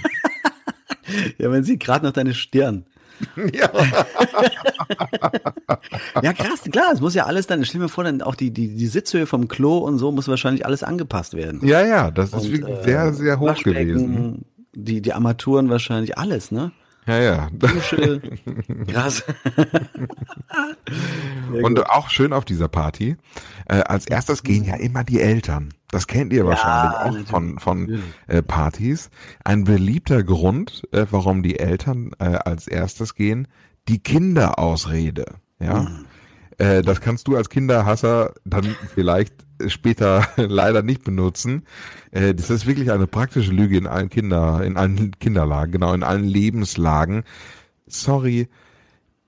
Ja, 1.38 1.50
man 1.50 1.64
sieht 1.66 1.82
gerade 1.82 2.06
noch 2.06 2.14
deine 2.14 2.34
Stirn. 2.34 2.86
ja. 3.54 3.70
Ja, 6.22 6.34
krass, 6.34 6.62
klar, 6.72 6.92
es 6.94 7.02
muss 7.02 7.16
ja 7.16 7.26
alles 7.26 7.48
dann, 7.48 7.66
stell 7.66 7.82
mir 7.82 7.90
vor, 7.90 8.04
dann 8.04 8.22
auch 8.22 8.36
die, 8.36 8.52
die, 8.52 8.76
die 8.76 8.88
Sitzhöhe 8.88 9.26
vom 9.26 9.48
Klo 9.48 9.78
und 9.80 9.98
so 9.98 10.12
muss 10.12 10.28
wahrscheinlich 10.28 10.66
alles 10.66 10.84
angepasst 10.84 11.34
werden. 11.34 11.66
ja, 11.68 11.86
ja, 11.86 12.12
das 12.12 12.30
ist 12.34 12.46
Und, 12.46 12.52
wirklich 12.52 12.78
äh, 12.80 12.84
sehr, 12.84 13.14
sehr 13.14 13.40
hoch 13.40 13.56
gewesen. 13.62 14.46
Die, 14.74 15.02
die 15.02 15.14
Armaturen 15.14 15.70
wahrscheinlich, 15.70 16.18
alles, 16.18 16.52
ne? 16.52 16.72
Ja, 17.08 17.20
ja. 17.20 17.50
Dusche, 17.52 18.22
krass. 18.88 19.24
Und 21.64 21.90
auch 21.90 22.10
schön 22.10 22.34
auf 22.34 22.46
dieser 22.46 22.68
Party. 22.68 23.18
Äh, 23.68 23.82
als 23.82 24.06
erstes 24.06 24.44
gehen 24.44 24.64
ja 24.64 24.76
immer 24.76 25.04
die 25.04 25.20
Eltern. 25.20 25.74
Das 25.90 26.08
kennt 26.08 26.32
ihr 26.32 26.46
wahrscheinlich 26.46 27.00
auch 27.00 27.06
natürlich, 27.06 27.30
von, 27.30 27.60
von 27.60 28.04
äh, 28.28 28.42
Partys. 28.42 29.10
Ein 29.44 29.64
beliebter 29.64 30.24
Grund, 30.24 30.84
äh, 30.92 31.06
warum 31.12 31.44
die 31.44 31.60
Eltern 31.60 32.12
äh, 32.20 32.26
als 32.26 32.68
erstes 32.68 33.16
gehen, 33.16 33.48
die 33.88 34.00
Kinderausrede. 34.00 35.26
Ja. 35.60 35.82
Mhm. 35.82 36.06
Äh, 36.58 36.82
das 36.82 37.02
kannst 37.02 37.28
du 37.28 37.36
als 37.36 37.50
Kinderhasser 37.50 38.34
dann 38.46 38.76
vielleicht 38.94 39.34
später 39.70 40.28
leider 40.38 40.82
nicht 40.82 41.04
benutzen. 41.04 41.64
Äh, 42.12 42.34
das 42.34 42.50
ist 42.50 42.66
wirklich 42.66 42.92
eine 42.92 43.08
praktische 43.08 43.52
Lüge 43.52 43.78
in 43.78 43.88
allen 43.88 44.10
Kinder, 44.10 44.64
in 44.64 44.78
allen 44.78 45.12
Kinderlagen, 45.20 45.72
genau, 45.72 45.94
in 45.94 46.04
allen 46.04 46.24
Lebenslagen. 46.26 47.24
Sorry, 47.88 48.48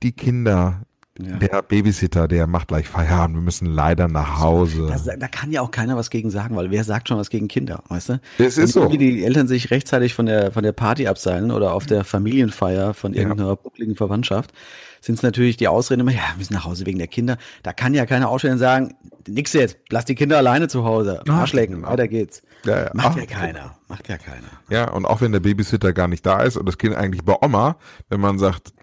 die 0.03 0.11
Kinder, 0.11 0.83
Ja. 1.21 1.37
der 1.37 1.61
Babysitter, 1.61 2.27
der 2.27 2.47
macht 2.47 2.69
gleich 2.69 2.87
Feierabend. 2.87 3.37
Wir 3.37 3.43
müssen 3.43 3.67
leider 3.67 4.07
nach 4.07 4.39
Hause. 4.39 4.87
Das, 4.87 5.05
da 5.05 5.27
kann 5.27 5.51
ja 5.51 5.61
auch 5.61 5.69
keiner 5.69 5.95
was 5.95 6.09
gegen 6.09 6.31
sagen, 6.31 6.55
weil 6.55 6.71
wer 6.71 6.83
sagt 6.83 7.07
schon 7.07 7.19
was 7.19 7.29
gegen 7.29 7.47
Kinder, 7.47 7.83
weißt 7.89 8.09
du? 8.09 8.13
Es 8.39 8.57
Wenn 8.57 8.63
ist 8.63 8.73
so. 8.73 8.81
irgendwie 8.81 8.97
die 8.97 9.23
Eltern 9.23 9.47
sich 9.47 9.69
rechtzeitig 9.69 10.15
von 10.15 10.25
der, 10.25 10.51
von 10.51 10.63
der 10.63 10.71
Party 10.71 11.07
abseilen 11.07 11.51
oder 11.51 11.73
auf 11.73 11.85
der 11.85 12.03
Familienfeier 12.03 12.95
von 12.95 13.13
irgendeiner 13.13 13.55
buckligen 13.55 13.95
Verwandtschaft, 13.95 14.53
sind 15.01 15.15
es 15.15 15.21
natürlich 15.21 15.55
die 15.55 15.67
Ausreden 15.67 16.01
immer, 16.01 16.11
ja, 16.11 16.21
wir 16.31 16.37
müssen 16.39 16.53
nach 16.53 16.65
Hause 16.65 16.87
wegen 16.87 16.97
der 16.97 17.07
Kinder. 17.07 17.37
Da 17.61 17.73
kann 17.73 17.93
ja 17.93 18.07
keiner 18.07 18.29
aufstehen 18.29 18.53
und 18.53 18.57
sagen, 18.57 18.95
nix 19.27 19.53
jetzt, 19.53 19.77
lass 19.89 20.05
die 20.05 20.15
Kinder 20.15 20.37
alleine 20.37 20.67
zu 20.67 20.83
Hause. 20.83 21.21
Arschlecken, 21.27 21.75
genau. 21.75 21.89
weiter 21.89 22.07
geht's. 22.07 22.41
Ja, 22.65 22.85
ja. 22.85 22.91
Macht 22.93 23.09
Ach, 23.11 23.17
ja 23.17 23.25
keiner, 23.27 23.75
macht 23.87 24.09
ja 24.09 24.17
keiner. 24.17 24.47
Ja, 24.69 24.89
und 24.89 25.05
auch 25.05 25.21
wenn 25.21 25.31
der 25.31 25.41
Babysitter 25.41 25.93
gar 25.93 26.07
nicht 26.07 26.25
da 26.25 26.41
ist 26.41 26.57
und 26.57 26.65
das 26.65 26.79
Kind 26.79 26.95
eigentlich 26.95 27.23
bei 27.23 27.35
Oma, 27.39 27.75
wenn 28.09 28.19
man 28.19 28.39
sagt, 28.39 28.73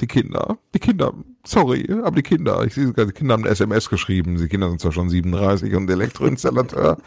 die 0.00 0.06
Kinder, 0.06 0.58
die 0.74 0.78
Kinder, 0.78 1.14
sorry, 1.44 1.86
aber 2.02 2.16
die 2.16 2.22
Kinder, 2.22 2.62
ich 2.66 2.74
sehe 2.74 2.86
sogar, 2.86 3.06
die 3.06 3.12
Kinder 3.12 3.34
haben 3.34 3.42
eine 3.44 3.50
SMS 3.52 3.88
geschrieben, 3.88 4.36
die 4.36 4.48
Kinder 4.48 4.68
sind 4.68 4.80
zwar 4.80 4.92
schon 4.92 5.08
37 5.08 5.74
und 5.74 5.88
Elektroinstallateur, 5.90 6.98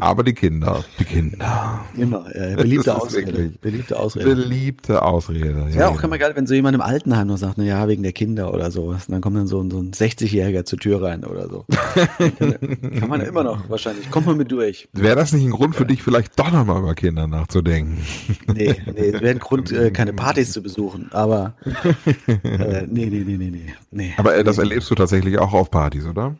aber 0.00 0.22
die 0.24 0.32
Kinder, 0.32 0.84
die 0.98 1.04
Kinder. 1.04 1.84
Immer, 1.96 2.26
äh, 2.34 2.56
beliebte 2.56 2.94
Ausrede. 2.94 3.26
wirklich- 3.32 3.60
Beliebte 3.60 3.98
Ausrede. 3.98 4.34
Beliebte 4.36 5.02
Ausrede. 5.02 5.66
Ja, 5.74 5.88
auch 5.88 6.02
immer 6.02 6.18
geil, 6.18 6.32
wenn 6.34 6.46
so 6.46 6.54
jemand 6.54 6.74
im 6.74 6.80
Altenheim 6.80 7.26
noch 7.28 7.36
sagt, 7.38 7.58
na 7.58 7.64
ja, 7.64 7.86
wegen 7.88 8.02
der 8.02 8.12
Kinder 8.12 8.52
oder 8.52 8.70
sowas. 8.70 9.06
Und 9.08 9.12
dann 9.12 9.20
kommt 9.20 9.36
dann 9.36 9.46
so, 9.46 9.60
ein- 9.62 9.70
so 9.70 9.78
ein 9.80 9.92
60-Jähriger 9.92 10.64
zur 10.64 10.78
Tür 10.78 11.02
rein 11.02 11.24
oder 11.24 11.48
so. 11.48 11.64
Kann 12.98 13.08
man 13.08 13.20
ja 13.20 13.26
immer 13.28 13.44
noch 13.44 13.68
wahrscheinlich. 13.68 14.10
Kommt 14.10 14.26
man 14.26 14.36
mit 14.36 14.50
durch. 14.50 14.88
Wäre 14.92 15.16
das 15.16 15.32
nicht 15.32 15.44
ein 15.44 15.50
Grund 15.50 15.74
für 15.76 15.86
dich, 15.86 16.02
vielleicht 16.02 16.38
doch 16.38 16.50
nochmal 16.50 16.80
über 16.80 16.94
Kinder 16.94 17.26
nachzudenken? 17.26 17.98
Nee, 18.52 18.74
nee, 18.86 19.08
es 19.08 19.20
wäre 19.20 19.30
ein 19.30 19.38
Grund, 19.40 19.72
äh, 19.72 19.90
keine 19.90 20.12
Partys 20.12 20.52
zu 20.52 20.62
besuchen. 20.62 21.08
Aber 21.12 21.54
äh, 22.26 22.86
nee, 22.88 23.06
nee, 23.06 23.24
nee, 23.26 23.36
nee, 23.36 23.50
nee. 23.50 23.65
Nee. 23.90 24.14
Aber 24.16 24.36
äh, 24.36 24.44
das 24.44 24.58
erlebst 24.58 24.90
du 24.90 24.94
tatsächlich 24.94 25.38
auch 25.38 25.52
auf 25.52 25.70
Partys, 25.70 26.06
oder? 26.06 26.34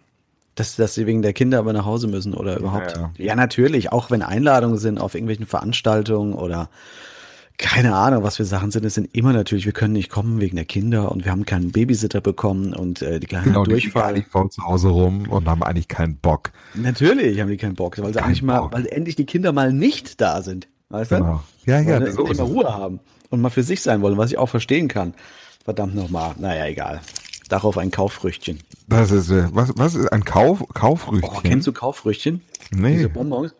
dass, 0.54 0.74
dass 0.76 0.94
sie 0.94 1.06
wegen 1.06 1.20
der 1.20 1.34
Kinder 1.34 1.58
aber 1.58 1.74
nach 1.74 1.84
Hause 1.84 2.08
müssen 2.08 2.32
oder 2.32 2.56
überhaupt. 2.58 2.96
Ja, 2.96 3.12
Ja, 3.18 3.36
natürlich, 3.36 3.92
auch 3.92 4.10
wenn 4.10 4.22
Einladungen 4.22 4.78
sind 4.78 4.98
auf 4.98 5.14
irgendwelchen 5.14 5.44
Veranstaltungen 5.44 6.32
oder 6.32 6.70
keine 7.58 7.94
Ahnung, 7.94 8.22
was 8.22 8.36
für 8.36 8.44
Sachen 8.46 8.70
sind. 8.70 8.84
Es 8.86 8.94
sind 8.94 9.14
immer 9.14 9.32
natürlich, 9.34 9.66
wir 9.66 9.72
können 9.72 9.92
nicht 9.94 10.10
kommen 10.10 10.40
wegen 10.40 10.56
der 10.56 10.64
Kinder 10.64 11.10
und 11.12 11.24
wir 11.24 11.32
haben 11.32 11.44
keinen 11.44 11.72
Babysitter 11.72 12.20
bekommen 12.22 12.72
und 12.74 13.02
äh, 13.02 13.20
die 13.20 13.26
Kleine 13.26 13.44
hat 13.46 13.52
Genau, 13.52 13.64
die 13.64 13.70
liegen 13.74 13.82
Durchfall. 13.92 14.14
eigentlich 14.14 14.26
vor 14.28 14.48
zu 14.50 14.62
Hause 14.62 14.88
rum 14.88 15.28
und 15.28 15.46
haben 15.46 15.62
eigentlich 15.62 15.88
keinen 15.88 16.16
Bock. 16.16 16.52
Natürlich 16.74 17.38
haben 17.40 17.48
die 17.50 17.56
keinen 17.58 17.74
Bock, 17.74 17.98
weil 17.98 18.08
sie 18.12 18.18
Kein 18.18 18.24
eigentlich 18.28 18.42
mal, 18.42 18.60
Bock. 18.60 18.72
weil 18.72 18.86
endlich 18.86 19.16
die 19.16 19.26
Kinder 19.26 19.52
mal 19.52 19.72
nicht 19.72 20.20
da 20.22 20.40
sind. 20.42 20.68
Weißt 20.88 21.12
du? 21.12 21.16
Genau. 21.16 21.42
Ja, 21.66 21.80
ja, 21.80 22.00
weil 22.00 22.06
sie 22.06 22.12
so 22.12 22.26
es. 22.28 22.40
Ruhe 22.40 22.72
haben 22.74 23.00
und 23.30 23.40
mal 23.40 23.50
für 23.50 23.62
sich 23.62 23.82
sein 23.82 24.00
wollen, 24.02 24.16
was 24.18 24.30
ich 24.30 24.38
auch 24.38 24.48
verstehen 24.48 24.88
kann. 24.88 25.14
Verdammt 25.66 25.96
nochmal. 25.96 26.32
Naja, 26.38 26.66
egal. 26.66 27.00
Darauf 27.48 27.76
ein 27.76 27.90
Kauffrüchtchen. 27.90 28.60
Das 28.86 29.10
ist, 29.10 29.30
äh, 29.30 29.48
was, 29.50 29.72
was 29.76 29.96
ist 29.96 30.12
ein 30.12 30.24
Kauf, 30.24 30.62
Kaufrüchtchen? 30.72 31.36
Oh, 31.36 31.40
kennst 31.42 31.66
du 31.66 31.72
Kauffrüchtchen? 31.72 32.40
Nee. 32.70 32.98
Diese 32.98 33.08
Bonbons? 33.08 33.52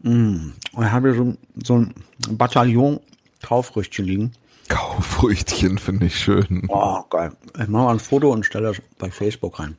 Mm. 0.00 0.50
Und 0.72 0.84
ich 0.84 0.90
habe 0.90 1.12
hier 1.12 1.24
so, 1.24 1.36
so 1.64 1.78
ein 1.78 1.94
Bataillon 2.30 2.98
Kauffrüchtchen 3.42 4.06
liegen. 4.06 4.32
Kaufrüchtchen 4.68 5.78
finde 5.78 6.06
ich 6.06 6.18
schön. 6.18 6.64
Oh, 6.66 7.02
geil. 7.08 7.30
Ich 7.54 7.68
mache 7.68 7.84
mal 7.84 7.92
ein 7.92 8.00
Foto 8.00 8.32
und 8.32 8.44
stelle 8.44 8.66
das 8.66 8.82
bei 8.98 9.08
Facebook 9.08 9.60
rein. 9.60 9.76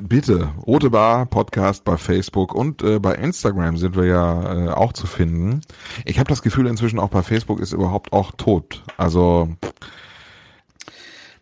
Bitte, 0.00 0.52
Rote 0.64 0.90
Bar 0.90 1.26
Podcast 1.26 1.82
bei 1.82 1.96
Facebook 1.96 2.54
und 2.54 2.80
äh, 2.84 3.00
bei 3.00 3.16
Instagram 3.16 3.76
sind 3.76 3.96
wir 3.96 4.04
ja 4.04 4.66
äh, 4.66 4.68
auch 4.68 4.92
zu 4.92 5.08
finden. 5.08 5.62
Ich 6.04 6.20
habe 6.20 6.28
das 6.28 6.42
Gefühl, 6.42 6.68
inzwischen 6.68 7.00
auch 7.00 7.08
bei 7.08 7.24
Facebook 7.24 7.58
ist 7.58 7.72
überhaupt 7.72 8.12
auch 8.12 8.30
tot. 8.36 8.84
Also 8.98 9.48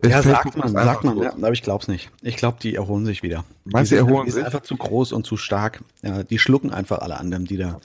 Ja, 0.02 0.22
Facebook 0.22 0.54
sagt 0.54 0.56
man, 0.56 0.84
sagt 0.84 1.04
man, 1.04 1.18
ja, 1.18 1.32
aber 1.32 1.52
ich 1.52 1.62
glaub's 1.62 1.88
nicht. 1.88 2.10
Ich 2.22 2.36
glaube, 2.36 2.58
die 2.62 2.74
erholen 2.74 3.04
sich 3.04 3.22
wieder. 3.22 3.44
Meinst 3.64 3.90
du, 3.90 3.96
die 3.96 3.98
erholen 3.98 4.24
die 4.24 4.30
sind 4.32 4.40
sich? 4.40 4.46
einfach 4.46 4.62
zu 4.62 4.76
groß 4.76 5.12
und 5.12 5.26
zu 5.26 5.36
stark. 5.36 5.82
Ja, 6.02 6.22
die 6.22 6.38
schlucken 6.38 6.72
einfach 6.72 6.98
alle 7.00 7.18
anderen, 7.18 7.44
die 7.44 7.56
da. 7.56 7.80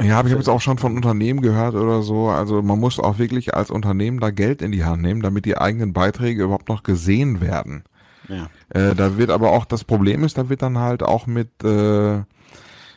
Ja, 0.00 0.18
aber 0.18 0.28
ich 0.28 0.34
habe 0.34 0.40
jetzt 0.40 0.48
auch 0.48 0.60
schon 0.60 0.78
von 0.78 0.96
Unternehmen 0.96 1.42
gehört 1.42 1.74
oder 1.74 2.02
so. 2.02 2.28
Also 2.28 2.62
man 2.62 2.80
muss 2.80 2.98
auch 2.98 3.18
wirklich 3.18 3.54
als 3.54 3.70
Unternehmen 3.70 4.20
da 4.20 4.30
Geld 4.30 4.62
in 4.62 4.72
die 4.72 4.84
Hand 4.84 5.02
nehmen, 5.02 5.22
damit 5.22 5.44
die 5.44 5.58
eigenen 5.58 5.92
Beiträge 5.92 6.44
überhaupt 6.44 6.68
noch 6.68 6.82
gesehen 6.82 7.40
werden. 7.40 7.84
Ja. 8.28 8.48
Äh, 8.70 8.94
da 8.94 9.18
wird 9.18 9.30
aber 9.30 9.50
auch, 9.50 9.64
das 9.64 9.84
Problem 9.84 10.24
ist, 10.24 10.38
da 10.38 10.48
wird 10.48 10.62
dann 10.62 10.78
halt 10.78 11.02
auch 11.02 11.26
mit, 11.26 11.50
äh, 11.62 12.22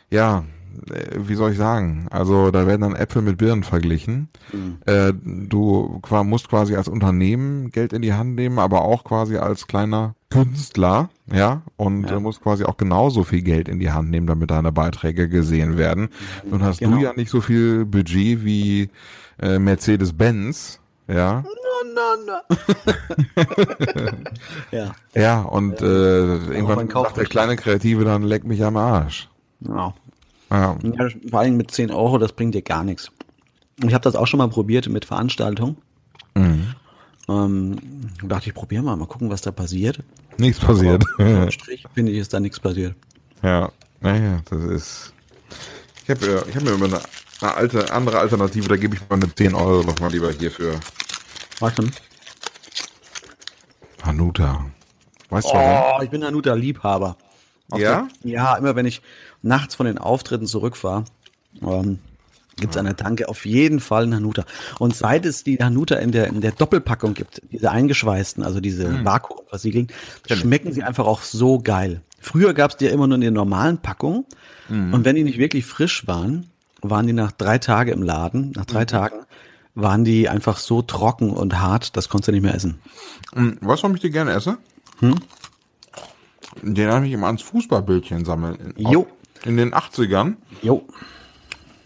ja, 0.10 0.40
äh, 0.40 0.44
wie 1.18 1.36
soll 1.36 1.52
ich 1.52 1.58
sagen, 1.58 2.08
also 2.12 2.52
da 2.52 2.68
werden 2.68 2.82
dann 2.82 2.96
Äpfel 2.96 3.22
mit 3.22 3.38
Birnen 3.38 3.64
verglichen. 3.64 4.30
Äh, 4.86 5.14
du 5.24 6.02
musst 6.24 6.50
quasi 6.50 6.76
als 6.76 6.88
Unternehmen 6.88 7.72
Geld 7.72 7.94
in 7.94 8.02
die 8.02 8.14
Hand 8.14 8.36
nehmen, 8.36 8.60
aber 8.60 8.82
auch 8.84 9.04
quasi 9.04 9.38
als 9.38 9.68
kleiner 9.68 10.16
Künstler, 10.30 11.10
ja, 11.32 11.62
und 11.78 12.10
Ja. 12.10 12.18
äh, 12.18 12.20
musst 12.20 12.42
quasi 12.42 12.66
auch 12.66 12.78
genauso 12.78 13.24
viel 13.24 13.42
Geld 13.42 13.70
in 13.70 13.80
die 13.80 13.92
Hand 13.92 14.10
nehmen, 14.10 14.28
damit 14.28 14.52
deine 14.52 14.72
Beiträge 14.72 15.30
gesehen 15.30 15.78
werden. 15.78 16.10
Nun 16.50 16.62
hast 16.64 16.80
Genau. 16.80 16.98
du 16.98 17.04
ja 17.04 17.14
nicht 17.14 17.30
so 17.32 17.42
viel 17.42 17.86
Budget 17.86 18.44
wie 18.44 18.90
äh, 19.42 19.60
Mercedes-Benz, 19.60 20.80
ja. 21.08 21.44
Ja. 24.72 24.92
Ja, 25.14 25.42
und 25.42 25.82
äh, 25.82 25.86
irgendwann 25.86 26.90
sagt 26.90 27.18
der 27.18 27.26
kleine 27.26 27.56
Kreative 27.56 28.04
dann 28.06 28.24
leck 28.24 28.44
mich 28.44 28.64
am 28.64 28.78
Arsch. 28.78 29.30
ja. 29.62 29.94
Ja. 30.56 30.78
ja 30.84 31.10
vor 31.30 31.40
allem 31.40 31.58
mit 31.58 31.72
10 31.72 31.92
Euro, 31.92 32.18
das 32.18 32.32
bringt 32.32 32.56
dir 32.56 32.62
gar 32.62 32.84
nichts. 32.84 33.12
Ich 33.84 33.94
habe 33.94 34.04
das 34.04 34.16
auch 34.16 34.26
schon 34.26 34.38
mal 34.38 34.48
probiert 34.48 34.88
mit 34.88 35.06
Veranstaltungen. 35.06 35.78
Mhm. 36.36 36.76
Ähm, 37.28 37.78
dachte 38.24 38.50
ich, 38.50 38.56
probier 38.56 38.82
mal, 38.82 38.96
mal 38.96 39.08
gucken, 39.08 39.30
was 39.30 39.42
da 39.42 39.52
passiert. 39.52 40.00
Nichts 40.38 40.64
passiert. 40.64 41.04
Unterm 41.18 41.52
Strich 41.52 41.86
finde 41.94 42.12
ich, 42.12 42.20
ist 42.20 42.34
da 42.34 42.40
nichts 42.40 42.60
passiert. 42.60 42.96
ja, 43.42 43.70
naja, 44.00 44.42
das 44.50 44.64
ist. 44.64 45.14
Ich 46.04 46.10
habe 46.10 46.26
ja, 46.26 46.46
ich 46.48 46.56
hab 46.56 46.64
mir 46.64 46.72
immer 46.72 46.86
eine, 46.86 47.00
eine 47.42 47.54
alte, 47.56 47.92
andere 47.92 48.20
Alternative, 48.20 48.68
da 48.68 48.78
gebe 48.78 48.96
ich 48.96 49.02
mal 49.10 49.16
eine 49.16 49.34
10 49.34 49.56
Euro 49.56 49.84
noch 49.84 50.00
mal 50.00 50.12
lieber 50.12 50.32
hierfür. 50.32 50.80
Warte. 51.60 51.90
Hanuta. 54.04 54.66
Weißt 55.30 55.48
du 55.48 55.54
warum? 55.54 56.00
Oh, 56.00 56.04
ich 56.04 56.10
bin 56.10 56.24
Hanuta-Liebhaber. 56.24 57.18
Ja? 57.72 58.08
Der, 58.24 58.32
ja, 58.32 58.56
immer 58.56 58.76
wenn 58.76 58.86
ich 58.86 59.02
nachts 59.46 59.76
von 59.76 59.86
den 59.86 59.98
Auftritten 59.98 60.48
zurückfahre, 60.48 61.06
ähm, 61.62 62.00
gibt 62.58 62.74
es 62.74 62.78
an 62.78 62.86
der 62.86 62.96
Tanke 62.96 63.28
auf 63.28 63.46
jeden 63.46 63.80
Fall 63.80 64.04
einen 64.04 64.16
Hanuta. 64.16 64.46
Und 64.80 64.96
seit 64.96 65.26
es 65.26 65.44
die 65.44 65.58
Hanuta 65.58 65.96
in 65.96 66.12
der, 66.12 66.28
in 66.28 66.42
der 66.42 66.52
Doppelpackung 66.52 67.14
gibt, 67.14 67.42
diese 67.52 67.70
eingeschweißten, 67.72 68.44
also 68.44 68.60
diese 68.60 69.04
Vakuumversiegeln, 69.04 69.88
schmecken 70.32 70.72
sie 70.72 70.84
einfach 70.84 71.06
auch 71.06 71.22
so 71.22 71.60
geil. 71.60 72.02
Früher 72.20 72.54
gab 72.54 72.72
es 72.72 72.78
die 72.78 72.86
ja 72.86 72.92
immer 72.92 73.08
nur 73.08 73.16
in 73.16 73.22
den 73.22 73.34
normalen 73.34 73.78
Packungen. 73.78 74.26
Mhm. 74.70 74.94
Und 74.94 75.06
wenn 75.06 75.16
die 75.16 75.24
nicht 75.24 75.38
wirklich 75.38 75.66
frisch 75.66 76.08
waren, 76.08 76.50
waren 76.82 77.08
die 77.08 77.14
nach 77.14 77.32
drei 77.32 77.58
Tagen 77.58 77.92
im 77.92 78.04
Laden. 78.04 78.52
Nach 78.56 78.66
drei 78.66 78.82
mhm. 78.82 78.88
Tagen 78.88 79.16
waren 79.76 80.06
die 80.06 80.30
einfach 80.30 80.58
so 80.58 80.82
trocken 80.82 81.32
und 81.32 81.60
hart, 81.60 81.98
das 81.98 82.08
konntest 82.08 82.30
du 82.30 82.32
nicht 82.32 82.44
mehr 82.44 82.56
essen. 82.56 82.80
Mhm. 83.36 83.58
Weißt 83.62 83.80
du, 83.80 83.84
warum 83.84 83.96
ich 83.96 84.02
die 84.02 84.12
gerne 84.12 84.32
esse? 84.32 84.58
Hm? 85.00 85.16
Den 86.62 86.90
habe 86.90 87.06
ich 87.06 87.14
immer 87.14 87.28
ans 87.28 87.42
Fußballbildchen 87.42 88.24
sammeln. 88.24 88.74
Jo. 88.78 89.08
In 89.46 89.58
den 89.58 89.74
80ern. 89.74 90.36
Jo. 90.62 90.86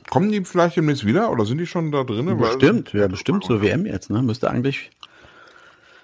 Kommen 0.10 0.32
die 0.32 0.44
vielleicht 0.44 0.78
demnächst 0.78 1.06
wieder 1.06 1.30
oder 1.30 1.46
sind 1.46 1.60
die 1.60 1.68
schon 1.68 1.92
da 1.92 2.04
drin? 2.04 2.36
Bestimmt, 2.38 2.94
ja, 2.94 3.08
bestimmt 3.08 3.44
zur 3.44 3.62
WM 3.62 3.86
jetzt, 3.86 4.10
ne? 4.10 4.24
Müsste 4.24 4.50
eigentlich, 4.50 4.90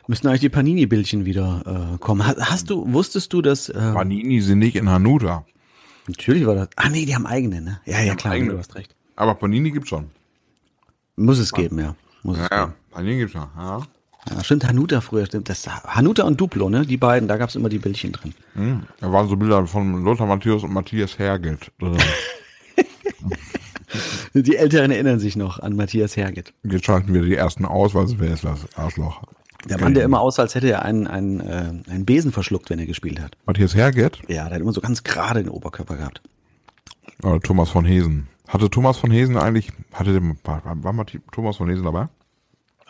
müssten 0.07 0.27
eigentlich 0.27 0.41
die 0.41 0.49
Panini-Bildchen 0.49 1.25
wieder 1.25 1.95
äh, 1.95 1.97
kommen. 1.97 2.25
Hast, 2.27 2.39
hast, 2.39 2.69
du, 2.69 2.93
wusstest 2.93 3.33
du, 3.33 3.41
dass. 3.41 3.69
Äh, 3.69 3.93
Panini 3.93 4.41
sind 4.41 4.59
nicht 4.59 4.75
in 4.75 4.89
Hanuta. 4.89 5.45
Natürlich 6.07 6.45
war 6.45 6.53
das. 6.53 6.69
Ah, 6.75 6.89
nee, 6.89 7.05
die 7.05 7.15
haben 7.15 7.25
eigene, 7.25 7.61
ne? 7.61 7.79
Ja, 7.85 7.99
ja, 8.01 8.13
klar, 8.15 8.33
eigene. 8.33 8.51
du 8.51 8.59
hast 8.59 8.75
recht. 8.75 8.95
Aber 9.15 9.33
Panini 9.33 9.71
gibt's 9.71 9.89
schon. 9.89 10.11
Muss 11.15 11.39
es 11.39 11.51
geben, 11.51 11.79
ja. 11.79 11.95
Muss 12.21 12.37
ja, 12.37 12.43
es 12.43 12.49
ja, 12.51 12.65
geben. 12.65 12.73
Panini 12.91 13.17
gibt's 13.17 13.33
schon, 13.33 13.47
ja. 13.57 13.81
Ja, 14.29 14.43
stimmt, 14.43 14.67
Hanuta 14.67 15.01
früher, 15.01 15.25
stimmt. 15.25 15.49
Das, 15.49 15.67
Hanuta 15.67 16.23
und 16.23 16.39
Duplo, 16.41 16.69
ne? 16.69 16.85
Die 16.85 16.97
beiden, 16.97 17.27
da 17.27 17.37
gab's 17.37 17.55
immer 17.55 17.69
die 17.69 17.79
Bildchen 17.79 18.11
drin. 18.11 18.33
Mhm. 18.55 18.83
Da 18.99 19.11
waren 19.11 19.27
so 19.27 19.35
Bilder 19.35 19.65
von 19.67 20.03
Lothar 20.03 20.27
Matthäus 20.27 20.63
und 20.63 20.73
Matthias 20.73 21.19
Herget. 21.19 21.71
die 24.33 24.55
Älteren 24.55 24.91
erinnern 24.91 25.19
sich 25.19 25.35
noch 25.35 25.59
an 25.59 25.75
Matthias 25.75 26.17
Herget. 26.17 26.53
Jetzt 26.63 26.85
schalten 26.85 27.13
wir 27.13 27.21
die 27.21 27.35
ersten 27.35 27.65
aus, 27.65 27.93
weil 27.93 28.07
wer 28.17 28.33
ist 28.33 28.43
das 28.43 28.65
Arschloch? 28.75 29.21
Der 29.69 29.79
Mann, 29.79 29.95
der 29.95 30.03
immer 30.03 30.21
aussah, 30.21 30.43
als 30.43 30.53
hätte 30.53 30.69
er 30.69 30.83
einen, 30.83 31.07
einen, 31.07 31.39
äh, 31.39 31.71
einen 31.89 32.05
Besen 32.05 32.31
verschluckt, 32.31 32.69
wenn 32.69 32.79
er 32.79 32.85
gespielt 32.85 33.19
hat. 33.19 33.35
Matthias 33.45 33.75
Herget? 33.75 34.19
Ja, 34.27 34.45
der 34.45 34.55
hat 34.55 34.61
immer 34.61 34.73
so 34.73 34.81
ganz 34.81 35.03
gerade 35.03 35.43
den 35.43 35.49
Oberkörper 35.49 35.95
gehabt. 35.95 36.21
Oder 37.23 37.39
Thomas 37.39 37.69
von 37.69 37.85
Hesen. 37.85 38.27
Hatte 38.47 38.69
Thomas 38.69 38.97
von 38.97 39.09
Hesen 39.09 39.37
eigentlich, 39.37 39.71
hatte 39.91 40.13
der, 40.13 40.21
war, 40.43 40.61
war 40.63 41.05
Thomas 41.31 41.57
von 41.57 41.69
Hesen 41.69 41.83
dabei? 41.83 42.07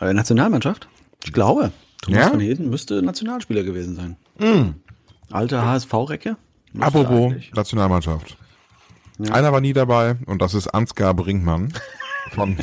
Äh, 0.00 0.12
Nationalmannschaft? 0.12 0.88
Ich 1.26 1.32
glaube. 1.32 1.72
Thomas 2.02 2.20
ja? 2.20 2.30
von 2.30 2.40
Hesen 2.40 2.70
müsste 2.70 3.02
Nationalspieler 3.02 3.64
gewesen 3.64 3.96
sein. 3.96 4.16
Mm. 4.38 4.76
Alte 5.32 5.60
HSV-Recke? 5.60 6.36
Apropos 6.78 7.34
Nationalmannschaft. 7.52 8.36
Ja. 9.18 9.32
Einer 9.34 9.52
war 9.52 9.60
nie 9.60 9.72
dabei 9.72 10.16
und 10.26 10.40
das 10.40 10.54
ist 10.54 10.68
Ansgar 10.68 11.14
Brinkmann. 11.14 11.72
Von 12.30 12.56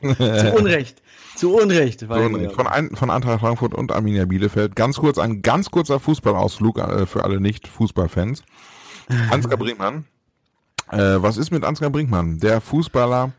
Zu 0.00 0.54
Unrecht. 0.56 1.00
Zu 1.36 1.54
Unrecht. 1.54 2.02
Unrecht. 2.02 2.52
Von, 2.54 2.66
ein, 2.66 2.90
von 2.96 3.10
Eintracht 3.10 3.40
Frankfurt 3.40 3.74
und 3.74 3.92
Arminia 3.92 4.24
Bielefeld. 4.24 4.74
Ganz 4.74 4.96
kurz, 4.96 5.18
ein 5.18 5.42
ganz 5.42 5.70
kurzer 5.70 6.00
Fußballausflug 6.00 6.78
äh, 6.78 7.06
für 7.06 7.22
alle 7.22 7.40
Nicht-Fußballfans. 7.40 8.42
Ansgar 9.30 9.56
Brinkmann. 9.58 10.06
Äh, 10.90 11.22
was 11.22 11.36
ist 11.36 11.50
mit 11.50 11.64
Ansgar 11.64 11.90
Brinkmann? 11.90 12.40
Der 12.40 12.60
Fußballer, 12.60 13.32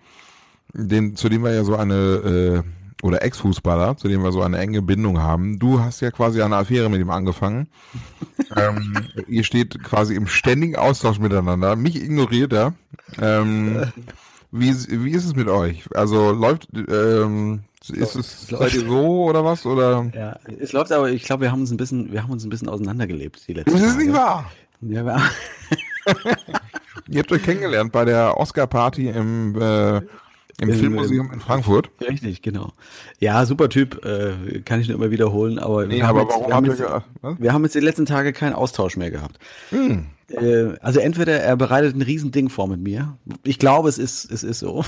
den, 0.73 1.15
zu 1.15 1.27
dem 1.27 1.43
wir 1.43 1.53
ja 1.53 1.63
so 1.63 1.75
eine 1.75 2.63
äh, 2.63 2.78
oder 3.01 3.21
Ex-Fußballer, 3.23 3.97
zu 3.97 4.07
dem 4.07 4.23
wir 4.23 4.31
so 4.31 4.41
eine 4.41 4.57
enge 4.57 4.81
Bindung 4.81 5.19
haben. 5.19 5.59
Du 5.59 5.79
hast 5.79 6.01
ja 6.01 6.11
quasi 6.11 6.41
eine 6.41 6.57
Affäre 6.57 6.89
mit 6.89 6.99
ihm 6.99 7.09
angefangen. 7.09 7.67
ähm, 8.55 8.93
ihr 9.27 9.43
steht 9.43 9.81
quasi 9.83 10.15
im 10.15 10.27
ständigen 10.27 10.75
Austausch 10.75 11.19
miteinander. 11.19 11.75
Mich 11.75 12.01
ignoriert 12.01 12.53
er. 12.53 12.73
Ähm, 13.21 13.91
wie, 14.51 14.73
wie 14.73 15.11
ist 15.11 15.25
es 15.25 15.35
mit 15.35 15.47
euch? 15.47 15.83
Also 15.95 16.31
läuft, 16.31 16.67
ähm, 16.73 17.61
ist 17.87 18.13
so, 18.13 18.19
es, 18.19 18.49
es 18.49 18.73
so 18.81 19.25
oder 19.25 19.45
was? 19.45 19.65
Oder? 19.65 20.11
Ja, 20.13 20.37
es 20.59 20.73
läuft 20.73 20.91
aber, 20.91 21.09
ich 21.11 21.23
glaube, 21.23 21.43
wir 21.43 21.51
haben 21.51 21.61
uns 21.61 21.71
ein 21.71 21.77
bisschen, 21.77 22.11
wir 22.11 22.23
haben 22.23 22.31
uns 22.31 22.43
ein 22.43 22.49
bisschen 22.49 22.67
auseinandergelebt 22.67 23.47
die 23.47 23.53
letzten 23.53 23.71
Das 23.71 23.81
ist 23.81 23.93
Tage. 23.93 24.03
nicht 24.05 24.13
wahr. 24.13 24.51
Ja, 24.81 25.05
wir 25.05 25.21
Ihr 27.09 27.19
habt 27.19 27.31
euch 27.31 27.43
kennengelernt 27.43 27.91
bei 27.91 28.05
der 28.05 28.37
Oscar-Party 28.37 29.09
im 29.09 29.55
äh, 29.59 30.01
im 30.61 30.73
Filmmuseum 30.73 31.31
in 31.31 31.39
Frankfurt? 31.39 31.89
Richtig, 32.01 32.41
genau. 32.41 32.73
Ja, 33.19 33.45
super 33.45 33.69
Typ, 33.69 34.03
äh, 34.05 34.61
kann 34.61 34.81
ich 34.81 34.87
nur 34.87 34.97
immer 34.97 35.11
wiederholen, 35.11 35.59
aber, 35.59 35.85
nee, 35.85 35.97
wir, 35.97 36.07
aber 36.07 36.27
haben 36.51 36.65
jetzt, 36.65 36.79
wir, 36.79 36.89
haben 36.89 37.01
jetzt, 37.31 37.41
wir 37.41 37.53
haben 37.53 37.63
jetzt 37.63 37.75
die 37.75 37.79
letzten 37.79 38.05
Tage 38.05 38.33
keinen 38.33 38.53
Austausch 38.53 38.97
mehr 38.97 39.11
gehabt. 39.11 39.39
Hm. 39.69 40.07
Äh, 40.29 40.77
also 40.81 40.99
entweder 40.99 41.39
er 41.39 41.55
bereitet 41.57 41.95
ein 41.95 42.01
Riesending 42.01 42.49
vor 42.49 42.67
mit 42.67 42.81
mir. 42.81 43.17
Ich 43.43 43.59
glaube, 43.59 43.89
es 43.89 43.97
ist, 43.97 44.31
es 44.31 44.43
ist 44.43 44.59
so. 44.59 44.85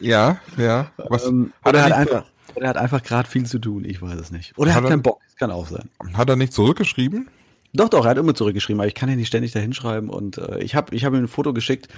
Ja, 0.00 0.38
ja. 0.56 0.90
Was, 0.96 1.26
ähm, 1.26 1.52
hat 1.64 1.74
er, 1.74 1.84
hat 1.84 1.92
einfach, 1.92 2.24
oder 2.54 2.66
er 2.66 2.68
hat 2.70 2.76
einfach 2.76 3.02
gerade 3.02 3.28
viel 3.28 3.46
zu 3.46 3.58
tun, 3.58 3.84
ich 3.84 4.00
weiß 4.02 4.18
es 4.18 4.30
nicht. 4.30 4.56
Oder 4.56 4.70
er 4.70 4.76
hat, 4.76 4.84
hat 4.84 4.90
keinen 4.90 5.02
Bock, 5.02 5.20
das 5.26 5.36
kann 5.36 5.50
auch 5.50 5.66
sein. 5.66 5.88
Hat 6.14 6.28
er 6.28 6.36
nicht 6.36 6.52
zurückgeschrieben? 6.52 7.28
Doch, 7.76 7.88
doch, 7.88 8.04
er 8.04 8.12
hat 8.12 8.18
immer 8.18 8.34
zurückgeschrieben, 8.34 8.80
aber 8.80 8.86
ich 8.86 8.94
kann 8.94 9.08
ja 9.08 9.16
nicht 9.16 9.26
ständig 9.26 9.50
da 9.50 9.58
hinschreiben 9.58 10.08
und 10.08 10.38
äh, 10.38 10.62
ich 10.62 10.76
habe 10.76 10.94
ich 10.94 11.04
hab 11.04 11.12
ihm 11.12 11.24
ein 11.24 11.28
Foto 11.28 11.52
geschickt. 11.52 11.88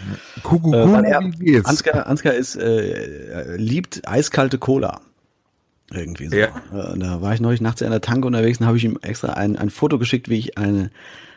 Kuckuck, 0.43 0.75
äh, 0.75 0.91
weil 0.91 1.05
er, 1.05 1.19
Ansgar, 1.65 2.07
Ansgar 2.07 2.33
ist, 2.33 2.57
äh, 2.57 3.57
liebt 3.57 4.09
eiskalte 4.09 4.57
Cola. 4.57 5.03
Irgendwie 5.93 6.29
so. 6.29 6.37
Ja. 6.37 6.49
Äh, 6.73 6.99
da 6.99 7.21
war 7.21 7.35
ich 7.35 7.41
neulich 7.41 7.61
nachts 7.61 7.83
in 7.83 7.91
der 7.91 8.01
Tanke 8.01 8.27
unterwegs 8.27 8.59
und 8.59 8.67
habe 8.67 8.79
ich 8.79 8.85
ihm 8.85 8.99
extra 9.03 9.35
ein, 9.35 9.57
ein 9.57 9.69
Foto 9.69 9.99
geschickt, 9.99 10.31
wie 10.31 10.39
ich 10.39 10.57
eine 10.57 10.91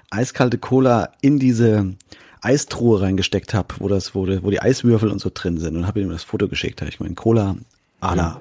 eiskalte 0.10 0.58
Cola 0.58 1.10
in 1.20 1.38
diese 1.38 1.96
Eistruhe 2.42 3.02
reingesteckt 3.02 3.54
habe, 3.54 3.76
wo 3.80 3.90
das, 3.90 4.16
wo, 4.16 4.26
wo 4.26 4.50
die 4.50 4.62
Eiswürfel 4.62 5.10
und 5.10 5.20
so 5.20 5.30
drin 5.34 5.58
sind 5.58 5.76
und 5.76 5.86
habe 5.86 6.00
ihm 6.00 6.10
das 6.10 6.24
Foto 6.24 6.48
geschickt. 6.48 6.82
Da 6.82 6.86
ich 6.86 7.02
meine 7.02 7.16
Cola 7.16 7.58
à 8.00 8.16
la 8.16 8.40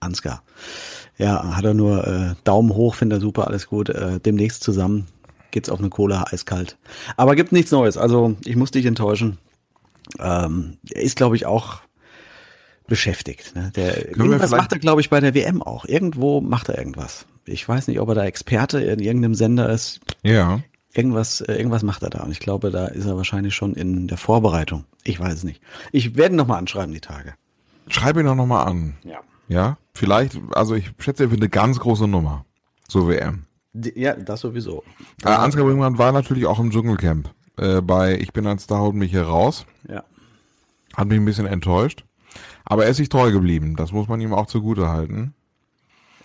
Ansgar. 0.00 0.42
Ja, 1.16 1.56
hat 1.56 1.64
er 1.64 1.74
nur 1.74 2.06
äh, 2.06 2.34
Daumen 2.44 2.74
hoch, 2.74 2.94
findet 2.94 3.18
er 3.18 3.20
super, 3.20 3.46
alles 3.46 3.66
gut. 3.66 3.88
Äh, 3.88 4.20
demnächst 4.20 4.62
zusammen 4.62 5.06
geht's 5.50 5.68
auf 5.68 5.78
eine 5.78 5.90
Cola 5.90 6.24
eiskalt. 6.30 6.76
Aber 7.16 7.36
gibt 7.36 7.52
nichts 7.52 7.70
Neues. 7.70 7.96
Also 7.96 8.36
ich 8.44 8.56
muss 8.56 8.70
dich 8.70 8.86
enttäuschen. 8.86 9.38
Ähm, 10.18 10.78
er 10.90 11.02
ist, 11.02 11.16
glaube 11.16 11.36
ich, 11.36 11.46
auch 11.46 11.80
beschäftigt. 12.86 13.54
Ne? 13.54 13.70
Der, 13.76 14.08
irgendwas 14.08 14.50
macht 14.50 14.72
er, 14.72 14.78
glaube 14.78 15.00
ich, 15.00 15.10
bei 15.10 15.20
der 15.20 15.34
WM 15.34 15.62
auch. 15.62 15.84
Irgendwo 15.84 16.40
macht 16.40 16.68
er 16.68 16.78
irgendwas. 16.78 17.26
Ich 17.46 17.66
weiß 17.68 17.88
nicht, 17.88 18.00
ob 18.00 18.08
er 18.08 18.14
da 18.14 18.24
Experte 18.24 18.80
in 18.80 18.98
irgendeinem 18.98 19.34
Sender 19.34 19.70
ist. 19.70 20.00
Ja. 20.22 20.60
Irgendwas, 20.92 21.40
äh, 21.40 21.54
irgendwas 21.54 21.84
macht 21.84 22.02
er 22.02 22.10
da. 22.10 22.24
Und 22.24 22.32
ich 22.32 22.40
glaube, 22.40 22.70
da 22.70 22.86
ist 22.86 23.06
er 23.06 23.16
wahrscheinlich 23.16 23.54
schon 23.54 23.74
in 23.74 24.08
der 24.08 24.18
Vorbereitung. 24.18 24.84
Ich 25.04 25.20
weiß 25.20 25.34
es 25.34 25.44
nicht. 25.44 25.62
Ich 25.92 26.16
werde 26.16 26.34
noch 26.34 26.48
mal 26.48 26.58
anschreiben 26.58 26.92
die 26.92 27.00
Tage. 27.00 27.34
Schreibe 27.88 28.20
ihn 28.20 28.26
doch 28.26 28.34
noch 28.34 28.46
mal 28.46 28.64
an. 28.64 28.96
Ja. 29.04 29.20
Ja, 29.48 29.78
vielleicht, 29.94 30.38
also 30.52 30.76
ich 30.76 30.92
schätze, 30.98 31.24
er 31.24 31.30
wird 31.32 31.40
eine 31.40 31.48
ganz 31.48 31.80
große 31.80 32.06
Nummer. 32.06 32.44
So 32.88 33.08
WM. 33.08 33.46
Ja, 33.72 34.14
das 34.14 34.40
sowieso. 34.40 34.82
Äh, 35.24 35.28
Ansgar 35.28 35.64
Brinkmann 35.64 35.98
war 35.98 36.12
natürlich 36.12 36.46
auch 36.46 36.58
im 36.58 36.70
Dschungelcamp. 36.70 37.30
Äh, 37.56 37.80
bei 37.80 38.18
Ich 38.18 38.32
bin 38.32 38.46
ein 38.46 38.58
Star, 38.58 38.80
holt 38.80 38.94
mich 38.94 39.10
hier 39.10 39.22
raus. 39.22 39.66
Ja. 39.88 40.04
Hat 40.94 41.08
mich 41.08 41.18
ein 41.18 41.24
bisschen 41.24 41.46
enttäuscht. 41.46 42.04
Aber 42.64 42.84
er 42.84 42.90
ist 42.90 42.96
sich 42.96 43.08
treu 43.08 43.30
geblieben. 43.32 43.76
Das 43.76 43.92
muss 43.92 44.08
man 44.08 44.20
ihm 44.20 44.32
auch 44.32 44.46
zugute 44.46 44.88
halten. 44.88 45.34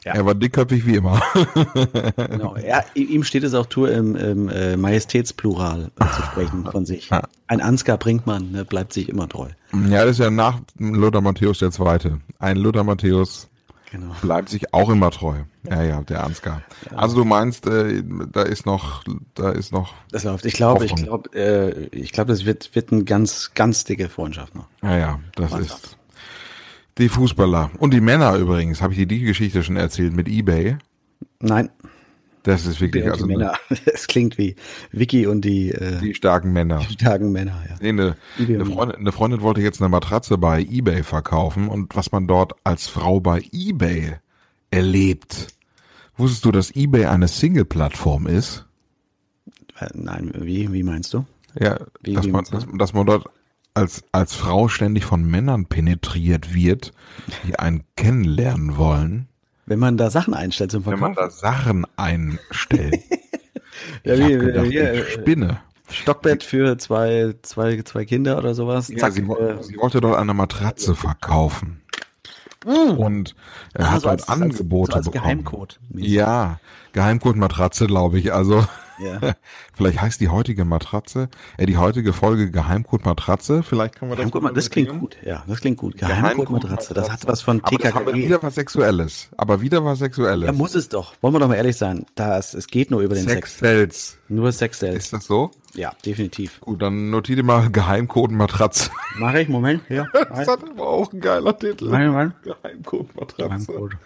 Ja. 0.04 0.14
Er 0.14 0.26
war 0.26 0.36
dickköpfig 0.36 0.86
wie 0.86 0.96
immer. 0.96 1.20
genau. 2.16 2.56
Ja, 2.58 2.84
ihm 2.94 3.24
steht 3.24 3.44
es 3.44 3.56
auch 3.56 3.66
Tour 3.66 3.92
im, 3.92 4.16
im 4.16 4.50
äh, 4.50 4.78
Majestätsplural 4.78 5.90
äh, 6.00 6.06
zu 6.16 6.22
sprechen 6.22 6.66
von 6.66 6.86
sich. 6.86 7.10
Ein 7.48 7.60
Ansgar 7.60 7.98
Brinkmann 7.98 8.52
ne, 8.52 8.66
bleibt 8.66 8.94
sich 8.94 9.10
immer 9.10 9.28
treu. 9.28 9.50
Ja, 9.90 10.06
das 10.06 10.12
ist 10.12 10.20
ja 10.20 10.30
nach 10.30 10.60
Lothar 10.78 11.22
Matthäus 11.22 11.58
der 11.58 11.72
Zweite. 11.72 12.20
Ein 12.38 12.58
Lothar 12.58 12.84
Matthäus 12.84 13.50
Genau. 13.96 14.14
Bleibt 14.22 14.50
sich 14.50 14.74
auch 14.74 14.90
immer 14.90 15.10
treu. 15.10 15.36
Ja, 15.64 15.82
ja, 15.82 16.02
der 16.02 16.26
Ansgar. 16.26 16.64
Ja. 16.92 16.98
Also 16.98 17.16
du 17.16 17.24
meinst, 17.24 17.66
äh, 17.66 18.04
da 18.30 18.42
ist 18.42 18.66
noch, 18.66 19.06
da 19.36 19.52
ist 19.52 19.72
noch. 19.72 19.94
Das 20.12 20.26
läuft. 20.26 20.44
Ich 20.44 20.54
glaube, 20.54 20.84
ich 20.84 20.94
glaube, 20.94 21.30
äh, 21.34 21.86
ich 21.96 22.12
glaube, 22.12 22.34
das 22.34 22.44
wird, 22.44 22.76
wird 22.76 22.92
eine 22.92 23.06
ganz, 23.06 23.52
ganz 23.56 23.86
dicke 23.86 24.10
Freundschaft 24.10 24.54
noch. 24.54 24.68
Ja, 24.84 24.98
ja, 24.98 25.20
das 25.36 25.50
Freundschaft. 25.50 25.86
ist 25.86 25.98
die 26.98 27.08
Fußballer. 27.08 27.72
Und 27.78 27.94
die 27.94 28.02
Männer 28.02 28.36
übrigens. 28.36 28.82
Habe 28.82 28.92
ich 28.92 29.00
dir 29.00 29.08
die 29.08 29.22
Geschichte 29.22 29.64
schon 29.64 29.78
erzählt 29.78 30.14
mit 30.14 30.28
eBay? 30.28 30.78
Nein. 31.40 31.70
Das 32.46 32.68
ist 32.68 32.80
wirklich, 32.80 33.10
also. 33.10 33.26
Männer. 33.26 33.54
Es 33.86 34.06
klingt 34.08 34.38
wie 34.38 34.56
Vicky 34.92 35.26
und 35.26 35.42
die, 35.42 35.72
äh, 35.72 36.00
die 36.00 36.14
starken 36.14 36.54
Männer. 36.54 36.80
Die 36.88 36.94
starken 36.94 37.32
Männer, 37.32 37.64
ja. 37.68 37.76
Nee, 37.82 37.90
eine, 37.90 38.16
eine, 38.38 38.66
Freundin, 38.66 38.98
eine 38.98 39.12
Freundin 39.12 39.42
wollte 39.42 39.62
jetzt 39.62 39.82
eine 39.82 39.90
Matratze 39.90 40.38
bei 40.38 40.62
eBay 40.62 41.02
verkaufen 41.02 41.68
und 41.68 41.96
was 41.96 42.12
man 42.12 42.28
dort 42.28 42.54
als 42.64 42.88
Frau 42.88 43.20
bei 43.20 43.42
eBay 43.52 44.14
erlebt. 44.70 45.48
Wusstest 46.18 46.46
du, 46.46 46.52
dass 46.52 46.76
eBay 46.76 47.06
eine 47.06 47.28
Single-Plattform 47.28 48.28
ist? 48.28 48.66
Äh, 49.80 49.88
nein, 49.94 50.32
wie, 50.36 50.72
wie 50.72 50.84
meinst 50.84 51.14
du? 51.16 51.26
Ja, 51.60 51.80
wie, 52.04 52.14
dass, 52.14 52.26
wie 52.26 52.32
man, 52.32 52.46
dass, 52.46 52.68
dass 52.78 52.94
man 52.94 53.08
dort 53.08 53.28
als, 53.74 54.04
als 54.12 54.36
Frau 54.36 54.68
ständig 54.68 55.04
von 55.04 55.26
Männern 55.26 55.66
penetriert 55.66 56.54
wird, 56.54 56.94
die 57.48 57.58
einen 57.58 57.84
kennenlernen 57.96 58.78
wollen. 58.78 59.30
Wenn 59.66 59.80
man 59.80 59.98
da 59.98 60.10
Sachen 60.10 60.34
einstellt 60.34 60.72
zum 60.72 60.84
Verkauf. 60.84 61.02
Wenn 61.02 61.08
man 61.08 61.16
da 61.16 61.30
Sachen 61.30 61.86
einstellt. 61.98 63.02
ja, 64.04 64.14
ich 64.14 64.20
wie, 64.20 64.38
gedacht, 64.38 64.70
wie, 64.70 64.78
ich 64.78 65.10
spinne. 65.14 65.60
Stockbett 65.90 66.44
für 66.44 66.78
zwei, 66.78 67.36
zwei, 67.42 67.82
zwei 67.84 68.06
Kinder 68.06 68.38
oder 68.38 68.56
sowas. 68.56 68.90
Ja, 68.90 68.98
Zack, 68.98 69.14
sie, 69.14 69.22
äh, 69.22 69.64
sie, 69.64 69.78
wollte 69.78 70.02
doch 70.02 70.16
eine 70.16 70.34
Matratze 70.34 70.96
verkaufen. 70.96 71.82
Mm. 72.66 72.98
Und 72.98 73.36
er 73.74 73.88
ah, 73.88 73.92
hat 73.92 74.02
so 74.02 74.10
halt 74.10 74.22
als, 74.22 74.30
Angebote 74.30 74.96
als, 74.96 75.06
so 75.06 75.12
als 75.12 75.22
Geheimcode. 75.22 75.80
Ja, 75.94 76.60
Geheimcode 76.94 77.36
Matratze, 77.36 77.86
glaube 77.86 78.18
ich. 78.18 78.34
Also 78.34 78.66
Ja. 79.00 79.20
Vielleicht 79.74 80.02
heißt 80.02 80.22
die 80.22 80.30
heutige 80.30 80.66
Matratze, 80.66 81.30
äh, 81.58 81.66
die 81.66 81.78
heutige 81.78 82.14
Folge 82.14 82.52
Geheimcode 82.52 83.06
Matratze. 83.06 83.64
Vielleicht 83.64 83.96
können 83.96 84.12
wir 84.12 84.16
das. 84.16 84.32
Geheimcode, 84.32 84.58
das 84.58 84.70
klingt 84.70 85.00
gut. 85.00 85.18
Ja, 85.24 85.44
das 85.48 85.62
klingt 85.62 85.78
gut. 85.78 85.98
Geheimcode, 85.98 86.50
Matratze. 86.50 86.94
Das 86.94 87.12
hat 87.12 87.28
was 87.28 87.42
von 87.42 87.62
TKKG. 87.62 87.96
Aber 87.96 88.14
wieder 88.14 88.44
was 88.44 88.56
Sexuelles. 88.56 89.30
Aber 89.38 89.62
wieder 89.62 89.84
was 89.84 90.00
Sexuelles. 90.00 90.46
Ja, 90.46 90.52
muss 90.54 90.76
es 90.76 90.90
doch. 90.90 91.14
Wollen 91.22 91.34
wir 91.34 91.40
doch 91.40 91.48
mal 91.48 91.56
ehrlich 91.56 91.78
sein. 91.78 92.06
Das, 92.16 92.54
es 92.54 92.68
geht 92.68 92.92
nur 92.92 93.02
über 93.02 93.16
den 93.16 93.28
Sex. 93.28 93.58
Sex. 93.58 94.18
Nur 94.28 94.52
Sex 94.52 94.82
Ist 94.82 95.14
das 95.14 95.26
so? 95.26 95.52
Ja, 95.76 95.94
definitiv. 96.06 96.62
Gut, 96.62 96.82
dann 96.82 97.10
notiere 97.10 97.44
mal 97.44 97.70
Geheimcode 97.72 98.32
Matratze. 98.32 98.90
Mach 99.18 99.34
ich, 99.34 99.50
Moment. 99.50 99.84
Ja. 99.90 100.08
das 100.14 100.48
hat 100.48 100.64
aber 100.64 100.88
auch 100.88 101.12
ein 101.12 101.20
geiler 101.20 101.58
Titel. 101.58 101.90
Nein, 101.90 102.12
nein. 102.12 102.34
Geheimcode 102.44 103.16
Matratze. 103.16 103.44
Geheimcode. 103.44 103.98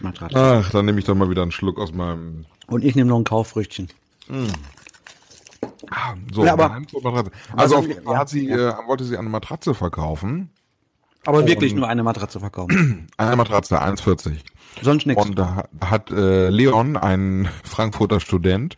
Matratze. 0.00 0.36
Ach, 0.36 0.70
dann 0.70 0.86
nehme 0.86 0.98
ich 0.98 1.04
doch 1.04 1.14
mal 1.14 1.30
wieder 1.30 1.42
einen 1.42 1.52
Schluck 1.52 1.78
aus 1.78 1.92
meinem. 1.92 2.46
Und 2.66 2.84
ich 2.84 2.94
nehme 2.94 3.10
noch 3.10 3.18
ein 3.18 3.24
Kauffrüchtchen. 3.24 3.88
Mm. 4.30 4.46
Ah, 5.90 6.14
so, 6.32 6.44
ja, 6.44 6.52
aber, 6.52 6.72
also, 6.72 7.30
also 7.56 7.76
auf 7.76 7.86
jeden 7.86 8.02
Fall 8.04 8.16
hat 8.16 8.28
sie, 8.28 8.48
äh, 8.48 8.74
wollte 8.86 9.04
sie 9.04 9.16
eine 9.16 9.28
Matratze 9.28 9.74
verkaufen. 9.74 10.50
Aber 11.26 11.46
wirklich 11.46 11.74
nur 11.74 11.88
eine 11.88 12.02
Matratze 12.02 12.40
verkaufen. 12.40 13.08
Eine 13.18 13.36
Matratze, 13.36 13.82
1,40. 13.82 14.38
Sonst 14.80 15.06
nichts. 15.06 15.22
Und 15.22 15.38
da 15.38 15.64
hat 15.80 16.10
äh, 16.10 16.48
Leon, 16.48 16.96
ein 16.96 17.48
Frankfurter 17.64 18.20
Student, 18.20 18.76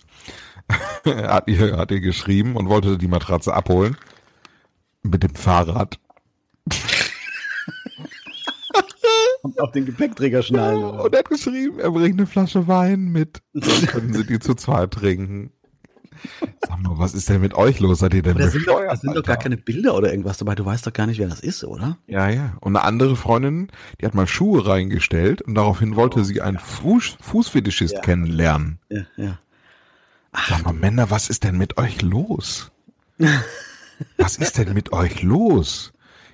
hat, 1.05 1.49
ihr, 1.49 1.77
hat 1.77 1.93
ihr 1.93 2.01
geschrieben 2.01 2.57
und 2.57 2.69
wollte 2.69 2.99
die 2.99 3.07
Matratze 3.07 3.55
abholen. 3.55 3.97
Mit 5.03 5.23
dem 5.23 5.35
Fahrrad. 5.35 5.99
Und 9.43 9.61
auf 9.61 9.73
den 9.73 9.87
Gepäckträger 9.87 10.43
schnallen. 10.43 10.85
Und 10.85 11.13
er 11.13 11.19
hat 11.21 11.29
geschrieben, 11.29 11.81
er 11.81 11.91
bringt 11.91 12.19
eine 12.19 12.27
Flasche 12.27 12.69
Wein 12.69 13.07
mit. 13.07 13.43
Dann 13.53 13.87
können 13.87 14.15
sie 14.15 14.25
die 14.25 14.39
zu 14.39 14.55
zweit 14.55 14.93
trinken. 14.93 15.53
Sag 16.61 16.81
mal, 16.81 16.99
was 16.99 17.15
ist 17.15 17.29
denn 17.29 17.41
mit 17.41 17.55
euch 17.55 17.81
los? 17.81 17.99
Seid 17.99 18.15
ihr 18.15 18.23
denn 18.23 18.39
da 18.39 18.49
sind, 18.49 18.67
doch, 18.67 18.81
da 18.81 18.97
sind 18.97 19.17
doch 19.17 19.25
gar 19.25 19.37
keine 19.37 19.57
Bilder 19.57 19.97
oder 19.97 20.11
irgendwas 20.11 20.39
dabei. 20.39 20.55
Du 20.55 20.65
weißt 20.65 20.87
doch 20.87 20.93
gar 20.93 21.07
nicht, 21.07 21.19
wer 21.19 21.29
das 21.29 21.41
ist, 21.41 21.65
oder? 21.65 21.99
Ja, 22.07 22.29
ja. 22.29 22.57
Und 22.61 22.77
eine 22.77 22.85
andere 22.85 23.17
Freundin, 23.17 23.69
die 24.01 24.07
hat 24.07 24.15
mal 24.15 24.27
Schuhe 24.27 24.67
reingestellt 24.67 25.43
und 25.43 25.55
daraufhin 25.55 25.97
wollte 25.97 26.21
oh, 26.21 26.23
sie 26.23 26.41
einen. 26.41 26.59
Fuß, 26.59 27.19
Fußfetischist 27.21 27.95
ja. 27.95 28.01
kennenlernen. 28.01 28.79
Ja, 28.89 29.03
ja. 29.17 29.39
Ach, 30.33 30.49
Sag 30.49 30.65
mal, 30.65 30.73
Männer, 30.73 31.11
was 31.11 31.29
ist 31.29 31.45
denn 31.45 31.59
mit 31.59 31.79
euch 31.79 32.01
los? 32.03 32.71
was 34.17 34.37
ist 34.37 34.59
denn 34.59 34.73
mit 34.73 34.93
euch 34.93 35.23
los? 35.23 35.93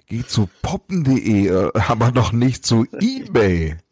Geht 0.08 0.30
zu 0.30 0.48
poppen.de, 0.62 1.48
äh, 1.48 1.70
aber 1.88 2.12
noch 2.12 2.32
nicht 2.32 2.64
zu 2.64 2.86
eBay. 3.00 3.76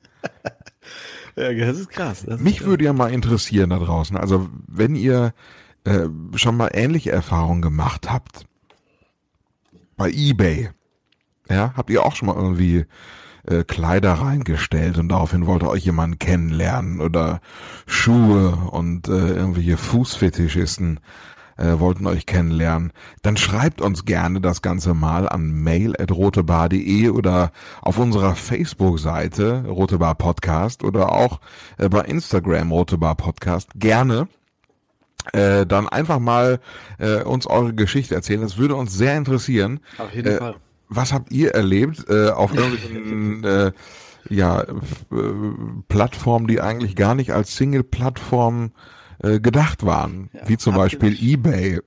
Ja, 1.39 1.53
das 1.53 1.79
ist 1.79 1.91
krass. 1.91 2.25
Das 2.27 2.41
Mich 2.41 2.61
ist 2.61 2.67
würde 2.67 2.87
ja 2.87 2.95
mal 2.95 3.13
interessieren 3.13 3.69
da 3.69 3.79
draußen. 3.79 4.17
Also, 4.17 4.49
wenn 4.67 4.97
ihr 4.97 5.35
äh, 5.85 6.09
schon 6.35 6.57
mal 6.57 6.71
ähnliche 6.73 7.13
Erfahrungen 7.13 7.61
gemacht 7.61 8.11
habt 8.11 8.47
bei 9.99 10.11
eBay, 10.11 10.71
ja, 11.51 11.75
habt 11.77 11.91
ihr 11.91 12.07
auch 12.07 12.17
schon 12.17 12.29
mal 12.29 12.37
irgendwie 12.37 12.87
äh, 13.47 13.65
Kleider 13.65 14.15
reingestellt 14.15 14.99
und 14.99 15.11
daraufhin 15.11 15.47
wollte 15.47 15.69
euch 15.69 15.85
jemand 15.85 16.21
kennenlernen 16.21 17.01
oder 17.01 17.41
Schuhe 17.87 18.57
und 18.71 19.09
äh, 19.09 19.35
irgendwelche 19.35 19.77
Fußfetischisten 19.77 21.01
äh, 21.57 21.79
wollten 21.79 22.07
euch 22.07 22.27
kennenlernen, 22.27 22.93
dann 23.23 23.37
schreibt 23.37 23.81
uns 23.81 24.05
gerne 24.05 24.41
das 24.41 24.63
Ganze 24.63 24.95
mal 24.95 25.29
an 25.29 25.51
mail.rotebar.de 25.51 27.11
oder 27.11 27.53
auf 27.83 27.99
unserer 27.99 28.35
Facebook-Seite 28.35 29.65
Rotebar 29.67 30.15
Podcast 30.15 30.85
oder 30.85 31.13
auch 31.13 31.41
äh, 31.79 31.89
bei 31.89 32.03
Instagram 32.03 32.73
Rotebar 32.73 33.15
Podcast 33.15 33.71
gerne. 33.77 34.29
Äh, 35.33 35.67
dann 35.67 35.89
einfach 35.89 36.21
mal 36.21 36.61
äh, 36.99 37.23
uns 37.23 37.47
eure 37.47 37.75
Geschichte 37.75 38.15
erzählen. 38.15 38.43
Das 38.43 38.59
würde 38.59 38.77
uns 38.77 38.95
sehr 38.95 39.17
interessieren. 39.17 39.81
Auf 39.99 40.15
jeden 40.15 40.29
äh, 40.29 40.37
Fall. 40.37 40.55
Was 40.89 41.13
habt 41.13 41.33
ihr 41.33 41.51
erlebt 41.51 42.09
äh, 42.09 42.31
auf 42.31 42.55
irgendwelchen 42.55 43.43
äh, 43.43 43.73
ja, 44.29 44.63
äh, 44.63 44.67
Plattformen, 45.89 46.47
die 46.47 46.61
eigentlich 46.61 46.95
gar 46.97 47.15
nicht 47.15 47.33
als 47.33 47.57
Single-Plattform 47.57 48.73
äh, 49.23 49.41
gedacht 49.41 49.85
waren, 49.85 50.31
ja, 50.33 50.49
wie 50.49 50.57
zum 50.57 50.75
Beispiel 50.75 51.17
eBay. 51.21 51.81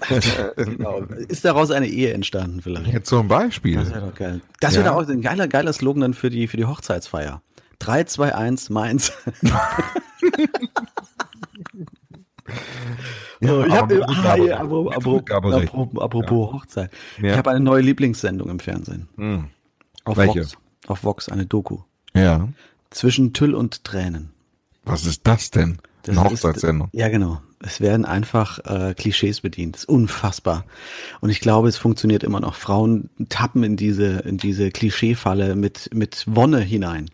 genau. 0.56 1.00
Ist 1.28 1.44
daraus 1.44 1.70
eine 1.70 1.88
Ehe 1.88 2.12
entstanden 2.12 2.62
vielleicht? 2.62 2.92
Ja, 2.92 3.02
zum 3.02 3.28
Beispiel. 3.28 3.76
Das 3.76 3.90
wäre 3.90 4.06
doch 4.06 4.14
geil. 4.14 4.40
Das 4.60 4.74
wäre 4.74 4.86
ja. 4.86 4.94
auch 4.94 5.08
ein 5.08 5.22
geiler, 5.22 5.48
geiler 5.48 5.72
Slogan 5.72 6.00
dann 6.02 6.14
für 6.14 6.30
die, 6.30 6.46
für 6.46 6.56
die 6.56 6.66
Hochzeitsfeier. 6.66 7.42
3, 7.80 8.04
2, 8.04 8.34
1, 8.34 8.70
meins. 8.70 9.12
Ja, 13.40 13.52
oh, 13.52 13.64
ich 13.64 13.72
habe 13.72 14.04
ah, 14.06 14.34
apropos, 14.94 16.02
apropos, 16.02 16.52
Hochzeit. 16.52 16.90
Ja. 17.22 17.32
Ich 17.32 17.36
habe 17.36 17.50
eine 17.50 17.60
neue 17.60 17.82
Lieblingssendung 17.82 18.48
im 18.50 18.58
Fernsehen. 18.58 19.08
Hm. 19.16 19.48
Auf 20.04 20.16
Welche? 20.16 20.40
Vox. 20.40 20.56
Auf 20.86 21.04
Vox, 21.04 21.28
eine 21.28 21.46
Doku. 21.46 21.78
Ja. 22.14 22.48
Zwischen 22.90 23.32
Tüll 23.34 23.54
und 23.54 23.84
Tränen. 23.84 24.32
Was 24.84 25.04
ist 25.04 25.26
das 25.26 25.50
denn? 25.50 25.78
Das 26.08 26.16
Eine 26.16 26.30
Hochzeitssendung. 26.30 26.88
Ist, 26.92 26.98
ja, 26.98 27.08
genau. 27.08 27.42
Es 27.60 27.80
werden 27.80 28.06
einfach 28.06 28.60
äh, 28.64 28.94
Klischees 28.94 29.42
bedient. 29.42 29.74
Das 29.74 29.82
ist 29.82 29.88
unfassbar. 29.88 30.64
Und 31.20 31.28
ich 31.28 31.40
glaube, 31.40 31.68
es 31.68 31.76
funktioniert 31.76 32.22
immer 32.22 32.40
noch. 32.40 32.54
Frauen 32.54 33.10
tappen 33.28 33.62
in 33.62 33.76
diese, 33.76 34.20
in 34.20 34.38
diese 34.38 34.70
Klischeefalle 34.70 35.54
mit, 35.54 35.90
mit 35.92 36.24
Wonne 36.26 36.60
hinein. 36.60 37.10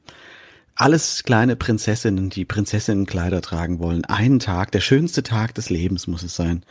Alles 0.77 1.25
kleine 1.25 1.57
Prinzessinnen, 1.57 2.31
die 2.31 2.45
Prinzessinnenkleider 2.45 3.43
tragen 3.43 3.81
wollen. 3.81 4.05
Einen 4.05 4.39
Tag, 4.39 4.71
der 4.71 4.81
schönste 4.81 5.23
Tag 5.23 5.55
des 5.55 5.71
Lebens 5.71 6.07
muss 6.07 6.23
es 6.23 6.37
sein. 6.37 6.65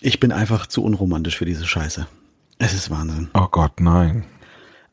Ich 0.00 0.20
bin 0.20 0.30
einfach 0.30 0.66
zu 0.66 0.84
unromantisch 0.84 1.36
für 1.36 1.44
diese 1.44 1.66
Scheiße. 1.66 2.06
Es 2.58 2.74
ist 2.74 2.90
Wahnsinn. 2.90 3.28
Oh 3.34 3.48
Gott, 3.50 3.80
nein. 3.80 4.24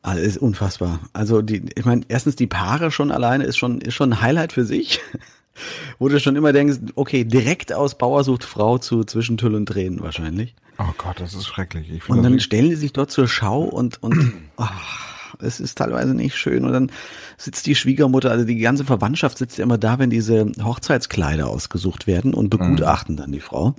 Also 0.02 0.22
ist 0.22 0.38
unfassbar. 0.38 1.00
Also 1.12 1.42
die, 1.42 1.64
ich 1.76 1.84
meine, 1.84 2.02
erstens 2.08 2.34
die 2.34 2.46
Paare 2.46 2.90
schon 2.90 3.12
alleine 3.12 3.44
ist 3.44 3.58
schon 3.58 3.80
ist 3.80 3.94
schon 3.94 4.14
ein 4.14 4.20
Highlight 4.20 4.52
für 4.52 4.64
sich. 4.64 5.00
Wo 5.98 6.08
du 6.08 6.20
schon 6.20 6.36
immer 6.36 6.52
denkst, 6.52 6.78
okay, 6.94 7.24
direkt 7.24 7.72
aus 7.72 7.96
Bauer 7.96 8.24
sucht 8.24 8.44
Frau 8.44 8.78
zu 8.78 9.04
zwischen 9.04 9.36
Tüll 9.36 9.54
und 9.54 9.66
Tränen 9.66 10.00
wahrscheinlich. 10.00 10.54
Oh 10.78 10.92
Gott, 10.96 11.20
das 11.20 11.34
ist 11.34 11.46
schrecklich. 11.46 12.08
und 12.08 12.22
dann 12.22 12.40
stellen 12.40 12.70
die 12.70 12.76
sich 12.76 12.92
dort 12.92 13.10
zur 13.10 13.28
Schau 13.28 13.62
und, 13.62 14.02
und 14.02 14.32
ach, 14.56 15.34
es 15.40 15.60
ist 15.60 15.78
teilweise 15.78 16.14
nicht 16.14 16.36
schön. 16.36 16.64
Und 16.64 16.72
dann 16.72 16.92
sitzt 17.36 17.66
die 17.66 17.74
Schwiegermutter, 17.74 18.30
also 18.30 18.44
die 18.44 18.58
ganze 18.58 18.84
Verwandtschaft 18.84 19.38
sitzt 19.38 19.58
ja 19.58 19.64
immer 19.64 19.78
da, 19.78 19.98
wenn 19.98 20.10
diese 20.10 20.50
Hochzeitskleider 20.62 21.48
ausgesucht 21.48 22.06
werden 22.06 22.34
und 22.34 22.50
begutachten 22.50 23.16
dann 23.16 23.32
die 23.32 23.40
Frau. 23.40 23.74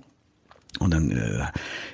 Und 0.80 0.94
dann 0.94 1.12
äh, 1.12 1.46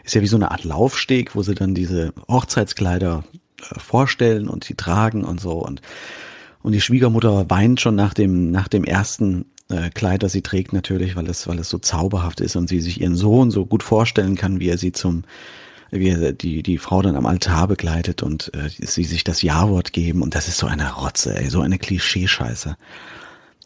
ist 0.03 0.15
ja 0.15 0.21
wie 0.21 0.27
so 0.27 0.37
eine 0.37 0.51
Art 0.51 0.63
Laufsteg, 0.63 1.35
wo 1.35 1.41
sie 1.41 1.55
dann 1.55 1.73
diese 1.73 2.13
Hochzeitskleider 2.27 3.23
äh, 3.59 3.79
vorstellen 3.79 4.47
und 4.47 4.63
sie 4.63 4.75
tragen 4.75 5.23
und 5.23 5.39
so. 5.39 5.53
Und, 5.53 5.81
und 6.61 6.73
die 6.73 6.81
Schwiegermutter 6.81 7.49
weint 7.49 7.81
schon 7.81 7.95
nach 7.95 8.13
dem, 8.13 8.51
nach 8.51 8.67
dem 8.67 8.83
ersten 8.83 9.45
äh, 9.69 9.89
Kleid, 9.89 10.23
das 10.23 10.31
sie 10.31 10.41
trägt 10.41 10.73
natürlich, 10.73 11.15
weil 11.15 11.27
es, 11.27 11.47
weil 11.47 11.59
es 11.59 11.69
so 11.69 11.77
zauberhaft 11.77 12.41
ist 12.41 12.55
und 12.55 12.69
sie 12.69 12.81
sich 12.81 13.01
ihren 13.01 13.15
Sohn 13.15 13.51
so 13.51 13.65
gut 13.65 13.83
vorstellen 13.83 14.35
kann, 14.35 14.59
wie 14.59 14.69
er 14.69 14.77
sie 14.77 14.91
zum, 14.91 15.23
wie 15.91 16.09
er 16.09 16.33
die, 16.33 16.63
die 16.63 16.77
Frau 16.77 17.01
dann 17.01 17.15
am 17.15 17.25
Altar 17.25 17.67
begleitet 17.67 18.23
und 18.23 18.51
äh, 18.53 18.69
sie 18.69 19.03
sich 19.03 19.23
das 19.23 19.41
Ja-Wort 19.41 19.93
geben 19.93 20.21
und 20.21 20.35
das 20.35 20.47
ist 20.47 20.57
so 20.57 20.67
eine 20.67 20.93
Rotze, 20.93 21.37
ey, 21.37 21.49
so 21.49 21.61
eine 21.61 21.77
Klischeescheiße. 21.77 22.77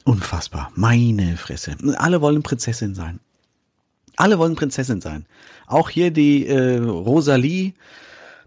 Unfassbar. 0.03 0.71
Meine 0.75 1.37
Fresse. 1.37 1.75
Alle 1.97 2.21
wollen 2.21 2.41
Prinzessin 2.41 2.95
sein. 2.95 3.19
Alle 4.15 4.39
wollen 4.39 4.55
Prinzessin 4.55 4.99
sein. 4.99 5.25
Auch 5.67 5.89
hier 5.89 6.11
die 6.11 6.47
äh, 6.47 6.77
Rosalie, 6.77 7.73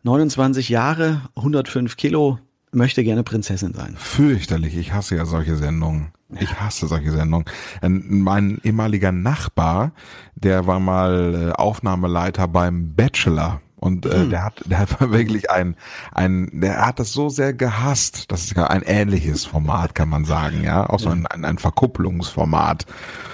29 0.03 0.69
Jahre, 0.69 1.23
105 1.37 1.97
Kilo, 1.97 2.39
möchte 2.75 3.05
gerne 3.05 3.23
Prinzessin 3.23 3.73
sein. 3.73 3.95
Fürchterlich, 3.97 4.77
ich 4.77 4.93
hasse 4.93 5.17
ja 5.17 5.25
solche 5.25 5.57
Sendungen. 5.57 6.09
Ich 6.41 6.61
hasse 6.61 6.87
solche 6.87 7.13
Sendungen. 7.13 7.45
Mein 7.83 8.61
ehemaliger 8.65 9.13
Nachbar, 9.13 9.93
der 10.35 10.67
war 10.67 10.81
mal 10.81 11.51
äh, 11.51 11.53
Aufnahmeleiter 11.53 12.49
beim 12.49 12.95
Bachelor 12.95 13.61
und 13.85 14.07
äh, 14.07 14.15
hm. 14.15 14.31
der 14.31 14.45
hat, 14.45 14.63
der 14.65 14.79
hat 14.79 14.99
wirklich 15.13 15.51
ein, 15.51 15.77
ein, 16.15 16.49
der 16.55 16.87
hat 16.87 16.99
das 16.99 17.13
so 17.13 17.29
sehr 17.29 17.53
gehasst. 17.53 18.33
Das 18.33 18.45
ist 18.45 18.57
ja 18.57 18.67
ein 18.67 18.81
ähnliches 18.81 19.45
Format, 19.45 19.95
kann 19.95 20.09
man 20.09 20.25
sagen, 20.25 20.65
ja, 20.65 20.89
auch 20.89 20.99
so 20.99 21.11
ein, 21.11 21.27
ein, 21.27 21.45
ein 21.45 21.59
Verkupplungsformat. 21.59 22.87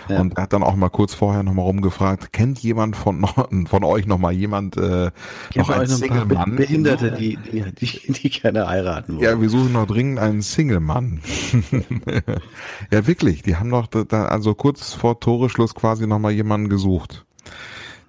Ja. 0.08 0.20
Und 0.20 0.36
er 0.36 0.42
hat 0.42 0.52
dann 0.52 0.64
auch 0.64 0.74
mal 0.74 0.88
kurz 0.88 1.14
vorher 1.14 1.44
nochmal 1.44 1.66
rumgefragt, 1.66 2.32
kennt 2.32 2.58
jemand 2.58 2.96
von, 2.96 3.24
von 3.68 3.84
euch 3.84 4.06
nochmal 4.06 4.32
jemand, 4.32 4.76
äh, 4.76 5.12
noch 5.54 5.70
einen 5.70 5.86
Single-Mann? 5.86 6.56
Behinderte, 6.56 7.12
die, 7.12 7.36
die, 7.36 7.72
die, 7.72 8.12
die 8.12 8.30
gerne 8.30 8.66
heiraten 8.66 9.18
wollen. 9.18 9.24
Ja, 9.24 9.40
wir 9.40 9.48
suchen 9.48 9.72
noch 9.72 9.86
dringend 9.86 10.18
einen 10.18 10.42
Single-Mann. 10.42 11.20
ja, 12.90 13.06
wirklich, 13.06 13.42
die 13.42 13.54
haben 13.54 13.68
noch, 13.68 13.86
da, 13.86 14.24
also 14.24 14.56
kurz 14.56 14.94
vor 14.94 15.20
Toreschluss 15.20 15.76
quasi 15.76 16.08
nochmal 16.08 16.32
jemanden 16.32 16.68
gesucht. 16.68 17.24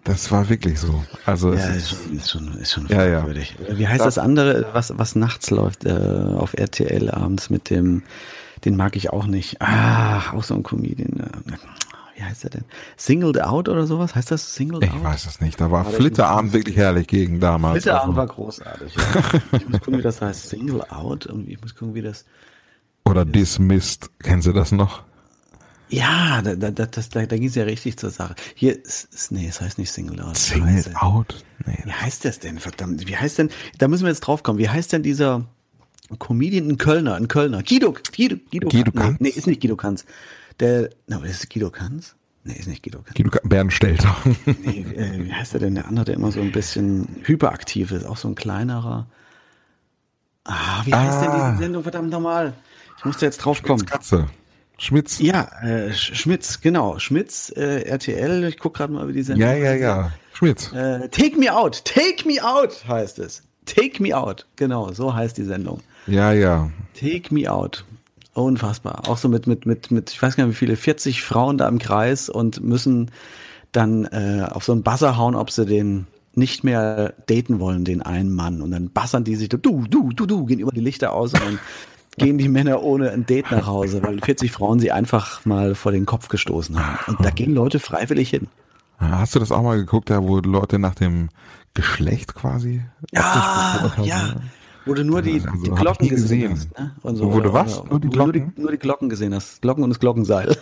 Das 0.04 0.32
war 0.32 0.49
wirklich 0.49 0.80
so. 0.80 1.04
Also 1.26 1.54
ja, 1.54 1.68
ist, 1.70 1.89
schon, 1.89 2.18
ist 2.18 2.32
schon, 2.32 2.58
ist 2.58 2.72
schon 2.72 2.88
ja, 2.88 3.06
ja. 3.06 3.26
Wie 3.28 3.88
heißt 3.88 3.99
das, 3.99 4.16
das 4.16 4.18
andere, 4.18 4.66
was, 4.74 4.97
was 4.97 5.16
nachts 5.16 5.52
läuft 5.52 5.86
äh, 5.86 5.91
auf 5.91 6.56
RTL 6.56 7.12
abends 7.12 7.49
mit 7.52 7.70
dem, 7.70 8.04
den 8.66 8.76
mag 8.76 8.95
ich 8.95 9.12
auch 9.12 9.28
nicht. 9.28 9.62
Ah, 9.62 10.34
auch 10.34 10.43
so 10.43 10.56
ein 10.56 10.64
Comedian. 10.64 11.20
Äh, 11.20 11.58
wie 12.16 12.24
heißt 12.24 12.43
der 12.43 12.49
denn? 12.49 12.66
Singled 12.97 13.41
Out 13.43 13.70
oder 13.70 13.86
sowas? 13.86 14.16
Heißt 14.16 14.32
das 14.32 14.56
Singled 14.56 14.84
ich 14.84 14.89
Out? 14.89 14.97
Ich 14.97 15.04
weiß 15.04 15.26
es 15.28 15.39
nicht. 15.39 15.62
Da 15.62 15.70
war, 15.70 15.86
war 15.86 15.91
Flitterabend 15.91 16.54
wirklich 16.54 16.78
herrlich 16.78 17.08
gegen 17.08 17.39
damals. 17.39 17.84
Flitterabend 17.84 18.18
also. 18.18 18.28
war 18.28 18.28
großartig. 18.28 18.95
Ja. 18.95 19.58
ich 19.60 19.70
muss 19.70 19.80
gucken, 19.82 19.99
wie 19.99 20.04
das 20.04 20.22
heißt. 20.22 20.49
Single 20.49 20.82
Out. 20.89 21.30
Ich 21.45 21.62
muss 21.62 21.76
gucken, 21.76 21.93
wie 21.93 22.02
das. 22.02 22.26
Oder 23.06 23.24
Dismissed. 23.26 24.10
Kennen 24.20 24.41
Sie 24.41 24.54
das 24.54 24.72
noch? 24.72 25.04
Ja, 25.92 26.42
da, 26.42 26.56
da, 26.56 26.72
das, 26.72 27.10
da, 27.10 27.26
da 27.26 27.36
ging 27.36 27.48
es 27.48 27.56
ja 27.56 27.66
richtig 27.66 27.98
zur 27.98 28.12
Sache. 28.12 28.36
Hier 28.56 28.78
nee, 29.30 29.48
es 29.48 29.60
heißt 29.60 29.78
nicht 29.78 29.92
Single 29.92 30.22
Out. 30.22 30.38
Single 30.38 30.86
Out? 30.96 31.44
Nee. 31.66 31.80
Wie 31.84 31.92
heißt 31.92 32.24
das 32.24 32.39
denn? 32.39 32.60
Verdammt, 32.60 33.06
wie 33.08 33.18
heißt 33.18 33.38
denn, 33.38 33.50
da 33.78 33.89
müssen 33.89 34.04
wir 34.04 34.10
jetzt 34.10 34.22
drauf 34.22 34.42
kommen, 34.42 34.58
wie 34.58 34.70
heißt 34.70 34.94
denn 34.94 35.04
dieser 35.04 35.46
Comedian, 36.18 36.70
ein 36.70 36.78
Kölner, 36.78 37.16
ein 37.16 37.28
Kölner, 37.28 37.62
Guido, 37.62 37.94
Guido, 38.16 38.38
Guido, 38.52 38.70
Guido 38.70 38.92
Kanz? 38.94 39.20
Nee, 39.20 39.30
nee, 39.30 39.36
ist 39.36 39.48
nicht 39.48 39.62
Guido 39.62 39.76
Kanz. 39.76 40.06
Der, 40.62 40.89
na, 41.08 41.20
no, 41.20 41.24
ist 41.26 41.50
Guido 41.50 41.70
Kanz? 41.70 42.16
Nee, 42.46 42.54
ist 42.54 42.68
nicht 42.68 42.84
Guido 42.84 43.02
Kanz. 43.02 43.16
Guido 43.16 43.30
Bernd 43.44 43.74
Stelter. 43.74 44.16
nee, 44.46 44.86
äh, 44.96 45.26
wie 45.26 45.34
heißt 45.34 45.54
der 45.54 45.60
denn? 45.60 45.76
Der 45.76 45.88
andere, 45.88 46.06
der 46.06 46.16
immer 46.16 46.32
so 46.32 46.39
ein 46.39 46.54
bisschen 46.54 47.18
hyperaktiv 47.24 47.92
ist, 47.92 48.06
auch 48.06 48.18
so 48.18 48.30
ein 48.30 48.36
kleinerer. 48.36 49.08
Ah, 50.46 50.84
wie 50.86 50.94
heißt 50.94 51.18
ah. 51.18 51.22
denn 51.22 51.52
diese 51.52 51.64
Sendung, 51.64 51.84
verdammt 51.84 52.10
nochmal? 52.12 52.54
Ich 52.98 53.04
musste 53.04 53.26
jetzt 53.26 53.39
drauf 53.39 53.62
kommen. 53.62 53.86
Katze. 53.86 54.28
Schmitz. 54.82 55.19
Ja, 55.19 55.47
äh, 55.61 55.93
Schmitz, 55.93 56.59
genau. 56.59 56.97
Schmitz, 56.97 57.53
äh, 57.55 57.84
RTL, 57.84 58.45
ich 58.45 58.57
gucke 58.57 58.77
gerade 58.79 58.91
mal, 58.91 59.07
wie 59.07 59.13
die 59.13 59.21
Sendung 59.21 59.47
Ja, 59.47 59.53
ja, 59.53 59.73
ja. 59.75 60.11
Schmitz. 60.34 60.73
Äh, 60.73 61.07
Take 61.09 61.38
Me 61.38 61.55
Out, 61.55 61.86
Take 61.86 62.27
Me 62.27 62.43
Out 62.43 62.84
heißt 62.88 63.19
es. 63.19 63.43
Take 63.65 64.01
Me 64.01 64.17
Out, 64.17 64.47
genau, 64.55 64.91
so 64.91 65.13
heißt 65.13 65.38
die 65.38 65.43
Sendung. 65.43 65.82
Ja, 66.07 66.34
ja. 66.34 66.71
Take 66.99 67.32
Me 67.32 67.51
Out. 67.51 67.86
Unfassbar. 68.34 69.07
Auch 69.07 69.19
so 69.19 69.29
mit, 69.29 69.45
mit, 69.45 69.67
mit, 69.67 69.91
mit, 69.91 70.09
ich 70.09 70.19
weiß 70.19 70.36
gar 70.36 70.47
nicht 70.47 70.55
wie 70.55 70.65
viele, 70.65 70.75
40 70.75 71.21
Frauen 71.21 71.59
da 71.59 71.67
im 71.67 71.77
Kreis 71.77 72.27
und 72.27 72.63
müssen 72.63 73.11
dann 73.71 74.05
äh, 74.05 74.47
auf 74.49 74.63
so 74.63 74.71
einen 74.71 74.82
Buzzer 74.82 75.15
hauen, 75.15 75.36
ob 75.36 75.51
sie 75.51 75.67
den 75.67 76.07
nicht 76.34 76.63
mehr 76.63 77.13
daten 77.27 77.59
wollen, 77.59 77.86
den 77.86 78.01
einen 78.01 78.34
Mann. 78.34 78.61
Und 78.63 78.71
dann 78.71 78.89
bassern 78.89 79.25
die 79.25 79.36
sich, 79.36 79.49
du, 79.49 79.57
du, 79.57 79.86
du, 79.86 80.09
du, 80.25 80.45
gehen 80.45 80.59
über 80.59 80.71
die 80.71 80.79
Lichter 80.79 81.13
aus 81.13 81.34
und 81.34 81.43
dann 81.43 81.59
gehen 82.18 82.38
die 82.38 82.49
Männer 82.49 82.84
ohne 82.84 83.12
ein 83.12 83.26
Date 83.26 83.51
nach 83.51 83.68
Hause, 83.68 84.03
weil 84.03 84.20
40 84.20 84.51
Frauen 84.51 84.80
sie 84.80 84.91
einfach 84.91 85.45
mal 85.45 85.76
vor 85.76 85.91
den 85.91 86.05
Kopf 86.05 86.28
gestoßen 86.28 86.78
haben. 86.78 86.99
Und 87.07 87.26
da 87.26 87.30
gehen 87.30 87.53
Leute 87.53 87.80
freiwillig 87.80 88.30
hin. 88.30 88.47
Hast 88.99 89.36
du 89.36 89.39
das 89.39 89.51
auch 89.51 89.64
mal 89.64 89.78
geguckt, 89.78 90.09
da 90.09 90.22
wo 90.22 90.39
Leute 90.39 90.78
nach 90.78 90.95
dem 90.95 91.30
Geschlecht 91.74 92.36
quasi? 92.36 92.82
Ja, 93.12 93.91
ja. 94.03 94.36
Wo 94.86 94.93
du 94.93 95.03
nur 95.03 95.22
die, 95.22 95.41
also, 95.41 95.64
die 95.64 95.70
Glocken 95.70 96.09
gesehen, 96.09 96.51
hast. 96.51 96.78
Ne? 96.78 96.91
So, 97.03 97.34
wo 97.34 97.39
du 97.39 97.53
was? 97.53 97.80
Oder, 97.80 97.89
nur, 97.89 97.99
die 97.99 98.09
Glocken? 98.09 98.41
Nur, 98.41 98.51
die, 98.51 98.62
nur 98.62 98.72
die 98.72 98.78
Glocken 98.78 99.09
gesehen 99.09 99.34
hast. 99.34 99.62
Glocken 99.62 99.84
und 99.84 99.91
das 99.91 99.99
Glockenseil. 99.99 100.57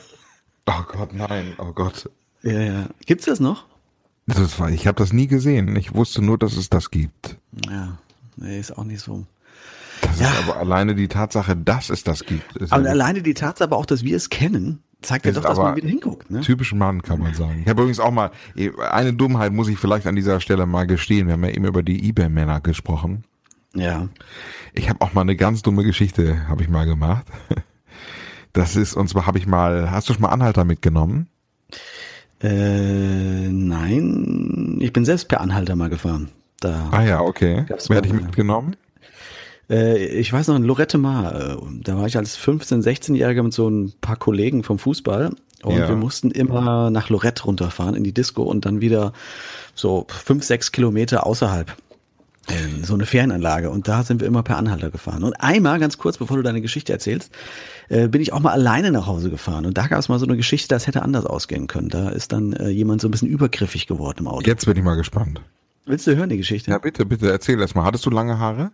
Oh 0.67 0.83
Gott, 0.87 1.13
nein. 1.13 1.53
Oh 1.57 1.71
Gott. 1.73 2.09
Ja, 2.43 2.59
ja. 2.59 2.85
Gibt's 3.05 3.25
das 3.25 3.39
noch? 3.39 3.65
Das 4.27 4.59
war, 4.59 4.69
ich 4.69 4.85
habe 4.85 4.97
das 4.97 5.13
nie 5.13 5.27
gesehen. 5.27 5.75
Ich 5.75 5.95
wusste 5.95 6.21
nur, 6.21 6.37
dass 6.37 6.55
es 6.57 6.69
das 6.69 6.91
gibt. 6.91 7.37
Ja, 7.67 7.97
nee, 8.35 8.59
ist 8.59 8.77
auch 8.77 8.83
nicht 8.83 9.01
so. 9.01 9.25
Das 10.01 10.19
ja. 10.19 10.27
ist 10.27 10.47
aber 10.47 10.57
alleine 10.57 10.95
die 10.95 11.07
Tatsache, 11.07 11.55
dass 11.55 11.89
es 11.89 12.03
das 12.03 12.25
gibt. 12.25 12.43
aber 12.71 12.83
ja 12.83 12.91
alleine 12.91 13.21
die 13.21 13.33
Tatsache, 13.33 13.65
aber 13.65 13.77
auch, 13.77 13.85
dass 13.85 14.03
wir 14.03 14.15
es 14.15 14.29
kennen, 14.29 14.83
zeigt 15.01 15.25
ja 15.25 15.31
doch, 15.31 15.43
dass 15.43 15.57
man 15.57 15.75
wieder 15.75 15.87
hinguckt. 15.87 16.29
Ne? 16.29 16.41
Typisch 16.41 16.73
Mann, 16.73 17.01
kann 17.01 17.19
man 17.19 17.33
sagen. 17.33 17.61
Ich 17.63 17.69
habe 17.69 17.81
übrigens 17.81 17.99
auch 17.99 18.11
mal, 18.11 18.31
eine 18.91 19.13
Dummheit 19.13 19.53
muss 19.53 19.67
ich 19.67 19.77
vielleicht 19.77 20.07
an 20.07 20.15
dieser 20.15 20.39
Stelle 20.39 20.65
mal 20.65 20.87
gestehen. 20.87 21.27
Wir 21.27 21.33
haben 21.33 21.43
ja 21.43 21.51
eben 21.51 21.65
über 21.65 21.83
die 21.83 22.07
Ebay-Männer 22.07 22.61
gesprochen. 22.61 23.23
Ja. 23.75 24.07
Ich 24.73 24.89
habe 24.89 25.01
auch 25.01 25.13
mal 25.13 25.21
eine 25.21 25.35
ganz 25.35 25.61
dumme 25.61 25.83
Geschichte, 25.83 26.47
habe 26.47 26.63
ich 26.63 26.69
mal 26.69 26.85
gemacht. 26.85 27.25
Das 28.53 28.75
ist, 28.75 28.95
und 28.95 29.07
zwar 29.07 29.27
habe 29.27 29.37
ich 29.37 29.45
mal, 29.45 29.91
hast 29.91 30.09
du 30.09 30.13
schon 30.13 30.23
mal 30.23 30.29
Anhalter 30.29 30.65
mitgenommen? 30.65 31.27
Äh, 32.41 33.47
nein, 33.49 34.77
ich 34.79 34.91
bin 34.91 35.05
selbst 35.05 35.27
per 35.27 35.39
Anhalter 35.39 35.75
mal 35.75 35.89
gefahren. 35.89 36.29
Da 36.59 36.89
ah 36.91 37.03
ja, 37.03 37.21
okay. 37.21 37.65
Wer 37.87 37.97
hat 37.97 38.05
dich 38.05 38.13
mitgenommen? 38.13 38.75
Äh, 39.69 40.05
ich 40.05 40.31
weiß 40.31 40.47
noch, 40.47 40.55
in 40.55 40.63
Lorette 40.63 40.97
Mar, 40.97 41.35
äh, 41.35 41.57
da 41.83 41.97
war 41.97 42.07
ich 42.07 42.17
als 42.17 42.37
15-, 42.37 42.83
16-Jähriger 42.83 43.43
mit 43.43 43.53
so 43.53 43.69
ein 43.69 43.93
paar 44.01 44.15
Kollegen 44.15 44.63
vom 44.63 44.79
Fußball 44.79 45.31
und 45.63 45.77
ja. 45.77 45.87
wir 45.87 45.95
mussten 45.95 46.31
immer 46.31 46.89
nach 46.89 47.09
Lorette 47.09 47.43
runterfahren 47.43 47.95
in 47.95 48.03
die 48.03 48.13
Disco 48.13 48.43
und 48.43 48.65
dann 48.65 48.81
wieder 48.81 49.13
so 49.75 50.05
fünf, 50.09 50.43
sechs 50.43 50.71
Kilometer 50.71 51.25
außerhalb 51.25 51.75
in 52.47 52.83
so 52.83 52.95
eine 52.95 53.05
Ferienanlage 53.05 53.69
und 53.69 53.87
da 53.87 54.03
sind 54.03 54.21
wir 54.21 54.27
immer 54.27 54.41
per 54.41 54.57
Anhalter 54.57 54.89
gefahren. 54.89 55.23
Und 55.23 55.33
einmal, 55.33 55.79
ganz 55.79 55.99
kurz, 55.99 56.17
bevor 56.17 56.37
du 56.37 56.43
deine 56.43 56.61
Geschichte 56.61 56.91
erzählst, 56.91 57.31
äh, 57.89 58.07
bin 58.07 58.21
ich 58.21 58.33
auch 58.33 58.39
mal 58.39 58.53
alleine 58.53 58.91
nach 58.91 59.05
Hause 59.05 59.29
gefahren 59.29 59.65
und 59.65 59.77
da 59.77 59.87
gab 59.87 59.99
es 59.99 60.09
mal 60.09 60.17
so 60.17 60.25
eine 60.25 60.37
Geschichte, 60.37 60.67
das 60.69 60.87
hätte 60.87 61.03
anders 61.03 61.25
ausgehen 61.25 61.67
können. 61.67 61.89
Da 61.89 62.09
ist 62.09 62.31
dann 62.31 62.53
äh, 62.53 62.69
jemand 62.69 63.01
so 63.01 63.07
ein 63.07 63.11
bisschen 63.11 63.27
übergriffig 63.27 63.85
geworden 63.85 64.19
im 64.21 64.27
Auto. 64.27 64.47
Jetzt 64.47 64.65
bin 64.65 64.75
ich 64.75 64.83
mal 64.83 64.95
gespannt. 64.95 65.41
Willst 65.85 66.07
du 66.07 66.15
hören 66.15 66.29
die 66.29 66.37
Geschichte? 66.37 66.71
Ja, 66.71 66.77
bitte, 66.79 67.05
bitte, 67.05 67.29
erzähl 67.29 67.59
erst 67.59 67.75
mal. 67.75 67.83
Hattest 67.83 68.05
du 68.05 68.09
lange 68.09 68.39
Haare? 68.39 68.71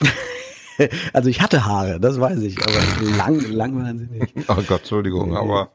also 1.12 1.28
ich 1.28 1.40
hatte 1.40 1.64
Haare, 1.64 2.00
das 2.00 2.20
weiß 2.20 2.40
ich, 2.42 2.58
aber 2.62 3.06
lang, 3.16 3.40
lang 3.50 3.76
waren 3.76 3.98
sie 3.98 4.06
nicht. 4.06 4.34
Oh 4.48 4.62
Gott, 4.66 4.80
Entschuldigung, 4.80 5.36
aber. 5.36 5.70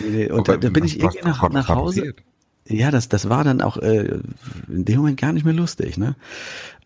Und 0.00 0.48
da, 0.48 0.56
da 0.56 0.68
bin 0.68 0.84
ich 0.84 1.00
irgendwie 1.00 1.24
nach, 1.24 1.48
nach 1.50 1.68
Hause. 1.68 2.14
Ja, 2.68 2.90
das, 2.90 3.08
das 3.08 3.28
war 3.28 3.44
dann 3.44 3.60
auch 3.60 3.76
äh, 3.76 4.18
in 4.68 4.84
dem 4.84 4.98
Moment 4.98 5.20
gar 5.20 5.32
nicht 5.32 5.44
mehr 5.44 5.54
lustig. 5.54 5.98
Ne? 5.98 6.16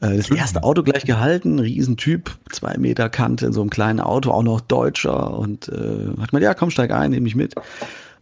Äh, 0.00 0.16
das 0.16 0.30
erste 0.30 0.62
Auto 0.62 0.82
gleich 0.82 1.04
gehalten, 1.04 1.58
Riesentyp, 1.58 2.36
zwei 2.50 2.76
Meter 2.76 3.08
Kante 3.08 3.46
in 3.46 3.52
so 3.52 3.62
einem 3.62 3.70
kleinen 3.70 4.00
Auto, 4.00 4.30
auch 4.30 4.42
noch 4.42 4.60
Deutscher 4.60 5.38
und 5.38 5.68
äh, 5.68 6.20
hat 6.20 6.32
man, 6.32 6.42
ja, 6.42 6.52
komm, 6.52 6.70
steig 6.70 6.90
ein, 6.90 7.10
nehme 7.10 7.22
mich 7.22 7.34
mit. 7.34 7.54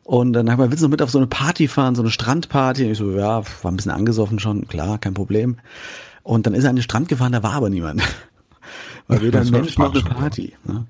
Und 0.05 0.35
dann 0.35 0.51
hat 0.51 0.59
man, 0.59 0.71
willst 0.71 0.83
du 0.83 0.87
noch 0.87 0.93
mit 0.93 1.03
auf 1.03 1.11
so 1.11 1.19
eine 1.19 1.27
Party 1.27 1.67
fahren, 1.67 1.97
so 1.97 2.03
eine 2.03 2.11
Strandparty? 2.11 2.85
Und 2.85 2.93
ich 2.93 2.99
so, 2.99 3.11
ja, 3.11 3.43
war 3.63 3.73
ein 3.73 3.77
bisschen 3.77 3.93
angesoffen 3.93 4.39
schon, 4.39 4.69
klar, 4.69 4.99
kein 4.99 5.15
Problem. 5.15 5.57
Und 6.23 6.47
dann 6.47 6.55
ist 6.55 6.65
er 6.65 6.71
an 6.71 6.77
den 6.77 6.83
Strand 6.83 7.09
gefahren, 7.09 7.33
da 7.33 7.43
war 7.43 7.55
aber 7.55 7.71
niemand. 7.71 8.03
Weil 9.09 9.23
weder 9.23 9.41
ein 9.41 9.51
Mensch 9.51 9.77
noch 9.79 9.93
eine 9.93 10.03
Party. 10.03 10.55
Ne? 10.65 10.87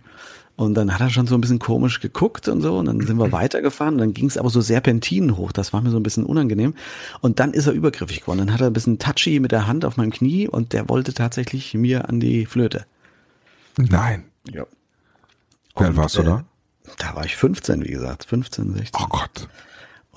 Und 0.56 0.74
dann 0.74 0.92
hat 0.92 1.00
er 1.00 1.08
schon 1.08 1.28
so 1.28 1.36
ein 1.36 1.40
bisschen 1.40 1.60
komisch 1.60 2.00
geguckt 2.00 2.48
und 2.48 2.60
so. 2.60 2.78
Und 2.78 2.86
dann 2.86 3.00
sind 3.00 3.16
wir 3.16 3.30
weitergefahren. 3.32 3.94
Und 3.94 4.00
dann 4.00 4.12
ging 4.12 4.26
es 4.26 4.36
aber 4.36 4.50
so 4.50 4.60
Serpentinen 4.60 5.36
hoch. 5.36 5.52
Das 5.52 5.72
war 5.72 5.80
mir 5.80 5.90
so 5.90 5.96
ein 5.96 6.02
bisschen 6.02 6.24
unangenehm. 6.24 6.74
Und 7.20 7.38
dann 7.38 7.52
ist 7.52 7.68
er 7.68 7.72
übergriffig 7.72 8.22
geworden. 8.22 8.38
Dann 8.38 8.52
hat 8.52 8.60
er 8.60 8.66
ein 8.66 8.72
bisschen 8.72 8.98
touchy 8.98 9.38
mit 9.38 9.52
der 9.52 9.68
Hand 9.68 9.84
auf 9.84 9.96
meinem 9.96 10.10
Knie 10.10 10.48
und 10.48 10.72
der 10.72 10.88
wollte 10.88 11.14
tatsächlich 11.14 11.74
mir 11.74 12.08
an 12.08 12.18
die 12.18 12.44
Flöte. 12.44 12.86
Nein. 13.76 14.24
Ja. 14.50 14.66
Wie 15.76 15.84
alt 15.84 15.96
warst 15.96 16.18
du 16.18 16.24
da? 16.24 16.44
Äh, 16.86 16.90
da 16.98 17.14
war 17.14 17.24
ich 17.24 17.36
15, 17.36 17.84
wie 17.84 17.92
gesagt. 17.92 18.24
15, 18.24 18.74
16. 18.74 19.00
Oh 19.00 19.06
Gott. 19.08 19.48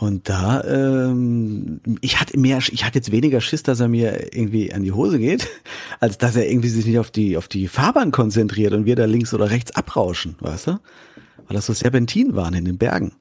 Und 0.01 0.29
da, 0.29 0.63
ähm, 0.63 1.79
ich 2.01 2.19
hatte 2.19 2.39
mehr, 2.39 2.57
ich 2.57 2.83
hatte 2.83 2.97
jetzt 2.97 3.11
weniger 3.11 3.39
Schiss, 3.39 3.61
dass 3.61 3.79
er 3.79 3.87
mir 3.87 4.33
irgendwie 4.35 4.73
an 4.73 4.81
die 4.81 4.93
Hose 4.93 5.19
geht, 5.19 5.47
als 5.99 6.17
dass 6.17 6.35
er 6.35 6.49
irgendwie 6.49 6.69
sich 6.69 6.87
nicht 6.87 6.97
auf 6.97 7.11
die, 7.11 7.37
auf 7.37 7.47
die 7.47 7.67
Fahrbahn 7.67 8.09
konzentriert 8.09 8.73
und 8.73 8.85
wir 8.85 8.95
da 8.95 9.05
links 9.05 9.31
oder 9.31 9.51
rechts 9.51 9.75
abrauschen, 9.75 10.37
weißt 10.39 10.67
du? 10.67 10.71
Weil 10.71 11.55
das 11.55 11.67
so 11.67 11.73
Serpentin 11.73 12.35
waren 12.35 12.55
in 12.55 12.65
den 12.65 12.79
Bergen. 12.79 13.11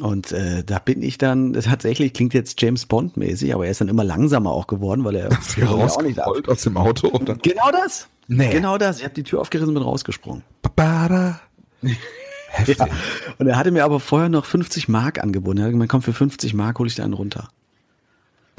Und 0.00 0.32
äh, 0.32 0.64
da 0.64 0.80
bin 0.80 1.02
ich 1.02 1.18
dann, 1.18 1.52
das 1.52 1.66
tatsächlich 1.66 2.12
klingt 2.12 2.34
jetzt 2.34 2.60
James 2.60 2.86
Bond 2.86 3.16
mäßig, 3.16 3.54
aber 3.54 3.66
er 3.66 3.70
ist 3.70 3.80
dann 3.80 3.88
immer 3.88 4.02
langsamer 4.02 4.50
auch 4.50 4.66
geworden, 4.66 5.04
weil 5.04 5.14
er 5.14 5.28
du 5.56 5.66
auch 5.68 6.02
nicht 6.02 6.20
aus 6.20 6.62
dem 6.62 6.76
Auto 6.78 7.10
oder? 7.10 7.36
Genau 7.36 7.70
das. 7.70 8.08
Nee. 8.26 8.50
Genau 8.50 8.76
das. 8.76 8.98
Ich 8.98 9.04
habe 9.04 9.14
die 9.14 9.22
Tür 9.22 9.40
aufgerissen 9.40 9.68
und 9.68 9.74
bin 9.74 9.84
rausgesprungen. 9.84 10.42
Babada. 10.62 11.40
Heftig. 12.48 12.78
Ja. 12.78 12.88
Und 13.38 13.46
er 13.46 13.56
hatte 13.56 13.70
mir 13.70 13.84
aber 13.84 14.00
vorher 14.00 14.28
noch 14.28 14.44
50 14.44 14.88
Mark 14.88 15.22
angeboten. 15.22 15.58
Er 15.58 15.64
hat 15.64 15.72
gesagt, 15.72 15.90
komm, 15.90 16.02
für 16.02 16.12
50 16.12 16.54
Mark 16.54 16.78
hole 16.78 16.88
ich 16.88 16.94
dir 16.94 17.04
einen 17.04 17.14
runter. 17.14 17.48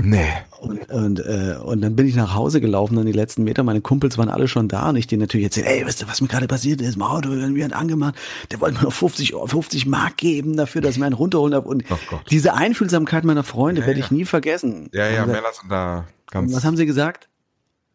Nee. 0.02 0.28
Und, 0.60 0.90
und, 0.90 1.20
äh, 1.20 1.58
und 1.64 1.82
dann 1.82 1.96
bin 1.96 2.08
ich 2.08 2.16
nach 2.16 2.36
Hause 2.36 2.62
gelaufen, 2.62 2.96
dann 2.96 3.06
die 3.06 3.12
letzten 3.12 3.44
Meter, 3.44 3.64
meine 3.64 3.82
Kumpels 3.82 4.18
waren 4.18 4.30
alle 4.30 4.48
schon 4.48 4.68
da 4.68 4.90
und 4.90 4.96
ich 4.96 5.08
denen 5.08 5.22
natürlich 5.22 5.46
erzählt, 5.46 5.68
ey, 5.68 5.86
weißt 5.86 6.04
du, 6.04 6.08
was 6.08 6.22
mir 6.22 6.28
gerade 6.28 6.48
passiert 6.48 6.82
ist 6.82 6.96
im 6.96 7.02
Auto, 7.02 7.30
wir 7.32 7.64
haben 7.64 7.74
angemacht, 7.74 8.16
der 8.52 8.60
wollte 8.62 8.78
mir 8.78 8.84
noch 8.84 8.94
50, 8.94 9.34
50 9.46 9.86
Mark 9.88 10.18
geben 10.18 10.56
dafür, 10.56 10.82
dass 10.82 10.92
ich 10.92 11.00
mir 11.00 11.08
einen 11.08 11.16
runterholen 11.16 11.52
darf. 11.52 11.66
Und 11.66 11.84
diese 12.30 12.54
Einfühlsamkeit 12.54 13.24
meiner 13.24 13.44
Freunde 13.44 13.82
ja, 13.82 13.88
werde 13.88 14.00
ich 14.00 14.12
nie 14.12 14.26
vergessen. 14.26 14.90
Ja, 14.94 15.08
ja, 15.10 15.26
Männer 15.26 15.50
sind 15.60 15.72
da 15.72 16.06
ganz... 16.30 16.54
was 16.54 16.64
haben 16.64 16.78
sie 16.78 16.86
gesagt? 16.86 17.28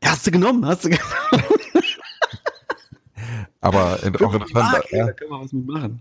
Ja, 0.03 0.11
hast 0.11 0.27
du 0.27 0.33
genommen, 0.33 0.67
hast 0.67 0.85
du 0.85 0.91
genommen. 0.91 1.52
Aber 3.65 3.93
auch 3.93 4.35
interessant, 4.35 4.53
Mark, 4.53 4.91
ja, 4.91 5.07
da 5.07 5.13
können 5.13 5.31
wir 5.31 5.41
was 5.41 5.53
mitmachen. 5.53 6.01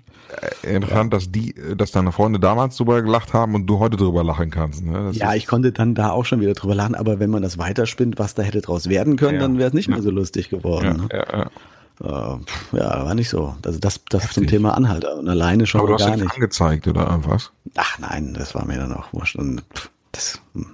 Äh, 0.64 0.76
interessant, 0.76 1.14
dass 1.14 1.32
die, 1.32 1.54
dass 1.78 1.92
deine 1.92 2.12
Freunde 2.12 2.40
damals 2.40 2.76
drüber 2.76 3.04
gelacht 3.04 3.34
haben 3.34 3.54
und 3.54 3.68
du 3.68 3.78
heute 3.78 3.98
drüber 3.98 4.24
lachen 4.24 4.50
kannst. 4.50 4.84
Ne? 4.84 5.12
ja, 5.14 5.36
ich 5.36 5.46
konnte 5.46 5.72
dann 5.72 5.94
da 5.94 6.10
auch 6.10 6.26
schon 6.26 6.42
wieder 6.42 6.56
drüber 6.56 6.74
lachen, 6.74 6.96
aber 6.96 7.20
wenn 7.20 7.30
man 7.30 7.44
das 7.44 7.60
weiterspinnt, 7.60 8.18
was 8.18 8.34
da 8.34 8.42
hätte 8.42 8.62
draus 8.62 8.90
werden 8.90 9.16
können, 9.16 9.36
ja. 9.36 9.42
dann 9.42 9.60
wäre 9.60 9.68
es 9.68 9.74
nicht 9.76 9.90
mehr 9.90 10.02
so 10.02 10.10
lustig 10.10 10.50
geworden. 10.50 11.08
Ja, 11.12 11.20
ne? 11.20 11.26
ja, 11.32 11.40
ja. 11.40 11.52
Uh, 12.04 12.40
ja, 12.72 13.06
war 13.06 13.14
nicht 13.14 13.30
so. 13.30 13.56
Also 13.64 13.78
das, 13.78 14.02
das 14.10 14.32
zum 14.32 14.48
Thema 14.48 14.76
Anhalter 14.76 15.18
und 15.18 15.30
alleine 15.30 15.68
schon 15.68 15.82
aber 15.82 15.92
du 15.92 15.98
gar 15.98 16.10
hast 16.10 16.20
nicht. 16.20 16.34
angezeigt 16.34 16.88
oder 16.88 17.08
irgendwas? 17.08 17.52
Ach 17.76 18.00
nein, 18.00 18.34
das 18.34 18.56
war 18.56 18.66
mir 18.66 18.78
dann 18.78 18.92
auch 18.94 19.14
wurscht. 19.14 19.36
Und 19.36 19.62
das, 20.12 20.42
hm. 20.56 20.66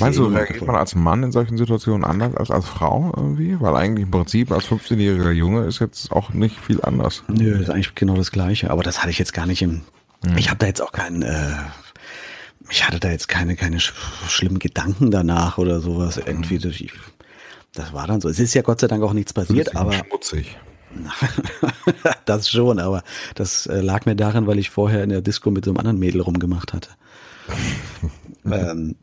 Meinst 0.00 0.18
du, 0.18 0.26
reagiert 0.26 0.66
man 0.66 0.76
als 0.76 0.94
Mann 0.94 1.22
in 1.22 1.32
solchen 1.32 1.56
Situationen 1.56 2.04
anders 2.04 2.34
als 2.36 2.50
als 2.50 2.66
Frau 2.66 3.12
irgendwie? 3.16 3.60
Weil 3.60 3.76
eigentlich 3.76 4.04
im 4.04 4.10
Prinzip 4.10 4.50
als 4.52 4.66
15-jähriger 4.66 5.32
Junge 5.32 5.64
ist 5.64 5.80
jetzt 5.80 6.12
auch 6.12 6.30
nicht 6.30 6.58
viel 6.58 6.80
anders. 6.82 7.22
Nö, 7.28 7.60
ist 7.60 7.70
eigentlich 7.70 7.94
genau 7.94 8.14
das 8.14 8.30
Gleiche. 8.30 8.70
Aber 8.70 8.82
das 8.82 9.00
hatte 9.00 9.10
ich 9.10 9.18
jetzt 9.18 9.34
gar 9.34 9.46
nicht 9.46 9.62
im, 9.62 9.82
Mhm. 10.24 10.38
Ich 10.38 10.48
habe 10.48 10.58
da 10.58 10.66
jetzt 10.66 10.80
auch 10.80 10.92
keinen, 10.92 11.22
äh, 11.22 11.54
ich 12.70 12.86
hatte 12.86 13.00
da 13.00 13.10
jetzt 13.10 13.28
keine, 13.28 13.56
keine 13.56 13.80
sch 13.80 13.92
schlimmen 14.28 14.58
Gedanken 14.58 15.10
danach 15.10 15.58
oder 15.58 15.80
sowas. 15.80 16.16
Irgendwie, 16.16 16.58
das, 16.58 16.72
ich, 16.72 16.92
das 17.74 17.92
war 17.92 18.06
dann 18.06 18.20
so. 18.20 18.28
Es 18.28 18.38
ist 18.38 18.54
ja 18.54 18.62
Gott 18.62 18.80
sei 18.80 18.86
Dank 18.86 19.02
auch 19.02 19.12
nichts 19.12 19.32
passiert, 19.32 19.76
aber. 19.76 19.92
Schmutzig. 19.92 20.56
das 22.24 22.48
schon, 22.48 22.78
aber 22.78 23.02
das 23.34 23.66
äh, 23.66 23.80
lag 23.80 24.06
mir 24.06 24.14
daran, 24.14 24.46
weil 24.46 24.60
ich 24.60 24.70
vorher 24.70 25.02
in 25.02 25.10
der 25.10 25.22
Disco 25.22 25.50
mit 25.50 25.64
so 25.64 25.72
einem 25.72 25.78
anderen 25.78 25.98
Mädel 25.98 26.20
rumgemacht 26.20 26.72
hatte. 26.72 26.90
ähm, 28.44 28.94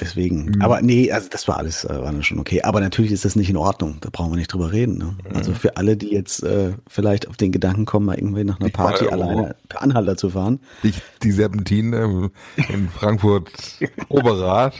Deswegen, 0.00 0.46
mhm. 0.46 0.62
aber 0.62 0.80
nee, 0.80 1.10
also 1.10 1.28
das 1.30 1.48
war 1.48 1.56
alles, 1.56 1.84
äh, 1.84 1.88
war 1.88 2.12
dann 2.12 2.22
schon 2.22 2.38
okay. 2.38 2.62
Aber 2.62 2.80
natürlich 2.80 3.12
ist 3.12 3.24
das 3.24 3.36
nicht 3.36 3.50
in 3.50 3.56
Ordnung. 3.56 3.98
Da 4.00 4.10
brauchen 4.10 4.32
wir 4.32 4.36
nicht 4.36 4.52
drüber 4.52 4.72
reden. 4.72 4.98
Ne? 4.98 5.16
Mhm. 5.28 5.36
Also 5.36 5.52
für 5.52 5.76
alle, 5.76 5.96
die 5.96 6.10
jetzt 6.10 6.42
äh, 6.42 6.72
vielleicht 6.88 7.28
auf 7.28 7.36
den 7.36 7.52
Gedanken 7.52 7.84
kommen, 7.84 8.06
mal 8.06 8.16
irgendwie 8.16 8.44
nach 8.44 8.60
einer 8.60 8.70
Party 8.70 9.06
ich 9.06 9.12
alleine 9.12 9.56
per 9.68 9.82
Anhalter 9.82 10.16
zu 10.16 10.30
fahren. 10.30 10.60
Die, 10.82 10.92
die 11.22 11.32
Serpentine 11.32 12.30
in 12.68 12.88
Frankfurt 12.88 13.50
Oberrad 14.08 14.74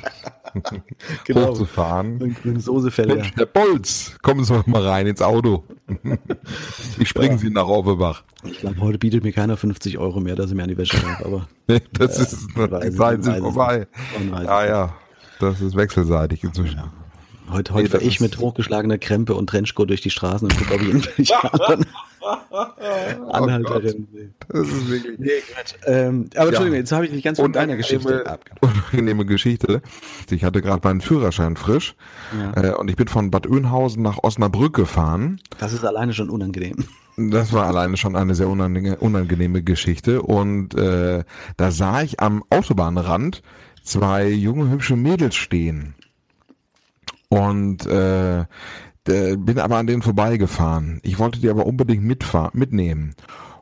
genau. 1.25 1.49
hochzufahren. 1.49 2.37
Soßefelder. 2.57 3.25
Herr 3.35 3.47
Bolz, 3.47 4.17
kommen 4.23 4.45
Sie 4.45 4.63
mal 4.67 4.87
rein 4.87 5.07
ins 5.07 5.23
Auto. 5.23 5.65
ich 6.99 7.09
springen 7.09 7.33
ja. 7.33 7.39
Sie 7.39 7.51
nach 7.51 7.67
Offenbach. 7.67 8.23
Ich 8.45 8.61
glaube, 8.61 8.81
heute 8.81 8.99
bietet 8.99 9.25
mir 9.25 9.33
keiner 9.33 9.57
50 9.57 9.99
Euro 9.99 10.21
mehr, 10.21 10.37
dass 10.37 10.51
er 10.51 10.57
mir 10.57 10.63
an 10.63 10.69
die 10.69 10.79
Wäsche 10.79 10.99
darf, 11.01 11.25
aber. 11.25 11.49
das 11.93 12.19
äh, 12.19 12.23
ist, 12.23 12.97
Zeiten 12.97 13.23
sind 13.23 13.39
vorbei. 13.39 13.87
Ja, 14.45 14.67
ja. 14.67 14.95
Das 15.41 15.61
ist 15.61 15.77
wechselseitig 15.77 16.43
inzwischen. 16.45 16.79
Ja. 16.79 16.93
Heute, 17.51 17.73
heute 17.73 17.85
nee, 17.85 17.91
fahre 17.91 18.05
ich 18.05 18.21
mit 18.21 18.39
hochgeschlagener 18.39 18.99
Krempe 18.99 19.35
und 19.35 19.49
Trenchcoat 19.49 19.89
durch 19.89 20.03
die 20.03 20.11
Straßen 20.11 20.47
und 20.47 20.59
gucke, 20.59 20.75
ob 20.75 20.83
ich 20.83 20.89
irgendwelche 20.89 21.53
anderen 21.53 21.87
Anhalterinnen 23.31 24.09
sehe. 24.13 24.31
Das 24.49 24.69
ist 24.69 24.91
wirklich. 24.91 25.19
Nee, 25.19 25.31
ähm, 25.87 26.29
aber 26.35 26.43
ja. 26.43 26.49
Entschuldigung, 26.49 26.79
jetzt 26.79 26.93
habe 26.93 27.07
ich 27.07 27.13
nicht 27.13 27.25
ganz 27.25 27.41
von 27.41 27.53
deiner 27.53 27.77
Geschichte 27.77 28.27
abgehabt. 28.27 28.63
Unangenehme 28.63 29.25
Geschichte. 29.25 29.81
Ich 30.31 30.45
hatte 30.45 30.61
gerade 30.61 30.87
meinen 30.87 31.01
Führerschein 31.01 31.57
frisch 31.57 31.95
ja. 32.39 32.71
äh, 32.71 32.75
und 32.75 32.91
ich 32.91 32.97
bin 32.97 33.09
von 33.09 33.31
Bad 33.31 33.47
Oeynhausen 33.47 34.03
nach 34.03 34.19
Osnabrück 34.23 34.75
gefahren. 34.75 35.41
Das 35.59 35.73
ist 35.73 35.85
alleine 35.85 36.13
schon 36.13 36.29
unangenehm. 36.29 36.85
Das 37.17 37.53
war 37.53 37.67
alleine 37.67 37.97
schon 37.97 38.15
eine 38.15 38.35
sehr 38.35 38.49
unangenehme, 38.49 38.97
unangenehme 38.99 39.63
Geschichte. 39.63 40.23
Und 40.23 40.75
äh, 40.75 41.25
da 41.57 41.71
sah 41.71 42.03
ich 42.03 42.21
am 42.21 42.45
Autobahnrand 42.51 43.43
zwei 43.89 44.29
junge, 44.29 44.71
hübsche 44.71 44.97
Mädels 44.97 45.37
stehen. 45.37 45.95
Und 47.29 47.87
äh, 47.87 48.45
bin 49.05 49.59
aber 49.59 49.77
an 49.77 49.87
denen 49.87 50.03
vorbeigefahren. 50.03 51.01
Ich 51.03 51.19
wollte 51.19 51.41
die 51.41 51.49
aber 51.49 51.67
unbedingt 51.67 52.05
mitnehmen. 52.55 53.15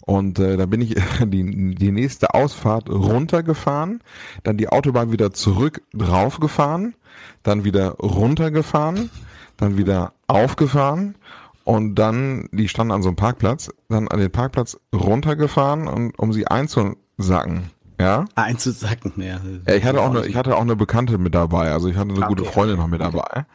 Und 0.06 0.38
äh, 0.38 0.56
da 0.56 0.66
bin 0.66 0.80
ich 0.80 0.94
die, 1.24 1.74
die 1.74 1.92
nächste 1.92 2.34
Ausfahrt 2.34 2.88
runtergefahren, 2.88 4.02
dann 4.44 4.56
die 4.56 4.68
Autobahn 4.68 5.12
wieder 5.12 5.32
zurück 5.32 5.82
draufgefahren, 5.92 6.94
dann 7.42 7.64
wieder 7.64 7.90
runtergefahren, 7.98 9.10
dann 9.56 9.76
wieder 9.76 10.12
aufgefahren 10.28 11.16
und 11.64 11.96
dann, 11.96 12.48
die 12.52 12.68
standen 12.68 12.92
an 12.92 13.02
so 13.02 13.08
einem 13.08 13.16
Parkplatz, 13.16 13.70
dann 13.88 14.06
an 14.06 14.20
den 14.20 14.30
Parkplatz 14.30 14.78
runtergefahren 14.94 15.88
und 15.88 16.16
um 16.18 16.32
sie 16.32 16.46
einzusacken. 16.46 17.70
Ja? 17.98 18.26
Einzusacken, 18.34 19.12
ja. 19.16 19.40
Ich 19.74 19.84
hatte 19.84 20.00
auch 20.00 20.10
eine, 20.10 20.26
ich 20.26 20.36
hatte 20.36 20.56
auch 20.56 20.60
eine 20.60 20.76
Bekannte 20.76 21.18
mit 21.18 21.34
dabei, 21.34 21.72
also 21.72 21.88
ich 21.88 21.96
hatte 21.96 22.10
eine 22.10 22.18
okay. 22.18 22.28
gute 22.28 22.44
Freundin 22.44 22.76
noch 22.76 22.88
mit 22.88 23.00
dabei. 23.00 23.46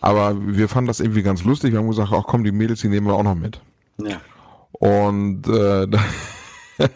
Aber 0.00 0.34
wir 0.44 0.68
fanden 0.68 0.88
das 0.88 0.98
irgendwie 0.98 1.22
ganz 1.22 1.44
lustig. 1.44 1.72
Wir 1.72 1.78
haben 1.78 1.88
gesagt, 1.88 2.10
ach 2.12 2.24
komm, 2.26 2.42
die 2.42 2.50
Mädels, 2.52 2.80
die 2.80 2.88
nehmen 2.88 3.06
wir 3.06 3.14
auch 3.14 3.22
noch 3.22 3.36
mit. 3.36 3.60
Ja. 3.98 4.20
Und 4.72 5.46
äh, 5.46 5.86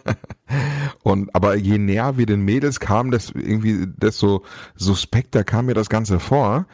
und 1.02 1.34
aber 1.34 1.54
je 1.54 1.78
näher 1.78 2.16
wir 2.16 2.26
den 2.26 2.40
Mädels 2.40 2.80
kamen, 2.80 3.12
desto 3.12 3.38
irgendwie 3.38 3.86
desto 3.86 4.42
suspekter 4.74 5.44
kam 5.44 5.66
mir 5.66 5.74
das 5.74 5.88
Ganze 5.88 6.18
vor. 6.18 6.66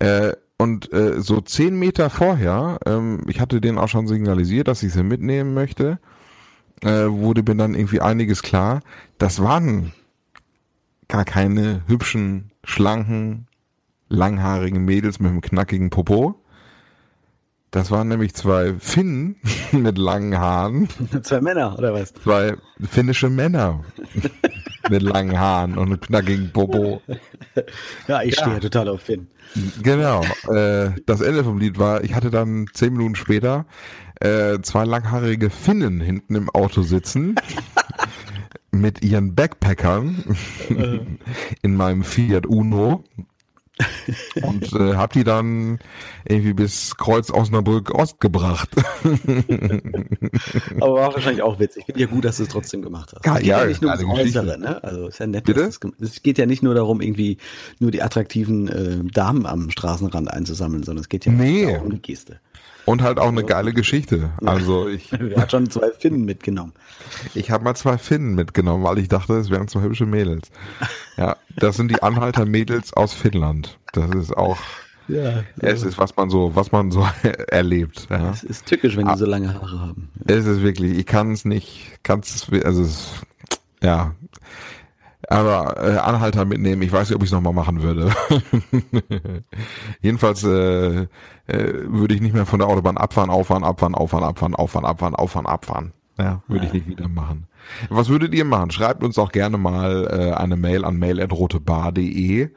Äh, 0.00 0.32
und 0.58 0.92
äh, 0.92 1.20
so 1.20 1.40
zehn 1.40 1.78
Meter 1.78 2.10
vorher, 2.10 2.78
ähm, 2.86 3.22
ich 3.28 3.40
hatte 3.40 3.60
denen 3.60 3.78
auch 3.78 3.88
schon 3.88 4.08
signalisiert, 4.08 4.68
dass 4.68 4.82
ich 4.82 4.92
sie 4.92 5.02
mitnehmen 5.02 5.54
möchte 5.54 5.98
äh, 6.82 7.08
wurde 7.08 7.42
mir 7.42 7.56
dann 7.56 7.74
irgendwie 7.74 8.00
einiges 8.00 8.42
klar. 8.42 8.80
Das 9.18 9.42
waren 9.42 9.92
gar 11.08 11.24
keine 11.24 11.82
hübschen, 11.86 12.50
schlanken, 12.64 13.46
langhaarigen 14.08 14.84
Mädels 14.84 15.20
mit 15.20 15.30
einem 15.30 15.40
knackigen 15.40 15.90
Popo. 15.90 16.40
Das 17.70 17.90
waren 17.90 18.08
nämlich 18.08 18.34
zwei 18.34 18.74
Finnen 18.78 19.36
mit 19.72 19.98
langen 19.98 20.38
Haaren. 20.38 20.88
Zwei 21.22 21.40
Männer, 21.40 21.76
oder 21.78 21.92
was? 21.92 22.14
Zwei 22.14 22.56
finnische 22.80 23.28
Männer 23.28 23.84
mit 24.88 25.02
langen 25.02 25.38
Haaren 25.38 25.76
und 25.76 25.88
einem 25.88 26.00
knackigen 26.00 26.52
Popo. 26.52 27.02
Ja, 28.08 28.22
ich 28.22 28.34
stehe 28.34 28.54
ja. 28.54 28.60
total 28.60 28.88
auf 28.88 29.02
Finn. 29.02 29.26
Genau. 29.82 30.22
Äh, 30.48 30.92
das 31.06 31.20
Ende 31.20 31.44
vom 31.44 31.58
Lied 31.58 31.78
war, 31.78 32.02
ich 32.02 32.14
hatte 32.14 32.30
dann 32.30 32.66
zehn 32.72 32.92
Minuten 32.92 33.14
später 33.14 33.66
äh, 34.20 34.60
zwei 34.62 34.84
langhaarige 34.84 35.50
Finnen 35.50 36.00
hinten 36.00 36.34
im 36.34 36.50
Auto 36.50 36.82
sitzen. 36.82 37.36
mit 38.70 39.02
ihren 39.02 39.34
Backpackern 39.34 40.36
in 41.62 41.76
meinem 41.76 42.04
Fiat 42.04 42.46
Uno 42.46 43.04
und 44.42 44.72
äh, 44.72 44.94
hab 44.96 45.12
die 45.12 45.24
dann 45.24 45.78
irgendwie 46.24 46.54
bis 46.54 46.96
Kreuz 46.96 47.30
Osnabrück 47.30 47.94
Ost 47.94 48.20
gebracht. 48.20 48.70
Aber 50.80 50.94
war 50.94 51.14
wahrscheinlich 51.14 51.42
auch 51.42 51.58
witzig. 51.58 51.80
Ich 51.80 51.86
finde 51.86 52.00
ja 52.00 52.06
gut, 52.06 52.24
dass 52.24 52.38
du 52.38 52.44
es 52.44 52.48
trotzdem 52.48 52.80
gemacht 52.80 53.12
hast. 53.14 53.26
Ja, 53.26 53.38
ja, 53.38 53.60
ja 53.60 53.66
nicht 53.66 53.82
nur 53.82 53.94
ums 53.94 54.18
Äußere, 54.18 54.58
ne? 54.58 54.82
Also 54.82 55.08
ist 55.08 55.18
ja 55.18 55.26
nett. 55.26 55.44
Bitte? 55.44 55.62
Es, 55.62 55.78
es 56.00 56.22
geht 56.22 56.38
ja 56.38 56.46
nicht 56.46 56.62
nur 56.62 56.74
darum, 56.74 57.02
irgendwie 57.02 57.36
nur 57.78 57.90
die 57.90 58.02
attraktiven 58.02 58.68
äh, 58.68 59.04
Damen 59.12 59.44
am 59.44 59.70
Straßenrand 59.70 60.30
einzusammeln, 60.30 60.82
sondern 60.82 61.02
es 61.02 61.10
geht 61.10 61.26
ja 61.26 61.32
nee. 61.32 61.76
auch 61.76 61.82
um 61.82 61.90
die 61.90 62.00
Geste. 62.00 62.40
Und 62.86 63.02
halt 63.02 63.18
auch 63.18 63.28
eine 63.28 63.44
geile 63.44 63.72
Geschichte. 63.72 64.30
Also 64.44 64.88
ich. 64.88 65.12
Er 65.26 65.42
hat 65.42 65.50
schon 65.50 65.68
zwei 65.68 65.90
Finnen 65.90 66.24
mitgenommen. 66.24 66.72
Ich 67.34 67.50
habe 67.50 67.64
mal 67.64 67.74
zwei 67.74 67.98
Finnen 67.98 68.34
mitgenommen, 68.34 68.84
weil 68.84 68.98
ich 68.98 69.08
dachte, 69.08 69.34
es 69.34 69.50
wären 69.50 69.66
zwei 69.68 69.82
hübsche 69.82 70.06
Mädels. 70.06 70.50
Ja, 71.16 71.36
das 71.56 71.76
sind 71.76 71.90
die 71.90 72.02
Anhalter 72.02 72.46
Mädels 72.46 72.92
aus 72.92 73.12
Finnland. 73.12 73.78
Das 73.92 74.10
ist 74.14 74.36
auch. 74.36 74.58
Ja, 75.08 75.44
es 75.58 75.82
ist, 75.82 75.98
was 75.98 76.16
man 76.16 76.30
so, 76.30 76.54
was 76.54 76.72
man 76.72 76.90
so 76.90 77.06
erlebt. 77.48 78.06
Ja. 78.08 78.30
Es 78.30 78.42
ist 78.44 78.66
tückisch, 78.66 78.96
wenn 78.96 79.06
die 79.06 79.18
so 79.18 79.26
lange 79.26 79.52
Haare 79.54 79.80
haben. 79.80 80.08
Es 80.24 80.46
ist 80.46 80.62
wirklich, 80.62 80.98
ich 80.98 81.06
kann 81.06 81.32
es 81.32 81.44
nicht, 81.44 81.98
kann 82.02 82.20
es, 82.20 82.48
also 82.64 82.82
es, 82.82 83.12
ja, 83.82 84.14
aber 85.28 85.76
äh, 85.82 85.98
Anhalter 85.98 86.44
mitnehmen, 86.44 86.82
ich 86.82 86.92
weiß 86.92 87.08
nicht, 87.08 87.16
ob 87.16 87.22
ich 87.22 87.28
es 87.28 87.32
nochmal 87.32 87.52
machen 87.52 87.82
würde. 87.82 88.12
Jedenfalls 90.00 90.44
äh, 90.44 91.02
äh, 91.02 91.06
würde 91.46 92.14
ich 92.14 92.20
nicht 92.20 92.34
mehr 92.34 92.46
von 92.46 92.60
der 92.60 92.68
Autobahn 92.68 92.96
abfahren, 92.96 93.30
auffahren, 93.30 93.64
abfahren, 93.64 93.94
auffahren, 93.94 94.24
abfahren, 94.24 94.54
auffahren, 94.54 94.84
abfahren, 94.84 95.14
auffahren, 95.14 95.46
abfahren. 95.46 95.92
Ja, 96.18 96.42
würde 96.48 96.64
ja. 96.64 96.68
ich 96.68 96.72
nicht 96.72 96.88
wieder 96.88 97.08
machen. 97.08 97.46
Was 97.90 98.08
würdet 98.08 98.32
ihr 98.32 98.44
machen? 98.44 98.70
Schreibt 98.70 99.02
uns 99.02 99.18
auch 99.18 99.32
gerne 99.32 99.58
mal 99.58 100.06
äh, 100.10 100.32
eine 100.34 100.56
Mail 100.56 100.84
an 100.84 100.96
mail.rotebar.de. 100.96 102.48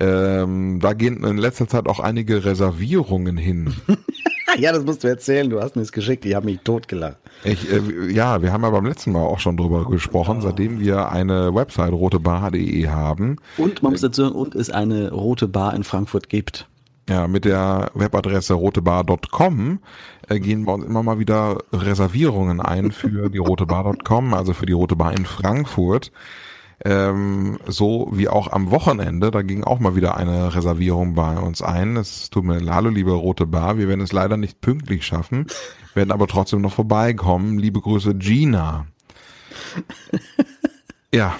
Ähm, 0.00 0.80
da 0.80 0.92
gehen 0.94 1.24
in 1.24 1.36
letzter 1.36 1.68
Zeit 1.68 1.88
auch 1.88 2.00
einige 2.00 2.44
Reservierungen 2.44 3.36
hin. 3.36 3.74
ja, 4.58 4.72
das 4.72 4.84
musst 4.84 5.04
du 5.04 5.08
erzählen. 5.08 5.48
Du 5.48 5.60
hast 5.60 5.76
mir 5.76 5.82
es 5.82 5.92
geschickt. 5.92 6.24
Ich 6.24 6.34
habe 6.34 6.46
mich 6.46 6.60
totgelacht. 6.60 7.18
Ich, 7.44 7.70
äh, 7.70 8.12
ja, 8.12 8.42
wir 8.42 8.52
haben 8.52 8.62
ja 8.62 8.70
beim 8.70 8.86
letzten 8.86 9.12
Mal 9.12 9.22
auch 9.22 9.40
schon 9.40 9.56
drüber 9.56 9.88
gesprochen, 9.88 10.38
oh. 10.38 10.42
seitdem 10.42 10.80
wir 10.80 11.10
eine 11.10 11.54
Website 11.54 11.92
rotebar.de 11.92 12.88
haben. 12.88 13.36
Und 13.56 13.82
man 13.82 13.92
muss 13.92 14.00
dazu 14.00 14.24
sagen, 14.24 14.34
und 14.34 14.54
es 14.54 14.70
eine 14.70 15.10
rote 15.12 15.48
Bar 15.48 15.74
in 15.74 15.84
Frankfurt 15.84 16.28
gibt. 16.28 16.66
Ja, 17.08 17.26
mit 17.26 17.44
der 17.44 17.90
Webadresse 17.94 18.54
rotebar.com 18.54 19.80
äh, 20.28 20.38
gehen 20.38 20.64
bei 20.64 20.72
uns 20.72 20.84
immer 20.84 21.02
mal 21.02 21.18
wieder 21.18 21.58
Reservierungen 21.72 22.60
ein 22.60 22.92
für 22.92 23.28
die 23.28 23.38
rotebar.com, 23.38 24.34
also 24.34 24.52
für 24.52 24.66
die 24.66 24.72
Rote 24.72 24.94
Bar 24.94 25.12
in 25.12 25.26
Frankfurt. 25.26 26.12
Ähm, 26.84 27.58
so 27.66 28.08
wie 28.12 28.28
auch 28.28 28.50
am 28.50 28.70
Wochenende, 28.72 29.30
da 29.30 29.42
ging 29.42 29.62
auch 29.62 29.78
mal 29.78 29.94
wieder 29.94 30.16
eine 30.16 30.54
Reservierung 30.54 31.14
bei 31.14 31.38
uns 31.38 31.62
ein. 31.62 31.96
Es 31.96 32.28
tut 32.28 32.44
mir 32.44 32.58
leid, 32.58 32.84
liebe 32.92 33.12
Rote 33.12 33.46
Bar, 33.46 33.78
wir 33.78 33.86
werden 33.86 34.00
es 34.00 34.12
leider 34.12 34.36
nicht 34.36 34.60
pünktlich 34.60 35.06
schaffen, 35.06 35.46
werden 35.94 36.10
aber 36.10 36.26
trotzdem 36.26 36.60
noch 36.60 36.72
vorbeikommen. 36.72 37.58
Liebe 37.58 37.80
Grüße, 37.80 38.14
Gina. 38.16 38.86
ja. 41.14 41.36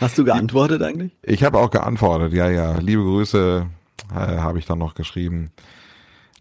Hast 0.00 0.18
du 0.18 0.24
geantwortet 0.24 0.82
eigentlich? 0.82 1.12
Ich 1.22 1.44
habe 1.44 1.58
auch 1.58 1.70
geantwortet, 1.70 2.32
ja, 2.32 2.50
ja. 2.50 2.78
Liebe 2.78 3.02
Grüße 3.02 3.66
äh, 4.10 4.14
habe 4.14 4.58
ich 4.58 4.66
dann 4.66 4.78
noch 4.78 4.94
geschrieben. 4.94 5.52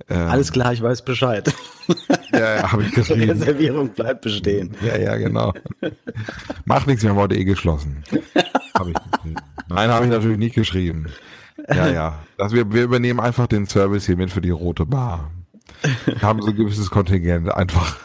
Ähm, 0.09 0.29
Alles 0.29 0.51
klar, 0.51 0.73
ich 0.73 0.81
weiß 0.81 1.05
Bescheid. 1.05 1.53
Ja, 2.41 2.55
ja 2.55 2.71
habe 2.71 2.83
ich 2.83 2.91
geschrieben. 2.95 3.21
Die 3.21 3.29
Reservierung 3.29 3.89
bleibt 3.89 4.21
bestehen. 4.21 4.75
Ja, 4.81 4.97
ja, 4.97 5.15
genau. 5.15 5.53
Macht 6.65 6.87
nichts, 6.87 7.03
wir 7.03 7.11
haben 7.11 7.17
heute 7.17 7.35
eh 7.35 7.43
geschlossen. 7.43 8.03
Hab 8.73 8.87
ich 8.87 8.95
Nein, 9.69 9.89
habe 9.89 10.05
ich 10.05 10.11
natürlich 10.11 10.37
nicht 10.37 10.55
geschrieben. 10.55 11.07
Ja, 11.69 11.87
ja. 11.87 12.19
Das, 12.37 12.53
wir, 12.53 12.71
wir 12.73 12.83
übernehmen 12.83 13.19
einfach 13.19 13.47
den 13.47 13.67
Service 13.67 14.05
hier 14.05 14.17
mit 14.17 14.31
für 14.31 14.41
die 14.41 14.49
rote 14.49 14.85
Bar. 14.85 15.31
Wir 16.05 16.21
haben 16.21 16.41
so 16.41 16.49
ein 16.49 16.55
gewisses 16.55 16.89
Kontingent 16.89 17.53
einfach. 17.53 17.97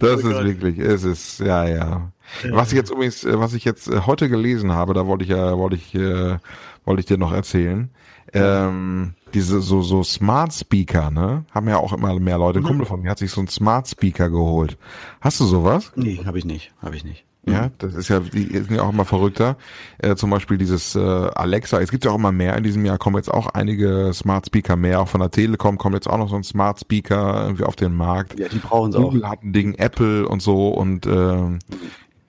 Das 0.00 0.24
oh 0.24 0.28
ist 0.28 0.34
Gott. 0.34 0.44
wirklich, 0.44 0.78
es 0.78 1.04
ist, 1.04 1.40
ja, 1.40 1.66
ja. 1.66 2.12
Was 2.50 2.72
ich 2.72 2.76
jetzt 2.76 2.90
übrigens, 2.90 3.24
äh, 3.24 3.38
was 3.38 3.54
ich 3.54 3.64
jetzt 3.64 3.88
äh, 3.88 4.00
heute 4.00 4.28
gelesen 4.28 4.72
habe, 4.72 4.94
da 4.94 5.06
wollte 5.06 5.24
ich 5.24 5.30
ja, 5.30 5.56
wollte 5.56 5.76
ich, 5.76 5.94
äh, 5.94 6.38
wollte 6.84 7.00
ich 7.00 7.06
dir 7.06 7.18
noch 7.18 7.32
erzählen. 7.32 7.90
Ähm, 8.32 9.14
diese 9.34 9.60
so 9.60 9.82
so 9.82 10.02
Smart 10.02 10.52
Speaker, 10.52 11.10
ne, 11.10 11.44
haben 11.50 11.68
ja 11.68 11.78
auch 11.78 11.92
immer 11.92 12.18
mehr 12.18 12.38
Leute. 12.38 12.60
Ein. 12.60 12.64
Kumpel 12.64 12.86
von 12.86 13.02
mir 13.02 13.10
hat 13.10 13.18
sich 13.18 13.30
so 13.30 13.40
ein 13.40 13.48
Smart 13.48 13.88
Speaker 13.88 14.30
geholt. 14.30 14.76
Hast 15.20 15.40
du 15.40 15.44
sowas? 15.44 15.92
Nee, 15.96 16.22
habe 16.24 16.38
ich 16.38 16.44
nicht, 16.44 16.72
habe 16.82 16.96
ich 16.96 17.04
nicht. 17.04 17.24
Ja, 17.46 17.62
mhm. 17.62 17.70
das 17.78 17.94
ist 17.94 18.08
ja, 18.08 18.20
die 18.20 18.46
sind 18.46 18.72
ja 18.72 18.82
auch 18.82 18.92
immer 18.92 19.04
verrückter. 19.04 19.56
Äh, 19.98 20.16
zum 20.16 20.30
Beispiel 20.30 20.58
dieses 20.58 20.94
äh, 20.94 20.98
Alexa, 20.98 21.80
es 21.80 21.90
gibt 21.90 22.04
ja 22.04 22.10
auch 22.10 22.16
immer 22.16 22.32
mehr. 22.32 22.56
In 22.56 22.64
diesem 22.64 22.84
Jahr 22.84 22.98
kommen 22.98 23.16
jetzt 23.16 23.32
auch 23.32 23.46
einige 23.48 24.12
Smart 24.12 24.46
Speaker 24.46 24.76
mehr. 24.76 25.00
Auch 25.00 25.08
von 25.08 25.20
der 25.20 25.30
Telekom 25.30 25.78
kommt 25.78 25.94
jetzt 25.94 26.08
auch 26.08 26.18
noch 26.18 26.28
so 26.28 26.36
ein 26.36 26.44
Smart 26.44 26.80
Speaker 26.80 27.44
irgendwie 27.44 27.64
auf 27.64 27.76
den 27.76 27.94
Markt. 27.94 28.38
Ja, 28.38 28.48
die 28.48 28.58
brauchen 28.58 28.92
sie 28.92 28.98
auch. 28.98 29.04
Google 29.04 29.28
hat 29.28 29.42
ein 29.42 29.52
Ding, 29.52 29.74
Apple 29.74 30.28
und 30.28 30.42
so 30.42 30.68
und 30.68 31.06
äh, 31.06 31.58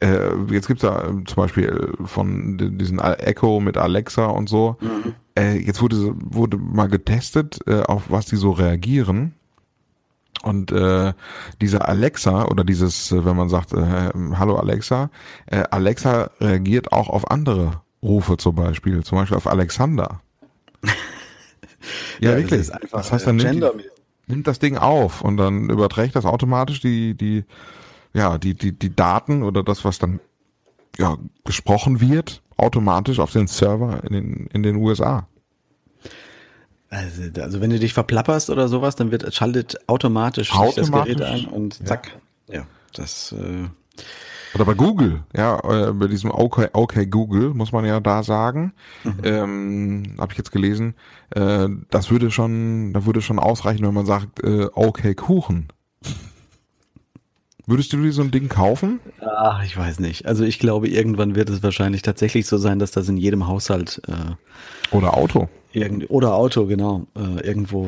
äh, 0.02 0.32
jetzt 0.52 0.68
gibt's 0.68 0.84
da 0.84 1.10
zum 1.26 1.36
Beispiel 1.36 1.93
von 2.06 2.78
diesen 2.78 3.00
Echo 3.00 3.60
mit 3.60 3.78
Alexa 3.78 4.28
und 4.28 4.47
so. 4.47 4.78
Mhm. 4.80 5.14
Äh, 5.40 5.58
jetzt 5.58 5.82
wurde 5.82 6.14
wurde 6.16 6.58
mal 6.58 6.90
getestet, 6.90 7.60
äh, 7.66 7.82
auf 7.84 8.04
was 8.10 8.26
die 8.26 8.36
so 8.36 8.52
reagieren. 8.52 9.34
Und 10.44 10.72
äh, 10.72 11.14
dieser 11.62 11.88
Alexa 11.88 12.46
oder 12.46 12.64
dieses, 12.64 13.12
äh, 13.12 13.26
wenn 13.26 13.36
man 13.36 13.50
sagt, 13.50 13.74
äh, 13.74 14.12
hallo 14.36 14.58
Alexa, 14.58 15.10
äh, 15.48 15.64
Alexa 15.70 16.32
reagiert 16.40 16.92
auch 16.92 17.10
auf 17.10 17.30
andere 17.30 17.82
Rufe 18.02 18.38
zum 18.38 18.56
Beispiel, 18.56 19.04
zum 19.04 19.18
Beispiel 19.18 19.38
auf 19.38 19.48
Alexander. 19.48 20.22
ja, 22.20 22.32
ja, 22.32 22.38
wirklich. 22.38 22.68
Das, 22.68 22.72
einfach, 22.72 23.00
das 23.00 23.12
heißt, 23.12 23.28
dann 23.28 23.36
nimmt, 23.38 23.66
nimmt 24.28 24.48
das 24.48 24.60
Ding 24.60 24.78
auf 24.78 25.22
und 25.22 25.38
dann 25.38 25.70
überträgt 25.70 26.16
das 26.16 26.26
automatisch 26.26 26.80
die, 26.80 27.16
die, 27.16 27.44
ja, 28.14 28.38
die, 28.38 28.54
die, 28.54 28.72
die 28.72 28.96
Daten 28.96 29.44
oder 29.44 29.64
das, 29.64 29.84
was 29.84 30.00
dann 30.00 30.22
ja, 30.98 31.18
gesprochen 31.44 32.00
wird, 32.00 32.42
automatisch 32.56 33.20
auf 33.20 33.32
den 33.32 33.48
Server 33.48 34.04
in 34.04 34.14
den, 34.14 34.48
in 34.54 34.64
den 34.64 34.76
USA. 34.78 35.28
Also, 36.90 37.22
also 37.42 37.62
wenn 37.62 37.70
du 37.70 37.80
dich 37.80 37.94
verplapperst 37.94 38.50
oder 38.50 38.68
sowas, 38.68 38.96
dann 38.96 39.12
wird 39.12 39.34
schaltet 39.34 39.78
automatisch, 39.88 40.52
automatisch 40.52 40.90
das 40.90 40.92
Gerät 40.92 41.22
ein 41.22 41.46
und 41.46 41.88
zack. 41.88 42.18
Ja, 42.48 42.56
ja 42.56 42.68
das. 42.94 43.32
Äh, 43.32 43.68
oder 44.56 44.66
bei 44.66 44.74
Google, 44.74 45.24
ja, 45.36 45.60
äh, 45.60 45.94
bei 45.94 46.08
diesem 46.08 46.32
OK, 46.32 46.70
OK 46.74 47.12
Google 47.12 47.54
muss 47.54 47.72
man 47.72 47.86
ja 47.86 48.00
da 48.00 48.24
sagen, 48.24 48.74
mhm. 49.04 49.14
ähm, 49.24 50.16
habe 50.20 50.32
ich 50.32 50.38
jetzt 50.40 50.52
gelesen, 50.52 50.96
äh, 51.36 51.68
das 51.92 52.10
würde 52.10 52.32
schon, 52.32 52.94
da 52.94 53.06
würde 53.06 53.22
schon 53.22 53.38
ausreichen, 53.38 53.86
wenn 53.86 53.94
man 53.94 54.08
sagt, 54.08 54.44
äh, 54.44 54.68
OK 54.74 55.16
Kuchen. 55.16 55.68
Würdest 57.70 57.93
du 57.93 58.01
dir 58.01 58.11
so 58.11 58.24
ein 58.24 58.32
Ding 58.32 58.49
kaufen? 58.49 58.99
Ach, 59.22 59.63
ich 59.63 59.78
weiß 59.78 59.99
nicht. 59.99 60.26
Also 60.26 60.43
ich 60.43 60.57
glaube, 60.57 60.88
irgendwann 60.88 61.36
wird 61.36 61.51
es 61.51 61.61
wahrscheinlich 61.61 62.01
tatsächlich 62.01 62.47
so 62.47 62.57
sein, 62.57 62.80
dass 62.80 62.89
das 62.89 63.07
in 63.07 63.15
jedem 63.15 63.45
Haushalt 63.45 64.01
äh, 64.07 64.95
oder 64.95 65.15
Auto 65.15 65.49
Irgend, 65.72 66.09
oder 66.09 66.34
Auto, 66.34 66.65
genau, 66.65 67.05
äh, 67.15 67.45
irgendwo 67.45 67.88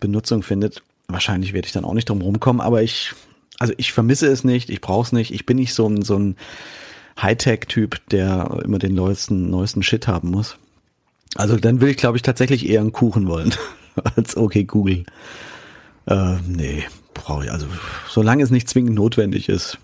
Benutzung 0.00 0.42
findet. 0.42 0.82
Wahrscheinlich 1.08 1.54
werde 1.54 1.64
ich 1.64 1.72
dann 1.72 1.86
auch 1.86 1.94
nicht 1.94 2.10
drum 2.10 2.20
rumkommen, 2.20 2.60
aber 2.60 2.82
ich, 2.82 3.14
also 3.58 3.72
ich 3.78 3.94
vermisse 3.94 4.26
es 4.26 4.44
nicht, 4.44 4.68
ich 4.68 4.82
brauche 4.82 5.06
es 5.06 5.12
nicht. 5.12 5.32
Ich 5.32 5.46
bin 5.46 5.56
nicht 5.56 5.72
so 5.72 5.88
ein, 5.88 6.02
so 6.02 6.18
ein 6.18 6.36
Hightech-Typ, 7.22 8.06
der 8.10 8.60
immer 8.66 8.78
den 8.78 8.94
neuesten, 8.94 9.48
neuesten 9.48 9.82
Shit 9.82 10.08
haben 10.08 10.30
muss. 10.30 10.58
Also 11.36 11.56
dann 11.56 11.80
will 11.80 11.88
ich, 11.88 11.96
glaube 11.96 12.18
ich, 12.18 12.22
tatsächlich 12.22 12.68
eher 12.68 12.82
einen 12.82 12.92
Kuchen 12.92 13.28
wollen 13.28 13.54
als 14.14 14.36
okay 14.36 14.64
Google. 14.64 15.06
Äh, 16.04 16.36
nee, 16.46 16.84
brauche 17.20 17.44
ich. 17.44 17.52
Also 17.52 17.66
solange 18.08 18.42
es 18.42 18.50
nicht 18.50 18.68
zwingend 18.68 18.94
notwendig 18.94 19.48
ist, 19.48 19.78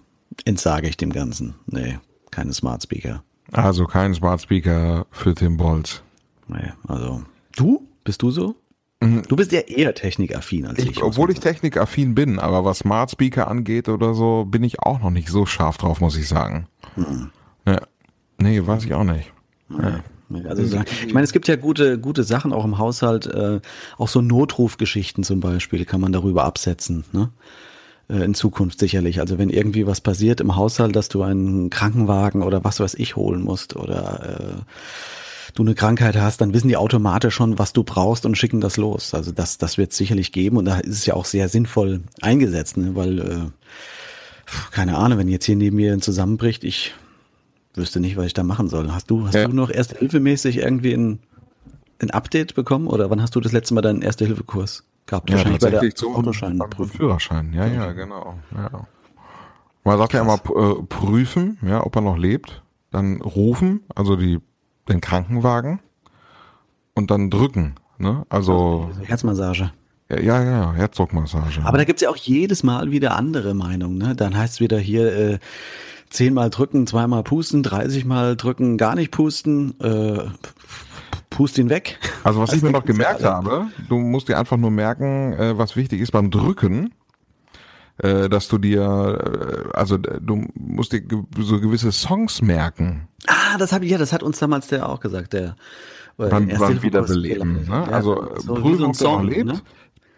entsage 0.44 0.88
ich 0.88 0.96
dem 0.96 1.12
Ganzen. 1.12 1.54
Nee, 1.66 1.98
keine 2.30 2.52
Smart 2.52 2.82
Speaker. 2.82 3.22
Also 3.52 3.86
kein 3.86 4.14
Smart 4.14 4.42
Speaker 4.42 5.06
für 5.10 5.34
Tim 5.34 5.56
Bolz. 5.56 6.02
Nee, 6.48 6.72
also. 6.88 7.22
Du? 7.54 7.86
Bist 8.04 8.22
du 8.22 8.30
so? 8.30 8.54
Mhm. 9.00 9.22
Du 9.28 9.36
bist 9.36 9.52
ja 9.52 9.60
eher 9.60 9.94
technikaffin 9.94 10.66
als 10.66 10.78
ich. 10.78 10.90
ich 10.90 11.02
obwohl 11.02 11.30
ich 11.30 11.40
technikaffin 11.40 12.14
bin, 12.14 12.38
aber 12.38 12.64
was 12.64 12.78
Smart 12.78 13.10
Speaker 13.10 13.48
angeht 13.48 13.88
oder 13.88 14.14
so, 14.14 14.44
bin 14.44 14.64
ich 14.64 14.80
auch 14.80 15.00
noch 15.00 15.10
nicht 15.10 15.28
so 15.28 15.44
scharf 15.46 15.76
drauf, 15.76 16.00
muss 16.00 16.16
ich 16.16 16.28
sagen. 16.28 16.66
Hm. 16.94 17.30
Ja. 17.66 17.80
Nee, 18.38 18.66
weiß 18.66 18.84
ich 18.84 18.94
auch 18.94 19.04
nicht. 19.04 19.32
Ja. 19.70 20.00
Also 20.48 20.62
ich 21.06 21.14
meine, 21.14 21.24
es 21.24 21.32
gibt 21.32 21.46
ja 21.46 21.56
gute, 21.56 21.98
gute 21.98 22.24
Sachen 22.24 22.52
auch 22.52 22.64
im 22.64 22.78
Haushalt, 22.78 23.26
äh, 23.26 23.60
auch 23.96 24.08
so 24.08 24.20
Notrufgeschichten 24.20 25.22
zum 25.22 25.40
Beispiel 25.40 25.84
kann 25.84 26.00
man 26.00 26.12
darüber 26.12 26.44
absetzen, 26.44 27.04
ne? 27.12 27.30
Äh, 28.08 28.24
in 28.24 28.34
Zukunft 28.34 28.78
sicherlich. 28.78 29.20
Also 29.20 29.38
wenn 29.38 29.50
irgendwie 29.50 29.86
was 29.86 30.00
passiert 30.00 30.40
im 30.40 30.56
Haushalt, 30.56 30.96
dass 30.96 31.08
du 31.08 31.22
einen 31.22 31.70
Krankenwagen 31.70 32.42
oder 32.42 32.64
was 32.64 32.80
weiß 32.80 32.94
ich 32.94 33.16
holen 33.16 33.42
musst 33.42 33.76
oder 33.76 34.56
äh, 34.58 34.62
du 35.54 35.62
eine 35.62 35.74
Krankheit 35.74 36.16
hast, 36.16 36.40
dann 36.40 36.52
wissen 36.52 36.68
die 36.68 36.76
automatisch 36.76 37.34
schon, 37.34 37.58
was 37.58 37.72
du 37.72 37.82
brauchst 37.82 38.26
und 38.26 38.36
schicken 38.36 38.60
das 38.60 38.76
los. 38.76 39.14
Also 39.14 39.32
das, 39.32 39.58
das 39.58 39.78
wird 39.78 39.92
es 39.92 39.96
sicherlich 39.96 40.32
geben 40.32 40.56
und 40.56 40.66
da 40.66 40.78
ist 40.78 40.98
es 40.98 41.06
ja 41.06 41.14
auch 41.14 41.24
sehr 41.24 41.48
sinnvoll 41.48 42.02
eingesetzt, 42.20 42.76
ne? 42.76 42.94
weil, 42.94 43.18
äh, 43.20 43.38
keine 44.70 44.96
Ahnung, 44.96 45.18
wenn 45.18 45.28
jetzt 45.28 45.46
hier 45.46 45.56
neben 45.56 45.76
mir 45.76 45.92
ein 45.92 46.02
zusammenbricht, 46.02 46.62
ich 46.62 46.94
wüsste 47.76 48.00
nicht, 48.00 48.16
was 48.16 48.26
ich 48.26 48.34
da 48.34 48.42
machen 48.42 48.68
soll. 48.68 48.92
Hast 48.92 49.10
du, 49.10 49.26
hast 49.26 49.34
ja. 49.34 49.46
du 49.46 49.54
noch 49.54 49.70
Erste-Hilfe-mäßig 49.70 50.58
irgendwie 50.58 50.92
ein, 50.92 51.20
ein 52.00 52.10
Update 52.10 52.54
bekommen 52.54 52.86
oder 52.86 53.10
wann 53.10 53.22
hast 53.22 53.34
du 53.34 53.40
das 53.40 53.52
letzte 53.52 53.74
Mal 53.74 53.82
deinen 53.82 54.02
Erste-Hilfe-Kurs 54.02 54.84
gehabt? 55.06 55.30
Ja, 55.30 55.36
Wahrscheinlich 55.36 55.60
tatsächlich 55.60 55.94
bei 55.94 56.00
der 56.00 56.16
Autoschein. 56.16 56.62
Führerschein, 56.88 57.52
ja, 57.52 57.66
ja, 57.66 57.92
genau. 57.92 58.34
Ja. 58.54 58.86
Man 59.84 59.98
sagt 59.98 60.12
Krass. 60.12 60.26
ja 60.26 60.50
immer 60.50 60.78
äh, 60.78 60.82
prüfen, 60.82 61.58
ja, 61.62 61.84
ob 61.84 61.94
er 61.96 62.02
noch 62.02 62.16
lebt, 62.16 62.62
dann 62.90 63.20
rufen, 63.20 63.82
also 63.94 64.16
die 64.16 64.40
den 64.88 65.00
Krankenwagen 65.00 65.80
und 66.94 67.10
dann 67.10 67.30
drücken. 67.30 67.74
Ne? 67.98 68.24
Also, 68.28 68.88
also 68.88 69.00
Herzmassage. 69.02 69.72
Ja, 70.08 70.20
ja, 70.20 70.44
ja, 70.44 70.72
Herzdruckmassage. 70.72 71.62
Aber 71.64 71.78
da 71.78 71.84
gibt's 71.84 72.02
ja 72.02 72.10
auch 72.10 72.16
jedes 72.16 72.62
Mal 72.62 72.92
wieder 72.92 73.16
andere 73.16 73.54
Meinungen. 73.54 73.98
Ne? 73.98 74.14
Dann 74.14 74.36
heißt 74.36 74.54
es 74.54 74.60
wieder 74.60 74.78
hier 74.78 75.12
äh, 75.16 75.38
zehnmal 76.10 76.50
drücken, 76.50 76.86
zweimal 76.86 77.22
pusten, 77.22 77.62
30 77.62 78.04
Mal 78.04 78.36
drücken, 78.36 78.76
gar 78.76 78.94
nicht 78.94 79.10
pusten, 79.10 79.78
äh, 79.80 80.28
pust 81.30 81.58
ihn 81.58 81.68
weg. 81.70 81.98
Also 82.24 82.40
was 82.40 82.52
ich 82.52 82.62
mir 82.62 82.70
noch 82.70 82.84
gemerkt 82.84 83.24
habe, 83.24 83.66
du 83.88 83.98
musst 83.98 84.28
dir 84.28 84.38
einfach 84.38 84.56
nur 84.56 84.70
merken, 84.70 85.32
äh, 85.32 85.58
was 85.58 85.76
wichtig 85.76 86.00
ist 86.00 86.12
beim 86.12 86.30
Drücken 86.30 86.92
äh, 87.98 88.28
dass 88.28 88.48
du 88.48 88.58
dir, 88.58 89.68
äh, 89.72 89.76
also 89.76 89.96
du 89.96 90.46
musst 90.54 90.92
dir 90.92 91.02
so 91.38 91.60
gewisse 91.60 91.92
Songs 91.92 92.42
merken. 92.42 93.08
Ah, 93.26 93.56
das 93.58 93.72
habe 93.72 93.84
ich 93.84 93.90
ja, 93.90 93.98
das 93.98 94.12
hat 94.12 94.22
uns 94.22 94.38
damals 94.38 94.68
der 94.68 94.88
auch 94.88 95.00
gesagt, 95.00 95.32
der 95.32 95.56
beim, 96.16 96.48
beim 96.48 96.82
Wiederbeleben. 96.82 97.66
Ne? 97.66 97.66
Ja, 97.68 97.84
also 97.84 98.34
so 98.36 98.56
ob 98.56 98.64
er 98.64 98.78
noch 98.78 99.22
lebt. 99.22 99.46
Ne? 99.46 99.60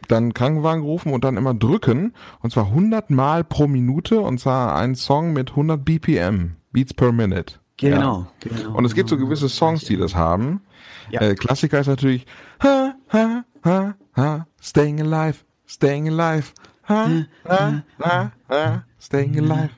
Dann 0.09 0.35
Krankenwagen 0.35 0.83
rufen 0.83 1.13
und 1.13 1.25
dann 1.25 1.37
immer 1.37 1.55
drücken 1.55 2.15
und 2.41 2.51
zwar 2.51 2.67
100 2.67 3.11
Mal 3.11 3.45
pro 3.45 3.67
Minute 3.67 4.21
und 4.21 4.41
zwar 4.41 4.75
ein 4.77 4.95
Song 4.95 5.33
mit 5.33 5.51
100 5.51 5.85
BPM, 5.85 6.57
Beats 6.73 6.95
per 6.95 7.13
Minute. 7.13 7.55
Genau, 7.77 8.27
ja. 8.43 8.51
genau. 8.51 8.77
Und 8.77 8.85
es 8.85 8.95
gibt 8.95 9.09
so 9.09 9.17
gewisse 9.17 9.49
Songs, 9.49 9.85
die 9.85 9.97
das 9.97 10.15
haben. 10.15 10.63
Ja. 11.11 11.21
Äh, 11.21 11.35
Klassiker 11.35 11.79
ist 11.81 11.87
natürlich 11.87 12.27
ha, 12.63 12.95
ha, 13.13 13.45
ha, 13.65 13.95
ha, 14.17 14.47
Staying 14.61 15.01
Alive, 15.01 15.39
Staying 15.67 16.09
Alive, 16.09 16.53
ha, 16.89 17.09
ha, 17.49 17.83
ha, 18.03 18.33
ha, 18.49 18.85
Staying 19.01 19.39
Alive. 19.39 19.71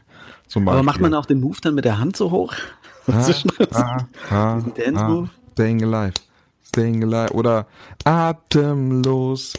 Zum 0.46 0.64
Beispiel. 0.64 0.78
Aber 0.78 0.82
macht 0.82 1.00
man 1.00 1.14
auch 1.14 1.26
den 1.26 1.40
Move 1.40 1.58
dann 1.60 1.74
mit 1.74 1.84
der 1.84 1.98
Hand 1.98 2.16
so 2.16 2.30
hoch? 2.30 2.54
Ha, 3.06 4.06
ha, 4.30 4.54
Diesen 4.56 4.74
Dance-Move? 4.74 5.28
Staying 5.52 5.84
Alive, 5.84 6.14
Staying 6.66 7.04
Alive 7.04 7.34
oder 7.34 7.66
Atemlos 8.04 9.54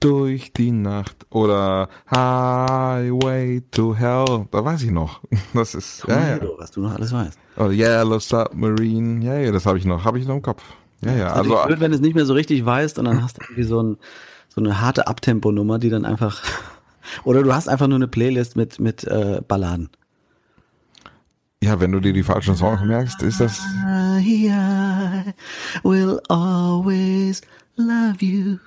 durch 0.00 0.52
die 0.52 0.72
Nacht 0.72 1.26
oder 1.30 1.88
Highway 2.10 3.62
to 3.70 3.94
Hell. 3.94 4.46
Da 4.50 4.64
weiß 4.64 4.82
ich 4.82 4.90
noch. 4.90 5.20
Das 5.54 5.74
ist 5.74 6.04
ja, 6.06 6.36
ja. 6.36 6.40
was 6.58 6.70
du 6.70 6.80
noch 6.80 6.94
alles 6.94 7.12
weißt. 7.12 7.38
Oh, 7.56 7.70
Yellow 7.70 8.18
Submarine. 8.18 9.24
Ja, 9.24 9.38
ja, 9.38 9.52
das 9.52 9.64
habe 9.64 9.78
ich 9.78 9.84
noch. 9.84 10.04
Habe 10.04 10.18
ich 10.18 10.26
noch 10.26 10.36
im 10.36 10.42
Kopf. 10.42 10.62
Ja, 11.02 11.12
ja. 11.12 11.32
Also 11.32 11.56
blöd, 11.66 11.80
wenn 11.80 11.90
du 11.90 11.96
es 11.96 12.02
nicht 12.02 12.14
mehr 12.14 12.26
so 12.26 12.34
richtig 12.34 12.64
weißt 12.64 12.98
und 12.98 13.06
dann 13.06 13.22
hast 13.22 13.38
du 13.38 13.42
irgendwie 13.42 13.64
so, 13.64 13.82
ein, 13.82 13.96
so 14.48 14.60
eine 14.60 14.80
harte 14.80 15.06
Abtempo-Nummer, 15.06 15.78
die 15.78 15.90
dann 15.90 16.04
einfach 16.04 16.42
oder 17.24 17.42
du 17.42 17.54
hast 17.54 17.68
einfach 17.68 17.86
nur 17.86 17.96
eine 17.96 18.08
Playlist 18.08 18.56
mit, 18.56 18.80
mit 18.80 19.04
äh, 19.04 19.40
Balladen. 19.46 19.90
Ja, 21.62 21.80
wenn 21.80 21.92
du 21.92 22.00
dir 22.00 22.12
die 22.12 22.22
falschen 22.22 22.54
Songs 22.54 22.82
merkst, 22.82 23.22
ist 23.22 23.40
das. 23.40 23.60
I 24.20 25.32
will 25.82 26.20
always 26.28 27.40
love 27.76 28.24
you. 28.24 28.58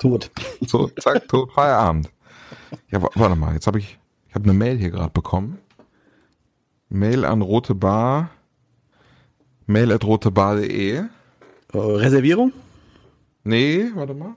Tot. 0.00 0.30
So, 0.66 0.88
zack, 1.00 1.28
tot, 1.28 1.52
Feierabend. 1.52 2.10
Ja, 2.90 3.02
warte 3.02 3.36
mal, 3.36 3.54
jetzt 3.54 3.66
habe 3.66 3.78
ich, 3.78 3.98
ich 4.28 4.34
habe 4.34 4.44
eine 4.44 4.54
Mail 4.54 4.78
hier 4.78 4.90
gerade 4.90 5.10
bekommen. 5.10 5.58
Mail 6.88 7.24
an 7.24 7.42
rote 7.42 7.74
Bar. 7.74 8.30
Mail 9.66 9.92
at 9.92 10.04
rotebar.de. 10.04 11.04
Uh, 11.72 11.78
Reservierung? 11.78 12.52
Nee, 13.44 13.90
warte 13.94 14.14
mal. 14.14 14.34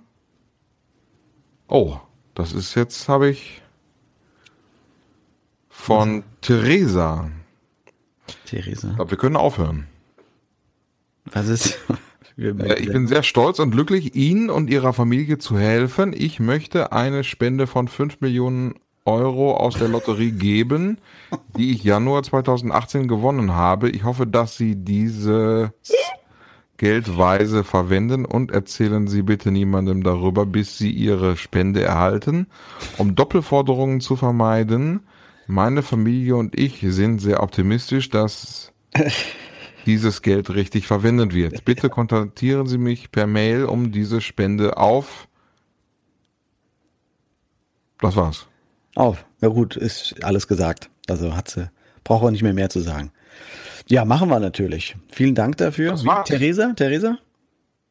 Oh, 1.67 1.97
das 2.33 2.53
ist 2.53 2.75
jetzt, 2.75 3.09
habe 3.09 3.29
ich. 3.29 3.61
von 5.85 6.23
Theresa. 6.41 7.29
Theresa. 8.45 8.89
Ich 8.89 8.95
glaube, 8.95 9.11
wir 9.11 9.17
können 9.19 9.35
aufhören. 9.35 9.87
Was 11.25 11.47
ist? 11.47 11.77
Äh, 12.37 12.79
ich 12.79 12.91
bin 12.91 13.07
sehr 13.07 13.23
stolz 13.23 13.59
und 13.59 13.71
glücklich, 13.71 14.15
Ihnen 14.15 14.49
und 14.49 14.69
Ihrer 14.69 14.93
Familie 14.93 15.37
zu 15.37 15.57
helfen. 15.57 16.13
Ich 16.15 16.39
möchte 16.39 16.91
eine 16.91 17.23
Spende 17.23 17.67
von 17.67 17.87
5 17.87 18.21
Millionen 18.21 18.75
Euro 19.05 19.55
aus 19.55 19.77
der 19.77 19.87
Lotterie 19.87 20.31
geben, 20.31 20.97
die 21.57 21.71
ich 21.71 21.83
Januar 21.83 22.23
2018 22.23 23.07
gewonnen 23.07 23.53
habe. 23.53 23.89
Ich 23.89 24.03
hoffe, 24.03 24.27
dass 24.27 24.57
Sie 24.57 24.75
diese 24.75 25.73
Geldweise 26.77 27.63
verwenden 27.63 28.25
und 28.25 28.51
erzählen 28.51 29.07
Sie 29.07 29.21
bitte 29.21 29.51
niemandem 29.51 30.03
darüber, 30.03 30.45
bis 30.45 30.77
Sie 30.77 30.91
Ihre 30.91 31.37
Spende 31.37 31.81
erhalten, 31.83 32.47
um 32.97 33.15
Doppelforderungen 33.15 34.01
zu 34.01 34.15
vermeiden. 34.15 35.01
Meine 35.47 35.83
Familie 35.83 36.35
und 36.35 36.59
ich 36.59 36.79
sind 36.81 37.21
sehr 37.21 37.43
optimistisch, 37.43 38.09
dass 38.09 38.73
dieses 39.85 40.21
Geld 40.21 40.49
richtig 40.49 40.87
verwendet 40.87 41.33
wird. 41.33 41.65
Bitte 41.65 41.89
kontaktieren 41.89 42.67
Sie 42.67 42.77
mich 42.77 43.11
per 43.11 43.27
Mail 43.27 43.65
um 43.65 43.91
diese 43.91 44.21
Spende 44.21 44.77
auf. 44.77 45.27
Das 47.99 48.15
war's. 48.15 48.47
Auf. 48.95 49.25
Ja 49.41 49.49
gut, 49.49 49.75
ist 49.75 50.23
alles 50.23 50.47
gesagt. 50.47 50.89
Also 51.07 51.35
hat 51.35 51.49
sie, 51.49 51.69
braucht 52.03 52.23
auch 52.23 52.31
nicht 52.31 52.43
mehr 52.43 52.53
mehr 52.53 52.69
zu 52.69 52.81
sagen. 52.81 53.11
Ja, 53.87 54.05
machen 54.05 54.29
wir 54.29 54.39
natürlich. 54.39 54.95
Vielen 55.09 55.35
Dank 55.35 55.57
dafür. 55.57 55.91
Das 55.91 56.05
war's. 56.05 56.27
Theresa, 56.27 56.73
Theresa? 56.73 57.17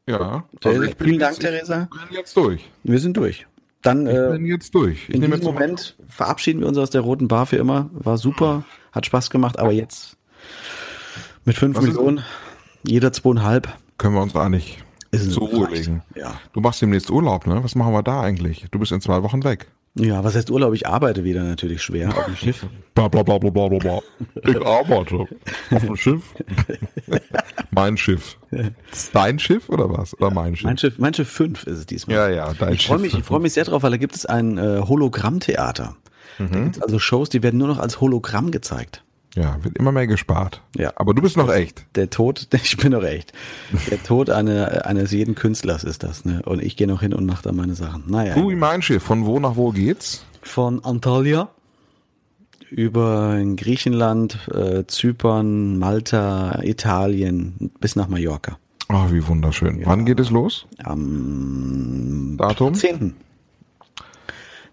Ja. 0.07 0.45
Theresa 0.61 0.81
also 0.81 0.83
ich 0.83 0.97
bin 0.97 1.07
vielen 1.07 1.19
Dank, 1.21 1.33
jetzt, 1.35 1.43
Theresa. 1.43 1.89
Ich 1.93 2.09
bin 2.09 2.17
jetzt 2.17 2.37
durch. 2.37 2.71
Wir 2.83 2.99
sind 2.99 3.17
durch. 3.17 3.47
Dann 3.83 4.07
Ich 4.07 4.15
äh, 4.15 4.31
bin 4.33 4.47
jetzt 4.47 4.75
durch. 4.75 5.09
Ich 5.09 5.15
in 5.15 5.21
diesem 5.21 5.45
Moment 5.45 5.97
verabschieden 6.09 6.61
wir 6.61 6.69
uns 6.69 6.79
aus 6.79 6.91
der 6.91 7.03
roten 7.03 7.29
Bar 7.29 7.47
für 7.47 7.57
immer. 7.57 7.91
War 7.93 8.19
super, 8.19 8.65
hat 8.93 9.07
Spaß 9.07 9.31
gemacht, 9.31 9.59
aber 9.59 9.73
jetzt 9.73 10.14
mit 11.45 11.57
fünf 11.57 11.77
Was 11.77 11.85
ist- 11.85 11.95
Millionen, 11.95 12.23
jeder 12.87 13.13
zweieinhalb, 13.13 13.69
können 13.99 14.15
wir 14.15 14.23
uns 14.23 14.35
eigentlich 14.37 14.79
ist 15.11 15.31
zur 15.33 15.49
Ruhe 15.49 15.69
legen. 15.71 16.03
Ja. 16.17 16.35
Du 16.53 16.61
machst 16.61 16.83
demnächst 16.83 17.11
Urlaub, 17.11 17.47
ne? 17.47 17.63
Was 17.63 17.75
machen 17.77 17.93
wir 17.93 18.03
da 18.03 18.21
eigentlich? 18.21 18.67
Du 18.73 18.79
bist 18.81 18.91
in 18.93 19.01
zwei 19.01 19.23
Wochen 19.23 19.45
weg. 19.45 19.69
ja, 19.95 20.25
was 20.25 20.35
heißt 20.35 20.51
Urlaub? 20.51 20.75
Ich 20.75 20.89
arbeite 20.89 21.23
wieder 21.23 21.45
natürlich 21.45 21.83
schwer 21.83 22.09
auf 22.09 22.25
dem 22.25 22.35
Schiff. 22.35 22.67
Bla 22.97 23.07
bla 23.09 23.23
bla 23.23 23.39
bla 23.39 23.51
bla 23.51 23.69
bla. 23.79 24.01
Ich 24.43 24.57
arbeite 24.67 25.17
auf 25.71 25.81
dem 25.85 25.97
Schiff. 25.97 26.23
mein 27.71 27.97
Schiff. 27.97 28.37
Dein 29.13 29.39
Schiff 29.39 29.69
oder 29.69 29.89
was? 29.91 30.15
Oder 30.19 30.31
mein 30.33 30.57
Schiff? 30.57 30.65
Mein 30.67 30.79
Schiff, 30.79 30.99
mein 30.99 31.15
Schiff 31.15 31.29
5 31.31 31.65
ist 31.69 31.79
es 31.79 31.87
diesmal. 31.87 32.17
Ja, 32.17 32.29
ja, 32.29 32.53
dein 32.55 32.75
Ich 32.75 32.83
Schiff. 32.83 33.01
mich, 33.01 33.15
ich 33.17 33.25
freue 33.25 33.41
mich 33.41 33.53
sehr 33.53 33.65
drauf, 33.65 33.83
weil 33.85 33.91
da 33.93 33.97
gibt 33.97 34.17
es 34.17 34.27
ein 34.27 34.59
äh, 34.59 34.81
Hologrammtheater. 34.81 35.95
Mhm. 36.41 36.51
Da 36.53 36.59
gibt's 36.61 36.83
also 36.83 36.99
Shows, 36.99 37.29
die 37.29 37.43
werden 37.45 37.59
nur 37.59 37.69
noch 37.69 37.79
als 37.79 38.01
Hologramm 38.01 38.51
gezeigt. 38.51 39.04
Ja, 39.35 39.63
wird 39.63 39.77
immer 39.79 39.93
mehr 39.93 40.07
gespart. 40.07 40.63
Ja. 40.77 40.93
Aber 40.97 41.13
du 41.13 41.23
bist 41.23 41.37
noch 41.37 41.53
echt. 41.53 41.85
Der 41.97 42.11
Tod, 42.11 42.49
ich 42.53 42.77
bin 42.77 42.93
doch 42.93 43.03
echt. 43.03 43.33
Der 43.91 44.03
Tod 44.03 44.31
eine, 44.31 44.87
eines 44.87 45.11
jeden 45.11 45.35
Künstlers 45.35 45.85
ist 45.85 46.03
das, 46.03 46.25
ne? 46.25 46.43
Und 46.45 46.63
ich 46.63 46.77
gehe 46.77 46.87
noch 46.87 47.01
hin 47.01 47.13
und 47.13 47.27
mache 47.27 47.43
da 47.43 47.53
meine 47.53 47.75
Sachen. 47.75 48.05
Naja. 48.07 48.37
Mein 48.37 48.83
Schiff. 48.83 49.03
Von 49.03 49.27
wo 49.27 49.41
nach 49.41 49.57
wo 49.57 49.71
geht's? 49.71 50.25
Von 50.43 50.85
Antalya 50.85 51.49
über 52.71 53.41
Griechenland, 53.57 54.49
äh, 54.53 54.85
Zypern, 54.87 55.79
Malta, 55.79 56.61
Italien 56.63 57.71
bis 57.81 57.95
nach 57.95 58.09
Mallorca. 58.09 58.59
Oh, 58.89 59.11
wie 59.11 59.27
wunderschön. 59.27 59.81
Wann 59.85 60.05
geht 60.05 60.21
es 60.21 60.31
los? 60.31 60.67
Am 60.83 62.37
Datum? 62.37 62.75
10. 62.75 63.15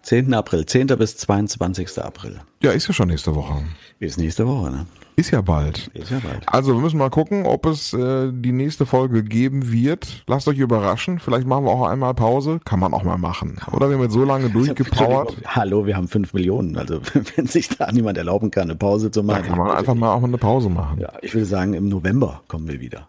10. 0.01 0.33
April, 0.33 0.65
10. 0.65 0.87
bis 0.87 1.17
22. 1.17 1.99
April. 1.99 2.41
Ja, 2.61 2.71
ist 2.71 2.87
ja 2.87 2.93
schon 2.93 3.07
nächste 3.07 3.35
Woche. 3.35 3.55
Ist 3.99 4.19
nächste 4.19 4.47
Woche, 4.47 4.69
ne? 4.69 4.85
Ist 5.15 5.31
ja 5.31 5.41
bald. 5.41 5.87
Ist 5.95 6.11
ja 6.11 6.19
bald. 6.19 6.43
Also 6.47 6.75
wir 6.75 6.81
müssen 6.81 6.99
mal 6.99 7.09
gucken, 7.09 7.45
ob 7.47 7.65
es 7.65 7.91
äh, 7.93 8.31
die 8.31 8.51
nächste 8.51 8.85
Folge 8.85 9.23
geben 9.23 9.71
wird. 9.71 10.23
Lasst 10.27 10.47
euch 10.47 10.59
überraschen. 10.59 11.17
Vielleicht 11.17 11.47
machen 11.47 11.65
wir 11.65 11.71
auch 11.71 11.87
einmal 11.87 12.13
Pause. 12.13 12.59
Kann 12.63 12.79
man 12.79 12.93
auch 12.93 13.03
mal 13.03 13.17
machen. 13.17 13.57
Oder 13.71 13.89
wir 13.89 13.95
haben 13.95 14.03
jetzt 14.03 14.13
so 14.13 14.23
lange 14.23 14.49
durchgepowert. 14.49 15.29
Entschuldigung, 15.29 15.55
Hallo, 15.55 15.85
wir 15.87 15.97
haben 15.97 16.07
5 16.07 16.33
Millionen. 16.33 16.77
Also 16.77 17.01
wenn 17.35 17.47
sich 17.47 17.69
da 17.69 17.91
niemand 17.91 18.19
erlauben 18.19 18.51
kann, 18.51 18.63
eine 18.63 18.75
Pause 18.75 19.09
zu 19.09 19.23
machen. 19.23 19.43
kann 19.43 19.57
man 19.57 19.71
einfach 19.71 19.95
mal 19.95 20.13
auch 20.13 20.21
mal 20.21 20.27
eine 20.27 20.37
Pause 20.37 20.69
machen. 20.69 20.99
ja, 20.99 21.11
ich 21.23 21.33
würde 21.33 21.45
sagen, 21.45 21.73
im 21.73 21.89
November 21.89 22.41
kommen 22.47 22.67
wir 22.67 22.79
wieder. 22.79 23.07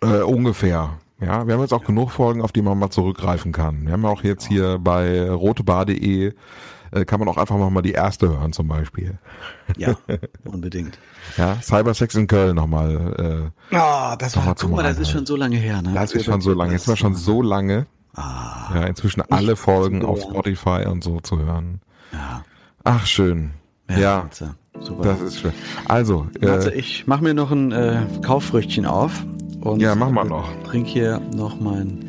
Äh, 0.00 0.22
ungefähr. 0.22 0.98
Ja, 1.20 1.46
wir 1.46 1.54
haben 1.54 1.60
jetzt 1.60 1.74
auch 1.74 1.84
genug 1.84 2.10
Folgen, 2.10 2.40
auf 2.40 2.52
die 2.52 2.62
man 2.62 2.78
mal 2.78 2.90
zurückgreifen 2.90 3.52
kann. 3.52 3.86
Wir 3.86 3.92
haben 3.92 4.04
auch 4.04 4.22
jetzt 4.22 4.46
hier 4.46 4.78
bei 4.80 5.28
rotebar.de 5.28 6.34
äh, 6.94 7.04
kann 7.04 7.18
man 7.20 7.28
auch 7.28 7.36
einfach 7.36 7.56
mal 7.70 7.82
die 7.82 7.92
erste 7.92 8.28
hören 8.28 8.52
zum 8.52 8.68
Beispiel. 8.68 9.18
Ja, 9.76 9.96
unbedingt. 10.44 10.98
Ja, 11.36 11.58
Cybersex 11.62 12.14
in 12.14 12.26
Köln 12.26 12.56
nochmal. 12.56 13.50
Ah, 13.72 14.16
das 14.16 14.36
war- 14.36 14.46
war, 14.46 14.56
zum 14.56 14.70
guck 14.70 14.76
mal, 14.78 14.82
das 14.84 14.98
ist 14.98 15.10
schon 15.10 15.26
so 15.26 15.36
lange 15.36 15.56
her, 15.56 15.82
ne? 15.82 15.90
Äh, 15.90 15.94
das 15.94 16.12
ist 16.12 16.24
schon 16.24 16.40
so 16.40 16.52
lange. 16.52 16.72
Jetzt 16.72 16.88
war 16.88 16.96
schon 16.96 17.14
so 17.14 17.42
lange. 17.42 17.86
Ah, 18.14 18.70
Ja, 18.74 18.82
inzwischen 18.84 19.22
alle 19.22 19.56
Folgen 19.56 20.04
auf. 20.04 20.20
Spotify 20.22 20.84
und 20.88 21.02
so 21.02 21.20
zu 21.20 21.38
hören. 21.40 21.80
ja. 22.12 22.42
Ach, 22.84 23.06
schön. 23.06 23.52
Ja, 23.88 24.22
Matze, 24.24 24.54
Super. 24.80 25.04
das 25.04 25.20
ist 25.22 25.40
schön. 25.40 25.52
Also, 25.86 26.26
Matze, 26.40 26.72
äh, 26.74 26.78
ich 26.78 27.06
mache 27.06 27.22
mir 27.24 27.32
noch 27.34 27.50
ein 27.50 27.72
äh, 27.72 28.02
Kauffrüchtchen 28.22 28.84
auf. 28.86 29.24
Und 29.60 29.80
Ja, 29.80 29.94
mach 29.94 30.10
mal 30.10 30.24
noch. 30.24 30.48
Trink 30.64 30.86
hier 30.86 31.20
noch 31.34 31.58
mein 31.58 32.04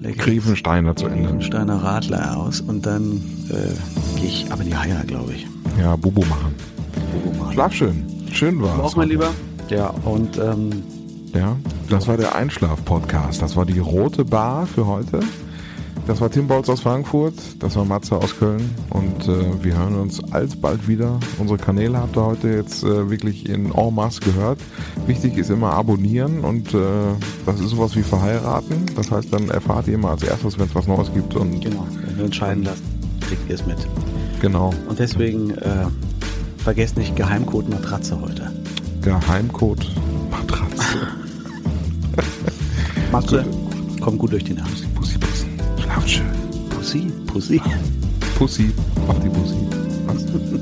leckeres 0.00 0.24
Griefensteiner 0.24 0.94
zu 0.96 1.06
Ende. 1.06 1.22
Griefensteiner 1.22 1.82
Radler 1.82 2.36
aus 2.36 2.60
und 2.60 2.84
dann 2.86 3.22
äh, 3.50 4.18
gehe 4.20 4.28
ich 4.28 4.50
ab 4.50 4.60
in 4.60 4.66
die 4.66 4.76
Haia, 4.76 5.02
glaube 5.06 5.32
ich. 5.34 5.46
Ja, 5.80 5.96
Bubu 5.96 6.22
machen. 6.26 6.54
Bobo 7.12 7.44
mal. 7.44 7.52
Schlaf 7.52 7.72
schön. 7.72 8.04
Schön 8.32 8.60
war's. 8.62 8.80
Auch 8.80 8.96
mein 8.96 9.08
Lieber. 9.08 9.30
Ja, 9.68 9.88
und 10.04 10.38
ähm, 10.38 10.70
Ja, 11.34 11.56
das 11.88 12.06
war 12.06 12.16
der 12.16 12.34
Einschlaf-Podcast. 12.34 13.42
Das 13.42 13.56
war 13.56 13.64
die 13.66 13.78
rote 13.78 14.24
Bar 14.24 14.66
für 14.66 14.86
heute. 14.86 15.20
Das 16.06 16.20
war 16.20 16.30
Tim 16.30 16.46
Bolz 16.46 16.68
aus 16.68 16.80
Frankfurt. 16.82 17.34
Das 17.58 17.74
war 17.74 17.84
Matze 17.84 18.14
aus 18.14 18.38
Köln. 18.38 18.70
Und 18.90 19.26
äh, 19.26 19.64
wir 19.64 19.76
hören 19.76 19.96
uns 19.96 20.22
alsbald 20.32 20.86
wieder. 20.86 21.18
Unsere 21.38 21.58
Kanäle 21.58 21.98
habt 21.98 22.16
ihr 22.16 22.24
heute 22.24 22.48
jetzt 22.48 22.84
äh, 22.84 23.10
wirklich 23.10 23.48
in 23.48 23.72
en 23.72 23.94
masse 23.94 24.20
gehört. 24.20 24.60
Wichtig 25.06 25.36
ist 25.36 25.50
immer 25.50 25.72
abonnieren 25.72 26.40
und 26.40 26.72
äh, 26.74 26.78
das 27.44 27.58
ist 27.58 27.70
sowas 27.70 27.96
wie 27.96 28.02
verheiraten. 28.02 28.86
Das 28.94 29.10
heißt, 29.10 29.32
dann 29.32 29.48
erfahrt 29.48 29.88
ihr 29.88 29.94
immer 29.94 30.10
als 30.10 30.22
erstes, 30.22 30.56
wenn 30.60 30.66
es 30.66 30.74
was 30.76 30.86
Neues 30.86 31.12
gibt. 31.12 31.34
Und 31.34 31.60
genau, 31.60 31.84
wenn 32.04 32.16
wir 32.16 32.24
entscheiden 32.26 32.62
lassen, 32.62 32.84
kriegt 33.22 33.48
ihr 33.48 33.56
es 33.56 33.66
mit. 33.66 33.78
genau, 34.40 34.72
Und 34.88 35.00
deswegen 35.00 35.50
äh, 35.56 35.86
vergesst 36.58 36.96
nicht 36.96 37.16
Geheimcode 37.16 37.68
Matratze 37.68 38.20
heute. 38.20 38.52
Geheimcode 39.02 39.88
Matratze. 40.30 41.08
Matze, 43.12 43.44
komm 44.00 44.18
gut 44.18 44.30
durch 44.30 44.44
die 44.44 44.54
Nacht. 44.54 44.86
Pussy, 46.06 47.10
Pussy. 47.26 47.60
Pussy. 48.38 48.72
Auf 49.08 49.18
die 49.18 49.28
Pussy. 49.28 49.56
Gott. 50.06 50.52